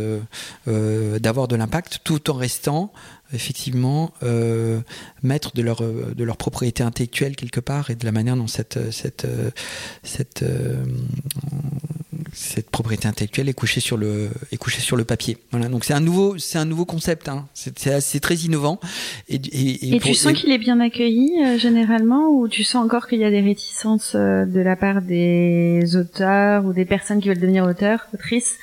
euh, 0.68 1.18
d'avoir 1.18 1.48
de 1.48 1.56
l'impact 1.56 2.00
tout 2.04 2.30
en 2.30 2.34
restant 2.34 2.92
effectivement 3.34 4.12
euh, 4.22 4.80
maître 5.22 5.52
de 5.54 5.62
leur, 5.62 5.82
de 5.82 6.24
leur 6.24 6.36
propriété 6.36 6.82
intellectuelle 6.82 7.34
quelque 7.36 7.60
part 7.60 7.90
et 7.90 7.94
de 7.94 8.04
la 8.04 8.12
manière 8.12 8.36
dont 8.36 8.46
cette, 8.46 8.78
cette, 8.92 9.24
euh, 9.24 10.84
cette 12.42 12.70
propriété 12.70 13.06
intellectuelle 13.06 13.48
est 13.48 13.54
couchée 13.54 13.80
sur 13.80 13.96
le, 13.96 14.30
est 14.50 14.56
couchée 14.56 14.80
sur 14.80 14.96
le 14.96 15.04
papier. 15.04 15.38
Voilà, 15.52 15.68
donc 15.68 15.84
c'est 15.84 15.94
un 15.94 16.00
nouveau, 16.00 16.38
c'est 16.38 16.58
un 16.58 16.64
nouveau 16.64 16.84
concept. 16.84 17.28
Hein. 17.28 17.46
C'est, 17.54 18.20
très 18.20 18.34
innovant. 18.34 18.80
Et, 19.28 19.36
et, 19.36 19.94
et, 19.94 20.00
tu 20.00 20.14
sens 20.14 20.32
qu'il 20.32 20.50
est 20.50 20.58
bien 20.58 20.80
accueilli 20.80 21.32
euh, 21.44 21.56
généralement, 21.56 22.28
ou 22.28 22.48
tu 22.48 22.64
sens 22.64 22.84
encore 22.84 23.06
qu'il 23.06 23.20
y 23.20 23.24
a 23.24 23.30
des 23.30 23.40
réticences 23.40 24.14
euh, 24.16 24.44
de 24.44 24.60
la 24.60 24.74
part 24.74 25.02
des 25.02 25.96
auteurs 25.96 26.64
ou 26.64 26.72
des 26.72 26.84
personnes 26.84 27.20
qui 27.20 27.28
veulent 27.28 27.38
devenir 27.38 27.64
auteurs, 27.64 28.08
autrices, 28.12 28.58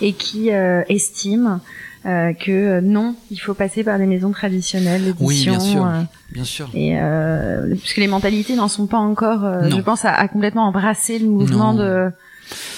et 0.00 0.12
qui 0.12 0.52
euh, 0.52 0.82
estiment 0.88 1.60
euh, 2.06 2.32
que 2.34 2.80
non, 2.80 3.16
il 3.32 3.38
faut 3.38 3.54
passer 3.54 3.82
par 3.82 3.98
des 3.98 4.06
maisons 4.06 4.30
traditionnelles 4.30 5.02
d'édition. 5.02 5.26
Oui, 5.26 5.58
bien 5.58 5.60
sûr, 5.60 5.88
bien 6.32 6.44
sûr. 6.44 6.70
Et 6.72 6.98
euh, 7.00 7.74
puisque 7.74 7.96
les 7.96 8.06
mentalités 8.06 8.54
n'en 8.54 8.68
sont 8.68 8.86
pas 8.86 8.98
encore, 8.98 9.40
je 9.68 9.80
pense, 9.80 10.04
à, 10.04 10.12
à, 10.12 10.28
complètement 10.28 10.66
embrasser 10.66 11.18
le 11.18 11.26
mouvement 11.26 11.74
de 11.74 12.10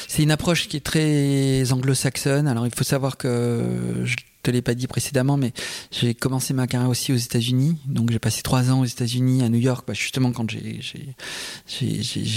c'est 0.08 0.22
une 0.22 0.30
approche 0.30 0.68
qui 0.68 0.76
est 0.76 0.84
très 0.84 1.72
anglo-saxonne. 1.72 2.48
Alors 2.48 2.66
il 2.66 2.74
faut 2.74 2.84
savoir 2.84 3.16
que 3.16 4.02
je 4.04 4.16
te 4.42 4.50
l'ai 4.50 4.62
pas 4.62 4.74
dit 4.74 4.86
précédemment, 4.86 5.36
mais 5.36 5.52
j'ai 5.90 6.14
commencé 6.14 6.54
ma 6.54 6.66
carrière 6.66 6.88
aussi 6.88 7.12
aux 7.12 7.16
États-Unis. 7.16 7.76
Donc 7.86 8.10
j'ai 8.10 8.18
passé 8.18 8.42
trois 8.42 8.70
ans 8.70 8.80
aux 8.80 8.84
États-Unis, 8.84 9.42
à 9.42 9.48
New 9.48 9.58
York, 9.58 9.84
bah, 9.86 9.94
justement 9.94 10.32
quand 10.32 10.48
j'ai 10.48 11.26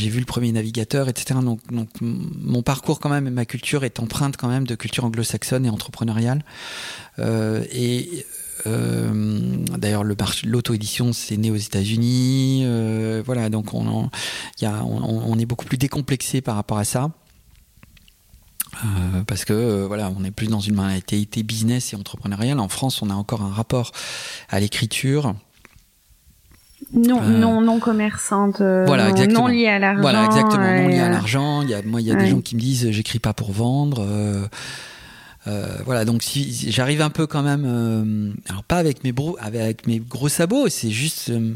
vu 0.10 0.20
le 0.20 0.26
premier 0.26 0.52
navigateur, 0.52 1.08
etc. 1.08 1.40
Donc, 1.44 1.60
donc 1.72 1.90
mon 2.02 2.64
parcours 2.64 3.00
quand 3.00 3.10
même 3.10 3.28
et 3.28 3.32
ma 3.32 3.46
culture 3.46 3.84
est 3.84 4.00
empreinte 4.00 4.38
quand 4.38 4.48
même 4.50 4.66
de 4.66 4.76
culture 4.76 5.06
anglo-saxonne 5.06 5.66
et 5.66 5.70
entrepreneuriale. 5.70 6.44
Euh, 7.20 7.64
et 7.72 8.26
euh, 8.68 9.40
D'ailleurs, 9.78 10.04
le 10.04 10.16
l'auto-édition, 10.46 11.14
c'est 11.14 11.38
né 11.38 11.52
aux 11.52 11.56
États-Unis. 11.56 12.64
Euh, 12.66 13.22
voilà, 13.26 13.50
donc 13.50 13.74
on, 13.74 14.10
est 15.40 15.46
beaucoup 15.46 15.66
plus 15.66 15.78
décomplexé 15.78 16.42
par 16.42 16.56
rapport 16.56 16.78
à 16.78 16.84
ça. 16.84 17.12
Euh, 18.84 19.24
parce 19.28 19.46
que 19.46 19.54
euh, 19.54 19.86
voilà, 19.88 20.12
on 20.18 20.24
est 20.24 20.32
plus 20.32 20.48
dans 20.48 20.60
une 20.60 20.76
mentalité 20.76 21.44
business 21.44 21.94
et 21.94 21.96
entrepreneuriale. 21.96 22.60
En 22.60 22.70
France, 22.70 23.02
on 23.02 23.10
a 23.10 23.14
encore 23.14 23.42
un 23.42 23.52
rapport 23.52 23.92
à 24.50 24.60
l'écriture. 24.60 25.34
Non, 26.94 27.22
euh, 27.22 27.38
non, 27.38 27.62
non 27.62 27.80
commerçante, 27.80 28.62
voilà, 28.62 29.12
non 29.28 29.48
liée 29.48 29.68
à 29.68 29.80
l'argent. 29.80 30.02
Voilà, 30.02 30.26
exactement, 30.26 30.64
non 30.64 30.88
liée 30.88 31.00
à 31.00 31.10
l'argent. 31.10 31.62
Il 31.62 31.70
y 31.70 31.74
a, 31.74 31.82
moi, 31.84 32.02
il 32.02 32.08
y 32.08 32.12
a 32.12 32.16
des 32.16 32.28
gens 32.28 32.42
qui 32.42 32.56
me 32.56 32.62
disent, 32.62 32.90
j'écris 32.92 33.20
pas 33.20 33.34
pour 33.34 33.52
vendre. 33.52 34.06
Euh, 35.50 35.66
voilà, 35.86 36.06
donc 36.06 36.22
si 36.22 36.72
j'arrive 36.72 37.02
un 37.02 37.10
peu 37.10 37.26
quand 37.26 37.42
même, 37.42 37.64
euh, 37.66 38.34
alors 38.50 38.64
pas 38.64 38.78
avec 38.78 39.04
mes, 39.04 39.14
avec 39.40 39.88
mes 39.88 40.00
gros 40.00 40.30
sabots, 40.30 40.70
c'est 40.70 40.92
juste 40.92 41.30
euh, 41.30 41.54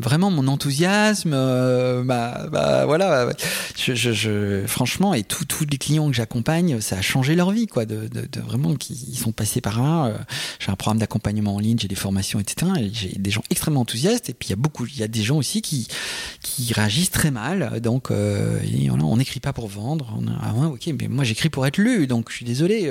vraiment 0.00 0.30
mon 0.30 0.48
enthousiasme. 0.48 1.30
bah, 1.30 2.46
bah, 2.50 2.86
voilà, 2.86 3.30
je, 3.76 4.64
franchement, 4.66 5.14
et 5.14 5.22
tous 5.22 5.46
les 5.70 5.78
clients 5.78 6.08
que 6.08 6.16
j'accompagne, 6.16 6.80
ça 6.80 6.98
a 6.98 7.02
changé 7.02 7.34
leur 7.34 7.50
vie, 7.50 7.66
quoi, 7.66 7.84
de, 7.84 8.08
de, 8.08 8.26
de 8.30 8.40
vraiment 8.40 8.74
qu'ils 8.74 9.18
sont 9.18 9.32
passés 9.32 9.60
par 9.60 9.82
là. 9.82 10.12
j'ai 10.58 10.70
un 10.70 10.76
programme 10.76 10.98
d'accompagnement 10.98 11.54
en 11.54 11.60
ligne, 11.60 11.78
j'ai 11.78 11.88
des 11.88 11.94
formations, 11.94 12.40
etc. 12.40 12.72
J'ai 12.92 13.14
des 13.16 13.30
gens 13.30 13.42
extrêmement 13.50 13.80
enthousiastes, 13.80 14.30
et 14.30 14.34
puis 14.34 14.48
il 14.48 14.50
y 14.50 14.54
a 14.54 14.56
beaucoup, 14.56 14.86
il 14.86 14.98
y 14.98 15.02
a 15.02 15.08
des 15.08 15.22
gens 15.22 15.36
aussi 15.36 15.62
qui 15.62 15.88
qui 16.42 16.72
réagissent 16.72 17.10
très 17.10 17.30
mal. 17.30 17.80
Donc, 17.80 18.10
on 18.10 19.16
n'écrit 19.16 19.40
pas 19.40 19.52
pour 19.52 19.68
vendre. 19.68 20.18
Ah 20.42 20.52
ouais, 20.54 20.66
ok, 20.66 20.90
mais 21.00 21.08
moi 21.08 21.24
j'écris 21.24 21.48
pour 21.48 21.66
être 21.66 21.78
lu, 21.78 22.06
donc 22.06 22.30
je 22.30 22.36
suis 22.36 22.44
désolé 22.44 22.90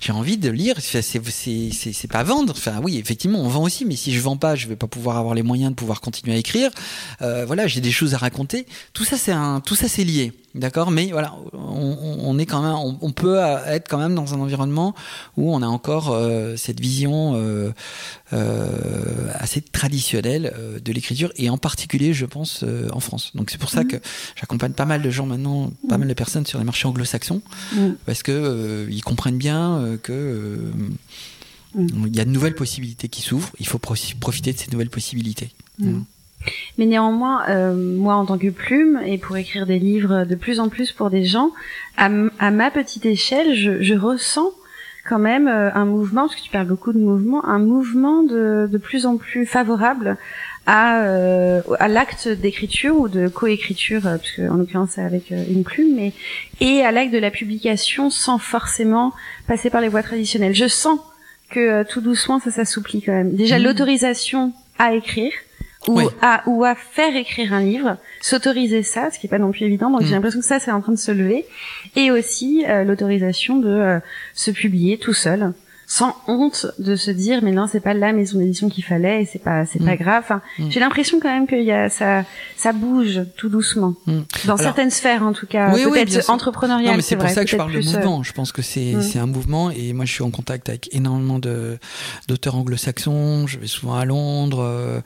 j'ai 0.00 0.12
envie 0.12 0.36
de 0.36 0.50
lire. 0.50 0.76
C'est 0.80 2.08
pas 2.10 2.22
vendre. 2.22 2.54
Enfin, 2.56 2.80
oui, 2.82 2.98
effectivement, 2.98 3.40
on 3.40 3.48
vend 3.48 3.62
aussi, 3.62 3.84
mais 3.84 3.96
si 3.96 4.12
je 4.12 4.20
vends 4.20 4.36
pas, 4.36 4.54
je 4.54 4.66
vais 4.66 4.76
pas 4.76 4.86
pouvoir 4.86 5.16
avoir 5.16 5.34
les 5.34 5.42
moyens 5.42 5.70
de 5.70 5.76
pouvoir 5.76 6.00
continuer 6.00 6.34
à 6.34 6.38
écrire. 6.38 6.70
Euh, 7.22 7.44
voilà, 7.46 7.66
j'ai 7.66 7.80
des 7.80 7.92
choses 7.92 8.14
à 8.14 8.18
raconter. 8.18 8.66
Tout 8.92 9.04
ça, 9.04 9.16
c'est 9.16 9.32
un, 9.32 9.60
tout 9.60 9.74
ça, 9.74 9.88
c'est 9.88 10.04
lié. 10.04 10.32
D'accord, 10.54 10.92
mais 10.92 11.10
voilà, 11.10 11.34
on, 11.52 12.18
on, 12.22 12.38
est 12.38 12.46
quand 12.46 12.62
même, 12.62 12.96
on, 13.00 13.10
peut 13.10 13.40
être 13.66 13.88
quand 13.88 13.98
même 13.98 14.14
dans 14.14 14.34
un 14.34 14.40
environnement 14.40 14.94
où 15.36 15.52
on 15.52 15.62
a 15.62 15.66
encore 15.66 16.12
euh, 16.12 16.54
cette 16.56 16.78
vision 16.78 17.34
euh, 17.34 17.72
euh, 18.32 19.28
assez 19.34 19.60
traditionnelle 19.60 20.52
euh, 20.58 20.80
de 20.80 20.92
l'écriture 20.92 21.30
et 21.36 21.50
en 21.50 21.58
particulier, 21.58 22.14
je 22.14 22.24
pense, 22.24 22.62
euh, 22.64 22.88
en 22.92 22.98
France. 22.98 23.30
Donc 23.34 23.50
c'est 23.50 23.58
pour 23.58 23.68
ça 23.68 23.82
mmh. 23.82 23.88
que 23.88 23.96
j'accompagne 24.34 24.72
pas 24.72 24.86
mal 24.86 25.02
de 25.02 25.10
gens 25.10 25.26
maintenant, 25.26 25.70
pas 25.88 25.98
mal 25.98 26.08
de 26.08 26.14
personnes 26.14 26.46
sur 26.46 26.58
les 26.58 26.64
marchés 26.64 26.88
anglo-saxons, 26.88 27.42
mmh. 27.74 27.88
parce 28.06 28.22
que 28.22 28.86
ils 28.90 29.02
comprennent 29.02 29.36
bien 29.38 29.43
que 30.02 30.70
il 31.76 32.16
y 32.16 32.20
a 32.20 32.24
de 32.24 32.30
nouvelles 32.30 32.54
possibilités 32.54 33.08
qui 33.08 33.22
s'ouvrent. 33.22 33.50
Il 33.58 33.66
faut 33.66 33.78
profiter 33.78 34.52
de 34.52 34.58
ces 34.58 34.70
nouvelles 34.70 34.90
possibilités. 34.90 35.50
Mais 36.78 36.86
néanmoins, 36.86 37.48
euh, 37.48 37.74
moi 37.74 38.14
en 38.14 38.26
tant 38.26 38.38
que 38.38 38.50
plume, 38.50 39.00
et 39.04 39.18
pour 39.18 39.36
écrire 39.36 39.66
des 39.66 39.78
livres 39.78 40.24
de 40.24 40.34
plus 40.34 40.60
en 40.60 40.68
plus 40.68 40.92
pour 40.92 41.10
des 41.10 41.24
gens, 41.24 41.52
à, 41.96 42.08
ma 42.08 42.70
petite 42.70 43.06
échelle, 43.06 43.54
je, 43.54 43.82
je 43.82 43.94
ressens 43.94 44.50
quand 45.08 45.18
même 45.18 45.48
euh, 45.48 45.72
un 45.74 45.84
mouvement, 45.84 46.22
parce 46.22 46.36
que 46.36 46.42
tu 46.42 46.50
parles 46.50 46.66
beaucoup 46.66 46.92
de 46.92 46.98
mouvement, 46.98 47.44
un 47.46 47.58
mouvement 47.58 48.22
de, 48.22 48.68
de 48.70 48.78
plus 48.78 49.06
en 49.06 49.16
plus 49.16 49.46
favorable 49.46 50.16
à, 50.66 51.02
euh, 51.02 51.62
à 51.78 51.88
l'acte 51.88 52.28
d'écriture 52.28 52.96
ou 52.98 53.08
de 53.08 53.28
coécriture, 53.28 54.02
parce 54.02 54.30
que 54.30 54.48
en 54.48 54.56
l'occurrence 54.56 54.90
c'est 54.94 55.02
avec 55.02 55.30
une 55.30 55.64
plume, 55.64 55.94
mais 55.94 56.12
et 56.60 56.82
à 56.82 56.92
l'acte 56.92 57.12
de 57.12 57.18
la 57.18 57.30
publication 57.30 58.10
sans 58.10 58.38
forcément 58.38 59.12
passer 59.46 59.70
par 59.70 59.80
les 59.80 59.88
voies 59.88 60.02
traditionnelles. 60.02 60.54
Je 60.54 60.68
sens 60.68 60.98
que 61.50 61.82
tout 61.84 62.00
doucement 62.00 62.40
ça 62.40 62.50
s'assouplit 62.50 63.02
quand 63.02 63.12
même. 63.12 63.34
Déjà 63.34 63.58
mmh. 63.58 63.62
l'autorisation 63.62 64.52
à 64.78 64.94
écrire, 64.94 65.32
ou 65.88 66.00
à 66.22 66.42
ou 66.46 66.64
à 66.64 66.74
faire 66.74 67.14
écrire 67.16 67.52
un 67.52 67.60
livre, 67.60 67.96
s'autoriser 68.20 68.82
ça, 68.82 69.10
ce 69.10 69.18
qui 69.18 69.26
est 69.26 69.30
pas 69.30 69.38
non 69.38 69.52
plus 69.52 69.64
évident. 69.64 69.90
Donc 69.90 70.02
j'ai 70.02 70.10
mm. 70.10 70.12
l'impression 70.12 70.40
que 70.40 70.46
ça 70.46 70.58
c'est 70.58 70.70
en 70.70 70.80
train 70.80 70.92
de 70.92 70.98
se 70.98 71.12
lever, 71.12 71.44
et 71.96 72.10
aussi 72.10 72.64
euh, 72.66 72.84
l'autorisation 72.84 73.56
de 73.56 73.68
euh, 73.68 73.98
se 74.34 74.50
publier 74.50 74.98
tout 74.98 75.14
seul 75.14 75.52
sans 75.94 76.16
honte 76.26 76.66
de 76.80 76.96
se 76.96 77.12
dire 77.12 77.38
mais 77.40 77.52
non 77.52 77.68
c'est 77.70 77.78
pas 77.78 77.94
la 77.94 78.12
maison 78.12 78.40
d'édition 78.40 78.68
qu'il 78.68 78.82
fallait 78.82 79.22
et 79.22 79.26
c'est 79.26 79.38
pas 79.38 79.64
c'est 79.64 79.78
pas 79.78 79.94
mm. 79.94 79.98
grave. 79.98 80.24
Enfin, 80.24 80.42
mm. 80.58 80.68
j'ai 80.68 80.80
l'impression 80.80 81.20
quand 81.20 81.28
même 81.28 81.46
qu'il 81.46 81.62
y 81.62 81.70
a 81.70 81.88
ça 81.88 82.24
ça 82.56 82.72
bouge 82.72 83.20
tout 83.36 83.48
doucement. 83.48 83.94
Mm. 84.06 84.22
dans 84.46 84.56
certaines 84.56 84.90
sphères 84.90 85.22
en 85.22 85.32
tout 85.32 85.46
cas 85.46 85.72
oui, 85.72 85.84
peut-être 85.84 86.30
entrepreneuriales 86.30 86.90
non 86.90 86.96
mais 86.96 87.02
c'est 87.02 87.14
pour 87.14 87.28
ça 87.28 87.44
que 87.44 87.50
je 87.50 87.56
parle 87.56 87.72
de 87.72 87.80
mouvement. 87.80 88.24
Je 88.24 88.32
pense 88.32 88.50
que 88.50 88.60
c'est 88.60 89.00
c'est 89.02 89.20
un 89.20 89.28
mouvement 89.28 89.70
et 89.70 89.92
moi 89.92 90.04
je 90.04 90.10
suis 90.10 90.24
en 90.24 90.32
contact 90.32 90.68
avec 90.68 90.92
énormément 90.92 91.38
de 91.38 91.78
d'auteurs 92.26 92.56
anglo-saxons. 92.56 93.46
Je 93.46 93.60
vais 93.60 93.68
souvent 93.68 93.94
à 93.94 94.04
Londres 94.04 94.64
euh, 94.64 95.00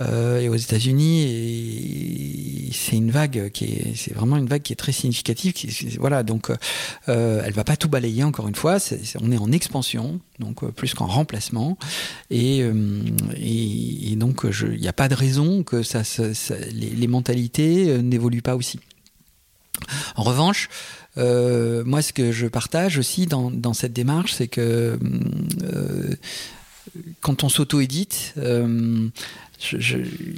euh, 0.00 0.40
et 0.40 0.48
aux 0.48 0.56
États-Unis 0.56 1.22
et 1.22 2.72
c'est 2.72 2.96
une 2.96 3.12
vague 3.12 3.50
qui 3.50 3.66
est 3.66 3.92
c'est 3.94 4.12
vraiment 4.12 4.38
une 4.38 4.48
vague 4.48 4.62
qui 4.62 4.72
est 4.72 4.76
très 4.76 4.90
significative 4.90 5.52
qui, 5.52 5.68
voilà 6.00 6.24
donc 6.24 6.50
euh, 7.08 7.42
elle 7.46 7.52
va 7.52 7.62
pas 7.62 7.76
tout 7.76 7.88
balayer 7.88 8.24
encore 8.24 8.48
une 8.48 8.56
fois. 8.56 8.78
On 9.20 9.30
est 9.30 9.38
en 9.38 9.52
expansion 9.52 10.18
donc 10.38 10.62
euh, 10.62 10.70
plus 10.70 10.94
qu'en 10.94 11.06
remplacement. 11.06 11.78
Et, 12.30 12.62
euh, 12.62 13.00
et, 13.36 14.16
donc, 14.16 14.42
il 14.44 14.80
n'y 14.80 14.88
a 14.88 14.92
pas 14.92 15.08
de 15.08 15.14
raison 15.14 15.62
que 15.62 15.82
ça, 15.82 16.02
les, 16.72 17.06
mentalités 17.06 17.88
euh, 17.88 18.02
n'évoluent 18.02 18.42
pas 18.42 18.56
aussi. 18.56 18.80
En 20.16 20.22
revanche, 20.22 20.68
moi, 21.16 22.02
ce 22.02 22.12
que 22.12 22.32
je 22.32 22.46
partage 22.46 22.98
aussi 22.98 23.26
dans, 23.26 23.50
dans 23.50 23.74
cette 23.74 23.92
démarche, 23.92 24.32
c'est 24.34 24.48
que 24.48 24.98
quand 27.20 27.42
on 27.42 27.48
s'auto-édite, 27.48 28.34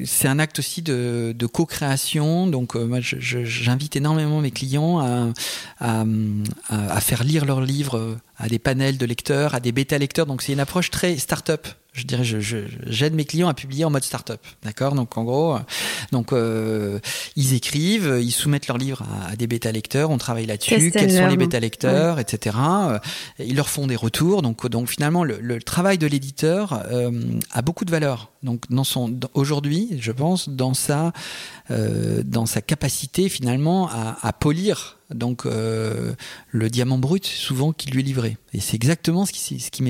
c'est 0.04 0.28
un 0.28 0.38
acte 0.38 0.58
aussi 0.58 0.82
de, 0.82 1.46
co-création. 1.52 2.46
Donc, 2.46 2.74
moi, 2.74 2.98
j'invite 3.00 3.96
énormément 3.96 4.40
mes 4.40 4.50
clients 4.50 5.32
à, 5.80 7.00
faire 7.00 7.24
lire 7.24 7.44
leurs 7.44 7.60
livres 7.60 8.16
à 8.36 8.48
des 8.48 8.58
panels 8.58 8.98
de 8.98 9.06
lecteurs, 9.06 9.54
à 9.54 9.60
des 9.60 9.72
bêta-lecteurs. 9.72 10.26
Donc 10.26 10.42
c'est 10.42 10.52
une 10.52 10.60
approche 10.60 10.90
très 10.90 11.16
start-up. 11.16 11.66
Je 11.94 12.02
dirais, 12.02 12.24
je, 12.24 12.64
j'aide 12.86 13.14
mes 13.14 13.24
clients 13.24 13.46
à 13.46 13.54
publier 13.54 13.84
en 13.84 13.90
mode 13.90 14.02
start-up. 14.02 14.40
D'accord? 14.64 14.96
Donc 14.96 15.16
en 15.16 15.22
gros, 15.22 15.56
donc 16.10 16.32
euh, 16.32 16.98
ils 17.36 17.54
écrivent, 17.54 18.18
ils 18.20 18.32
soumettent 18.32 18.66
leurs 18.66 18.78
livres 18.78 19.04
à, 19.28 19.36
des 19.36 19.46
bêta-lecteurs, 19.46 20.10
on 20.10 20.18
travaille 20.18 20.46
là-dessus, 20.46 20.90
quels 20.90 21.12
sont 21.12 21.28
les 21.28 21.36
bêta-lecteurs, 21.36 22.18
etc. 22.18 22.56
Euh, 22.60 22.98
ils 23.38 23.54
leur 23.54 23.68
font 23.68 23.86
des 23.86 23.94
retours. 23.94 24.42
Donc, 24.42 24.66
donc 24.68 24.88
finalement, 24.88 25.22
le, 25.22 25.62
travail 25.62 25.96
de 25.96 26.08
l'éditeur 26.08 26.82
euh, 26.90 27.12
a 27.52 27.62
beaucoup 27.62 27.84
de 27.84 27.92
valeur. 27.92 28.32
Donc 28.42 28.64
dans 28.70 28.84
son 28.84 29.16
aujourd'hui, 29.32 29.96
je 30.00 30.12
pense, 30.12 30.48
dans 30.48 30.74
sa 30.74 31.12
dans 31.70 32.44
sa 32.44 32.60
capacité 32.60 33.30
finalement 33.30 33.88
à, 33.88 34.18
à 34.20 34.32
polir 34.34 34.98
donc 35.14 35.46
euh, 35.46 36.14
le 36.50 36.70
diamant 36.70 36.98
brut 36.98 37.24
souvent 37.24 37.72
qui 37.72 37.90
lui 37.90 38.00
est 38.00 38.04
livré. 38.04 38.36
Et 38.52 38.60
c'est 38.60 38.74
exactement 38.74 39.26
ce 39.26 39.32
qui, 39.32 39.82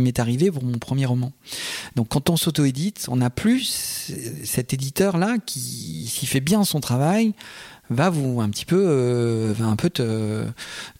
m'est 0.00 0.20
arrivé 0.20 0.50
pour 0.50 0.62
mon 0.62 0.78
premier 0.78 1.06
roman. 1.06 1.32
Donc 1.96 2.08
quand 2.08 2.30
on 2.30 2.36
s'auto-édite, 2.36 3.06
on 3.08 3.16
n'a 3.16 3.30
plus 3.30 4.12
cet 4.44 4.72
éditeur-là 4.72 5.36
qui, 5.44 6.06
s'il 6.08 6.28
fait 6.28 6.40
bien 6.40 6.64
son 6.64 6.80
travail, 6.80 7.34
va 7.90 8.10
vous 8.10 8.40
un 8.40 8.48
petit 8.50 8.64
peu, 8.64 8.84
euh, 8.86 9.52
va 9.56 9.66
un 9.66 9.76
peu 9.76 9.90
te, 9.90 10.44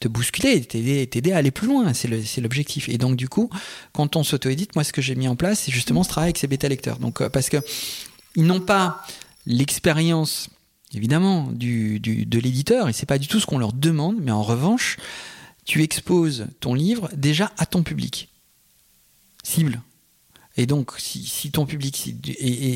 te 0.00 0.08
bousculer, 0.08 0.64
t'aider 0.64 1.32
à 1.32 1.38
aller 1.38 1.50
plus 1.50 1.66
loin. 1.66 1.92
C'est 1.94 2.40
l'objectif. 2.40 2.88
Et 2.88 2.98
donc 2.98 3.16
du 3.16 3.28
coup, 3.28 3.50
quand 3.92 4.16
on 4.16 4.24
s'auto-édite, 4.24 4.74
moi 4.74 4.84
ce 4.84 4.92
que 4.92 5.02
j'ai 5.02 5.14
mis 5.14 5.28
en 5.28 5.36
place, 5.36 5.60
c'est 5.60 5.72
justement 5.72 6.02
ce 6.02 6.08
travail 6.08 6.28
avec 6.28 6.38
ces 6.38 6.46
bêta 6.46 6.68
lecteurs. 6.68 6.98
Donc 6.98 7.20
euh, 7.20 7.28
parce 7.28 7.48
que 7.48 7.58
ils 8.36 8.44
n'ont 8.44 8.60
pas 8.60 9.02
l'expérience 9.46 10.50
évidemment, 10.94 11.50
du, 11.52 12.00
de 12.00 12.38
l'éditeur, 12.38 12.88
et 12.88 12.92
c'est 12.92 13.06
pas 13.06 13.18
du 13.18 13.28
tout 13.28 13.40
ce 13.40 13.46
qu'on 13.46 13.58
leur 13.58 13.72
demande, 13.72 14.16
mais 14.20 14.30
en 14.32 14.42
revanche, 14.42 14.96
tu 15.64 15.82
exposes 15.82 16.46
ton 16.60 16.74
livre 16.74 17.10
déjà 17.14 17.52
à 17.58 17.66
ton 17.66 17.82
public 17.82 18.28
cible. 19.42 19.82
Et 20.58 20.64
donc, 20.64 20.92
si, 20.96 21.50
ton 21.50 21.66
public 21.66 21.94
si 21.94 22.16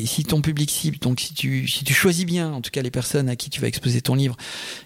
cible, 0.05 0.97
donc 0.99 1.19
si 1.19 1.33
tu, 1.33 1.67
si 1.67 1.83
tu 1.83 1.93
choisis 1.95 2.25
bien, 2.25 2.53
en 2.53 2.61
tout 2.61 2.69
cas 2.69 2.83
les 2.83 2.91
personnes 2.91 3.27
à 3.27 3.35
qui 3.35 3.49
tu 3.49 3.59
vas 3.59 3.67
exposer 3.67 4.01
ton 4.01 4.13
livre, 4.13 4.37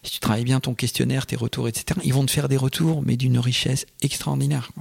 si 0.01 0.13
tu 0.13 0.19
travailles 0.19 0.45
bien 0.45 0.61
ton 0.61 0.73
questionnaire, 0.73 1.25
tes 1.25 1.35
retours, 1.35 1.67
etc., 1.67 1.99
ils 2.05 2.13
vont 2.13 2.25
te 2.25 2.31
faire 2.31 2.47
des 2.47 2.55
retours, 2.55 3.03
mais 3.05 3.17
d'une 3.17 3.37
richesse 3.37 3.85
extraordinaire. 4.01 4.71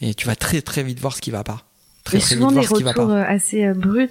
Et 0.00 0.14
tu 0.14 0.26
vas 0.26 0.34
très 0.34 0.60
très 0.60 0.82
vite 0.82 0.98
voir 0.98 1.14
ce 1.14 1.20
qui 1.20 1.30
va 1.30 1.44
pas 1.44 1.68
très, 2.06 2.20
souvent 2.20 2.52
des 2.52 2.60
retours 2.60 3.10
euh, 3.10 3.24
assez 3.26 3.64
euh, 3.64 3.74
bruts 3.74 4.08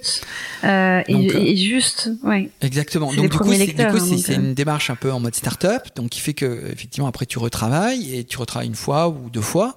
euh, 0.64 1.02
et, 1.08 1.52
et, 1.52 1.56
juste, 1.56 2.10
ouais. 2.22 2.50
Exactement. 2.60 3.12
Donc 3.12 3.30
du 3.30 3.38
coup, 3.38 3.52
c'est 3.52 4.34
une 4.34 4.54
démarche 4.54 4.90
un 4.90 4.96
peu 4.96 5.10
en 5.10 5.18
mode 5.18 5.34
start-up, 5.34 5.82
donc 5.96 6.10
qui 6.10 6.20
fait 6.20 6.34
que 6.34 6.70
effectivement 6.70 7.08
après 7.08 7.26
tu 7.26 7.38
retravailles 7.38 8.16
et 8.16 8.24
tu 8.24 8.38
retravailles 8.38 8.68
une 8.68 8.74
fois 8.74 9.08
ou 9.08 9.30
deux 9.30 9.40
fois, 9.40 9.74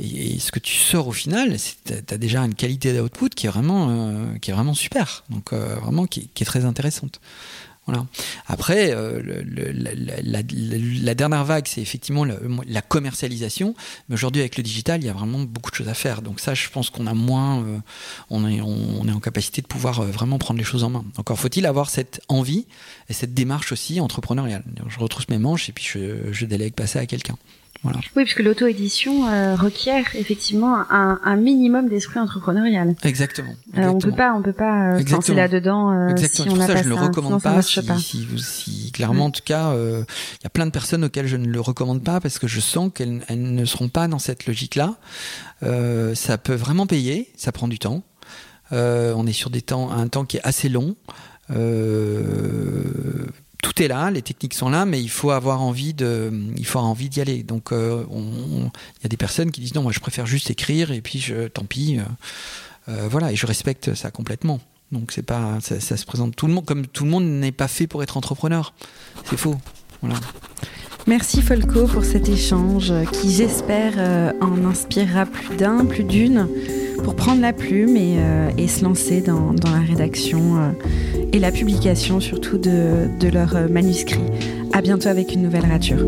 et, 0.00 0.38
ce 0.38 0.50
que 0.50 0.58
tu 0.58 0.74
sors 0.74 1.06
au 1.06 1.12
final, 1.12 1.56
tu 1.84 1.92
as 2.14 2.18
déjà 2.18 2.40
une 2.40 2.54
qualité 2.54 2.92
d'output 2.92 3.30
qui 3.30 3.46
est 3.46 3.50
vraiment 3.50 4.34
qui 4.40 4.50
est 4.50 4.54
vraiment 4.54 4.74
super, 4.74 5.24
donc 5.30 5.52
vraiment 5.52 6.06
qui, 6.06 6.28
qui 6.28 6.42
est 6.42 6.46
très 6.46 6.64
intéressante. 6.64 7.20
Après, 8.46 8.92
euh, 8.92 9.20
la, 10.22 11.14
dernière 11.14 11.44
vague, 11.44 11.66
c'est 11.66 11.80
effectivement 11.80 12.24
la 12.24 12.82
commercialisation. 12.82 13.74
Mais 14.08 14.14
aujourd'hui, 14.14 14.42
avec 14.42 14.56
le 14.56 14.62
digital, 14.62 15.00
il 15.02 15.06
y 15.06 15.10
a 15.10 15.12
vraiment 15.12 15.40
beaucoup 15.40 15.70
de 15.70 15.76
choses 15.76 15.88
à 15.88 15.94
faire. 15.94 16.22
Donc 16.22 16.40
ça, 16.40 16.54
je 16.54 16.68
pense 16.68 16.90
qu'on 16.90 17.06
a 17.06 17.14
moins, 17.14 17.62
euh, 17.62 17.78
on, 18.30 18.46
est, 18.48 18.60
on, 18.60 19.06
est 19.06 19.12
en 19.12 19.20
capacité 19.20 19.62
de 19.62 19.66
pouvoir 19.66 20.00
euh, 20.00 20.06
vraiment 20.06 20.38
prendre 20.38 20.58
les 20.58 20.64
choses 20.64 20.84
en 20.84 20.90
main. 20.90 21.04
Encore 21.16 21.38
faut-il 21.38 21.66
avoir 21.66 21.90
cette 21.90 22.20
envie 22.28 22.66
et 23.08 23.12
cette 23.12 23.34
démarche 23.34 23.72
aussi 23.72 24.00
entrepreneuriale. 24.00 24.64
Je 24.88 24.98
retrousse 24.98 25.28
mes 25.28 25.38
manches 25.38 25.68
et 25.68 25.72
puis 25.72 25.84
je, 25.84 26.32
je 26.32 26.46
délègue 26.46 26.74
passer 26.74 26.98
à 26.98 27.06
quelqu'un. 27.06 27.36
Oui, 27.84 28.24
puisque 28.24 28.40
l'auto-édition 28.40 29.28
euh, 29.28 29.54
requiert 29.54 30.04
effectivement 30.14 30.78
un, 30.90 31.20
un 31.22 31.36
minimum 31.36 31.88
d'esprit 31.88 32.18
entrepreneurial. 32.18 32.96
Exactement. 33.04 33.54
Euh, 33.76 33.86
on 33.86 33.98
peut 33.98 34.12
pas, 34.12 34.34
on 34.34 34.42
peut 34.42 34.52
pas 34.52 34.94
euh, 34.96 35.20
se 35.20 35.32
là-dedans 35.32 35.92
euh, 35.92 36.16
si 36.16 36.42
on 36.42 36.56
n'a 36.56 36.66
pas 36.66 36.76
ça. 36.76 36.82
Je 36.82 36.88
le 36.88 36.94
recommande 36.94 37.40
pas. 37.40 37.62
Si, 37.62 37.80
si, 38.00 38.26
si, 38.38 38.92
clairement, 38.92 39.26
en 39.26 39.30
tout 39.30 39.42
cas, 39.44 39.74
il 39.74 40.42
y 40.42 40.46
a 40.46 40.50
plein 40.50 40.66
de 40.66 40.72
personnes 40.72 41.04
auxquelles 41.04 41.28
je 41.28 41.36
ne 41.36 41.46
le 41.46 41.60
recommande 41.60 42.02
pas 42.02 42.20
parce 42.20 42.38
que 42.38 42.48
je 42.48 42.60
sens 42.60 42.90
qu'elles 42.94 43.20
ne 43.30 43.64
seront 43.64 43.88
pas 43.88 44.08
dans 44.08 44.18
cette 44.18 44.46
logique-là. 44.46 44.94
ça 46.14 46.38
peut 46.38 46.54
vraiment 46.54 46.86
payer, 46.86 47.30
ça 47.36 47.52
prend 47.52 47.68
du 47.68 47.78
temps. 47.78 48.02
on 48.72 49.26
est 49.26 49.32
sur 49.32 49.50
des 49.50 49.62
temps, 49.62 49.90
un 49.90 50.08
temps 50.08 50.24
qui 50.24 50.38
est 50.38 50.44
assez 50.44 50.68
long. 50.68 50.96
Euh, 51.50 53.26
tout 53.62 53.82
est 53.82 53.88
là, 53.88 54.10
les 54.10 54.22
techniques 54.22 54.54
sont 54.54 54.70
là, 54.70 54.84
mais 54.84 55.00
il 55.02 55.10
faut 55.10 55.30
avoir 55.30 55.62
envie 55.62 55.92
de, 55.92 56.32
il 56.56 56.64
faut 56.64 56.78
avoir 56.78 56.90
envie 56.90 57.08
d'y 57.08 57.20
aller. 57.20 57.42
Donc, 57.42 57.72
euh, 57.72 58.04
il 58.10 59.02
y 59.02 59.06
a 59.06 59.08
des 59.08 59.16
personnes 59.16 59.50
qui 59.50 59.60
disent 59.60 59.74
non, 59.74 59.82
moi 59.82 59.92
je 59.92 60.00
préfère 60.00 60.26
juste 60.26 60.50
écrire 60.50 60.92
et 60.92 61.00
puis 61.00 61.18
je, 61.18 61.48
tant 61.48 61.64
pis, 61.64 61.98
euh, 61.98 62.02
euh, 62.88 63.08
voilà, 63.08 63.32
et 63.32 63.36
je 63.36 63.46
respecte 63.46 63.94
ça 63.94 64.10
complètement. 64.10 64.60
Donc 64.92 65.12
c'est 65.12 65.22
pas, 65.22 65.58
ça, 65.60 65.80
se 65.80 66.06
présente 66.06 66.34
tout 66.34 66.46
le 66.46 66.54
monde 66.54 66.64
comme 66.64 66.86
tout 66.86 67.04
le 67.04 67.10
monde 67.10 67.24
n'est 67.24 67.52
pas 67.52 67.68
fait 67.68 67.86
pour 67.86 68.02
être 68.02 68.16
entrepreneur. 68.16 68.72
C'est 69.24 69.36
faux. 69.36 69.56
Voilà. 70.00 70.18
Merci 71.08 71.40
Folco 71.40 71.86
pour 71.86 72.04
cet 72.04 72.28
échange 72.28 72.92
qui 73.12 73.32
j'espère 73.32 73.94
en 74.42 74.68
inspirera 74.68 75.24
plus 75.24 75.56
d'un, 75.56 75.86
plus 75.86 76.04
d'une 76.04 76.46
pour 77.02 77.16
prendre 77.16 77.40
la 77.40 77.54
plume 77.54 77.96
et, 77.96 78.18
et 78.58 78.68
se 78.68 78.84
lancer 78.84 79.22
dans, 79.22 79.54
la 79.64 79.80
rédaction 79.80 80.74
et 81.32 81.38
la 81.38 81.50
publication 81.50 82.20
surtout 82.20 82.58
de, 82.58 83.08
de 83.18 83.28
leurs 83.28 83.70
manuscrits. 83.70 84.20
À 84.74 84.82
bientôt 84.82 85.08
avec 85.08 85.32
une 85.32 85.40
nouvelle 85.40 85.64
rature. 85.64 86.04